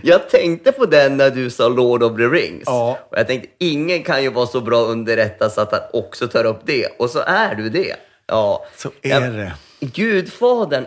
Jag 0.04 0.30
tänkte 0.30 0.72
på 0.72 0.86
den 0.86 1.18
när 1.18 1.30
du 1.32 1.50
sa 1.50 1.68
Lord 1.70 2.04
of 2.04 2.18
the 2.18 2.24
Rings. 2.24 2.64
Ja. 2.66 3.00
Och 3.12 3.18
jag 3.18 3.28
tänkte, 3.28 3.50
ingen 3.58 4.04
kan 4.04 4.24
ju 4.24 4.30
vara 4.30 4.48
så 4.48 4.62
bra 4.62 4.80
underrättad 4.82 5.52
så 5.52 5.62
att 5.62 5.72
han 5.72 5.82
också 5.94 6.28
tar 6.28 6.44
upp 6.46 6.60
det. 6.66 6.86
Och 7.00 7.10
så 7.10 7.20
är 7.20 7.56
du 7.56 7.70
det. 7.70 7.96
Ja. 8.26 8.66
Så 8.78 8.92
är 9.02 9.10
Ja, 9.22 9.30
det. 9.30 9.54
Gudfadern. 9.80 10.86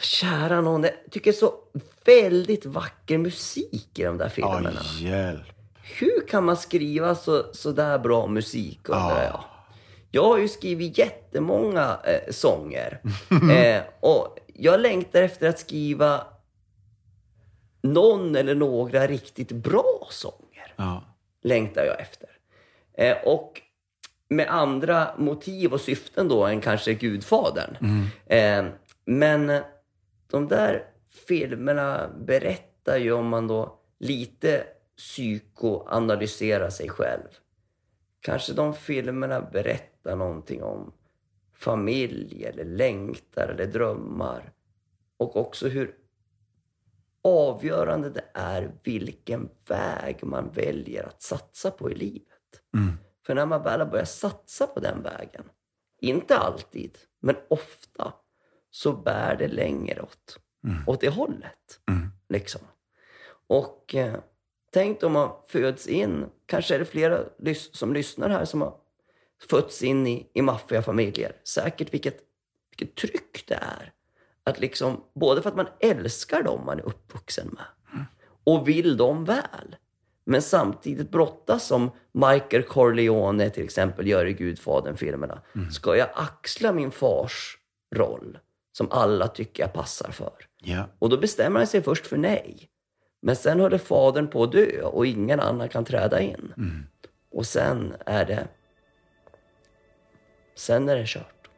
Kära 0.00 0.60
någon, 0.60 0.82
jag 0.84 0.92
tycker 1.10 1.32
så 1.32 1.54
väldigt 2.04 2.66
vacker 2.66 3.18
musik 3.18 3.98
i 3.98 4.02
de 4.02 4.18
där 4.18 4.24
Ja, 4.24 4.30
filmerna. 4.30 4.80
hjälp. 5.00 5.42
Hur 5.82 6.26
kan 6.28 6.44
man 6.44 6.56
skriva 6.56 7.14
så, 7.14 7.44
så 7.52 7.72
där 7.72 7.98
bra 7.98 8.26
musik 8.26 8.88
undrar 8.88 9.24
jag. 9.24 9.44
Jag 10.14 10.22
har 10.22 10.38
ju 10.38 10.48
skrivit 10.48 10.98
jättemånga 10.98 12.00
eh, 12.04 12.32
sånger. 12.32 13.00
eh, 13.52 13.82
och 14.00 14.38
jag 14.54 14.80
längtar 14.80 15.22
efter 15.22 15.48
att 15.48 15.58
skriva 15.58 16.26
någon 17.82 18.36
eller 18.36 18.54
några 18.54 19.06
riktigt 19.06 19.52
bra 19.52 20.08
sånger. 20.10 20.74
Ja. 20.76 21.04
Längtar 21.42 21.84
jag 21.84 22.00
efter. 22.00 22.28
Eh, 22.94 23.16
och 23.24 23.60
med 24.28 24.48
andra 24.48 25.14
motiv 25.18 25.72
och 25.72 25.80
syften 25.80 26.28
då 26.28 26.46
än 26.46 26.60
kanske 26.60 26.94
Gudfadern. 26.94 27.76
Eh, 28.26 28.64
men 29.04 29.60
de 30.30 30.48
där 30.48 30.84
filmerna 31.28 32.10
berättar 32.20 32.96
ju 32.96 33.12
om 33.12 33.28
man 33.28 33.46
då 33.46 33.78
lite 33.98 34.64
psykoanalyserar 34.96 36.70
sig 36.70 36.88
själv. 36.88 37.28
Kanske 38.20 38.52
de 38.52 38.74
filmerna 38.74 39.40
berättar 39.40 39.91
någonting 40.04 40.62
om 40.62 40.92
familj 41.54 42.44
eller 42.44 42.64
längtar 42.64 43.48
eller 43.48 43.66
drömmar. 43.66 44.52
Och 45.16 45.36
också 45.36 45.68
hur 45.68 45.96
avgörande 47.24 48.10
det 48.10 48.24
är 48.34 48.72
vilken 48.84 49.50
väg 49.68 50.24
man 50.24 50.50
väljer 50.50 51.06
att 51.06 51.22
satsa 51.22 51.70
på 51.70 51.90
i 51.90 51.94
livet. 51.94 52.26
För 53.26 53.34
när 53.34 53.46
man 53.46 53.62
väl 53.62 53.80
har 53.80 53.86
börjat 53.86 54.08
satsa 54.08 54.66
på 54.66 54.80
den 54.80 55.02
vägen, 55.02 55.44
inte 56.00 56.38
alltid, 56.38 56.98
men 57.20 57.36
ofta, 57.50 58.14
så 58.70 58.92
bär 58.92 59.36
det 59.36 59.48
längre 59.48 60.02
åt, 60.02 60.38
åt 60.86 61.00
det 61.00 61.08
hållet. 61.08 61.80
Liksom. 62.28 62.60
Och 63.46 63.94
eh, 63.94 64.20
tänk 64.72 65.02
om 65.02 65.12
man 65.12 65.30
föds 65.48 65.86
in, 65.86 66.26
kanske 66.46 66.74
är 66.74 66.78
det 66.78 66.84
flera 66.84 67.24
som 67.54 67.94
lyssnar 67.94 68.28
här 68.28 68.44
som 68.44 68.60
har 68.60 68.76
fötts 69.50 69.82
in 69.82 70.06
i, 70.06 70.30
i 70.34 70.42
maffiafamiljer. 70.42 71.32
Säkert 71.44 71.94
vilket, 71.94 72.18
vilket 72.70 72.96
tryck 72.96 73.44
det 73.48 73.54
är. 73.54 73.92
Att 74.44 74.60
liksom, 74.60 75.04
både 75.14 75.42
för 75.42 75.48
att 75.48 75.56
man 75.56 75.68
älskar 75.80 76.42
dem 76.42 76.66
man 76.66 76.78
är 76.78 76.86
uppvuxen 76.86 77.48
med 77.52 77.64
och 78.44 78.68
vill 78.68 78.96
dem 78.96 79.24
väl. 79.24 79.76
Men 80.24 80.42
samtidigt 80.42 81.10
brottas 81.10 81.66
som 81.66 81.90
Michael 82.12 82.62
Corleone 82.62 83.50
till 83.50 83.64
exempel 83.64 84.06
gör 84.06 84.26
i 84.26 84.32
Gudfadern-filmerna. 84.32 85.42
Ska 85.72 85.96
jag 85.96 86.08
axla 86.14 86.72
min 86.72 86.90
fars 86.90 87.58
roll 87.94 88.38
som 88.72 88.90
alla 88.90 89.28
tycker 89.28 89.62
jag 89.62 89.72
passar 89.72 90.10
för? 90.10 90.32
Ja. 90.58 90.88
Och 90.98 91.08
då 91.08 91.16
bestämmer 91.16 91.60
han 91.60 91.66
sig 91.66 91.82
först 91.82 92.06
för 92.06 92.16
nej. 92.16 92.68
Men 93.22 93.36
sen 93.36 93.60
håller 93.60 93.78
fadern 93.78 94.28
på 94.28 94.42
att 94.42 94.52
dö 94.52 94.82
och 94.82 95.06
ingen 95.06 95.40
annan 95.40 95.68
kan 95.68 95.84
träda 95.84 96.20
in. 96.20 96.52
Och 97.30 97.46
sen 97.46 97.94
är 98.06 98.24
det... 98.24 98.48
Sen 100.54 100.88
är 100.88 100.96
det 100.96 101.06
kört. 101.06 101.48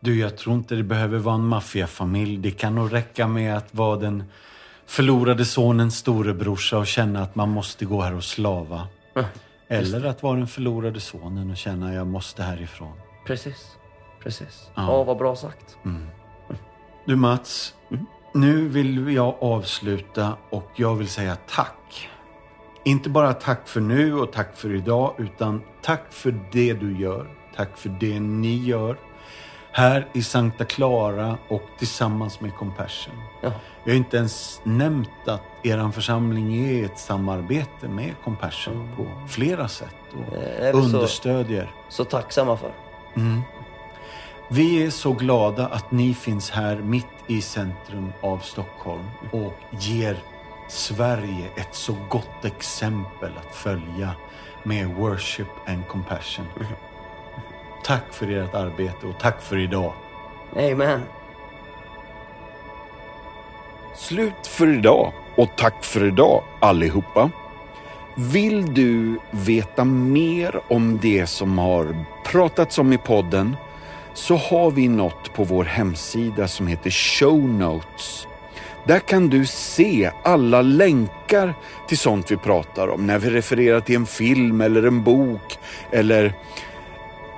Du, 0.00 0.18
jag 0.18 0.36
tror 0.36 0.56
inte 0.56 0.74
det 0.74 0.82
behöver 0.82 1.18
vara 1.18 1.34
en 1.34 1.46
maffiafamilj. 1.46 2.36
Det 2.36 2.50
kan 2.50 2.74
nog 2.74 2.92
räcka 2.92 3.26
med 3.26 3.56
att 3.56 3.74
vara 3.74 3.96
den 3.96 4.24
förlorade 4.86 5.44
sonens 5.44 5.96
storebrorsa 5.96 6.78
och 6.78 6.86
känna 6.86 7.22
att 7.22 7.34
man 7.34 7.48
måste 7.48 7.84
gå 7.84 8.02
här 8.02 8.14
och 8.14 8.24
slava. 8.24 8.88
Eller 9.68 10.04
att 10.04 10.22
vara 10.22 10.36
den 10.36 10.46
förlorade 10.46 11.00
sonen 11.00 11.50
och 11.50 11.56
känna 11.56 11.88
att 11.88 11.94
jag 11.94 12.06
måste 12.06 12.42
härifrån. 12.42 12.92
Precis. 13.26 13.76
Precis. 14.22 14.70
Ja. 14.74 14.82
Ja, 14.82 15.04
vad 15.04 15.18
bra 15.18 15.36
sagt. 15.36 15.76
Du 17.04 17.16
Mats, 17.16 17.74
nu 18.34 18.68
vill 18.68 19.14
jag 19.14 19.36
avsluta 19.40 20.36
och 20.50 20.70
jag 20.76 20.96
vill 20.96 21.08
säga 21.08 21.36
tack. 21.48 22.08
Inte 22.84 23.10
bara 23.10 23.34
tack 23.34 23.68
för 23.68 23.80
nu 23.80 24.14
och 24.14 24.32
tack 24.32 24.56
för 24.56 24.74
idag, 24.74 25.14
utan 25.18 25.62
tack 25.82 26.12
för 26.12 26.40
det 26.52 26.74
du 26.74 27.00
gör. 27.00 27.39
Tack 27.60 27.76
för 27.76 27.88
det 27.88 28.20
ni 28.20 28.56
gör 28.56 28.96
här 29.72 30.06
i 30.12 30.22
Sankta 30.22 30.64
Clara 30.64 31.38
och 31.48 31.62
tillsammans 31.78 32.40
med 32.40 32.54
Compassion. 32.54 33.14
Ja. 33.42 33.52
Jag 33.84 33.92
har 33.92 33.96
inte 33.96 34.16
ens 34.16 34.60
nämnt 34.64 35.28
att 35.28 35.42
er 35.62 35.90
församling 35.92 36.54
är 36.68 36.84
ett 36.84 36.98
samarbete 36.98 37.88
med 37.88 38.14
Compassion 38.24 38.88
på 38.96 39.06
flera 39.28 39.68
sätt 39.68 39.94
och 40.12 40.34
Det 40.34 40.46
är 40.46 40.72
vi 40.72 40.80
så- 40.80 40.84
understödjer. 40.96 41.70
Så 41.88 42.04
tacksamma 42.04 42.56
för. 42.56 42.72
Vi 44.50 44.82
är 44.86 44.90
så 44.90 45.12
glada 45.12 45.66
att 45.66 45.90
ni 45.90 46.14
finns 46.14 46.50
här 46.50 46.76
mitt 46.76 47.06
i 47.26 47.40
centrum 47.40 48.12
av 48.20 48.38
Stockholm 48.38 49.04
och 49.32 49.54
ger 49.70 50.16
Sverige 50.68 51.50
ett 51.56 51.74
så 51.74 51.96
gott 52.08 52.44
exempel 52.44 53.32
att 53.38 53.54
följa 53.56 54.10
med 54.62 54.86
Worship 54.88 55.48
and 55.66 55.88
Compassion. 55.88 56.46
Tack 57.84 58.12
för 58.12 58.30
ert 58.30 58.54
arbete 58.54 59.06
och 59.06 59.18
tack 59.20 59.42
för 59.42 59.58
idag. 59.58 59.92
Amen. 60.56 61.00
Slut 63.96 64.46
för 64.46 64.78
idag 64.78 65.12
och 65.36 65.48
tack 65.56 65.84
för 65.84 66.06
idag 66.06 66.42
allihopa. 66.60 67.30
Vill 68.16 68.74
du 68.74 69.18
veta 69.30 69.84
mer 69.84 70.60
om 70.68 70.98
det 71.02 71.26
som 71.26 71.58
har 71.58 72.04
pratats 72.24 72.78
om 72.78 72.92
i 72.92 72.98
podden 72.98 73.56
så 74.14 74.36
har 74.36 74.70
vi 74.70 74.88
något 74.88 75.32
på 75.32 75.44
vår 75.44 75.64
hemsida 75.64 76.48
som 76.48 76.66
heter 76.66 76.90
Show 76.90 77.48
Notes. 77.48 78.26
Där 78.86 78.98
kan 78.98 79.28
du 79.28 79.46
se 79.46 80.10
alla 80.24 80.62
länkar 80.62 81.54
till 81.88 81.98
sånt 81.98 82.30
vi 82.30 82.36
pratar 82.36 82.88
om 82.88 83.06
när 83.06 83.18
vi 83.18 83.30
refererar 83.30 83.80
till 83.80 83.96
en 83.96 84.06
film 84.06 84.60
eller 84.60 84.82
en 84.82 85.02
bok 85.02 85.58
eller 85.90 86.34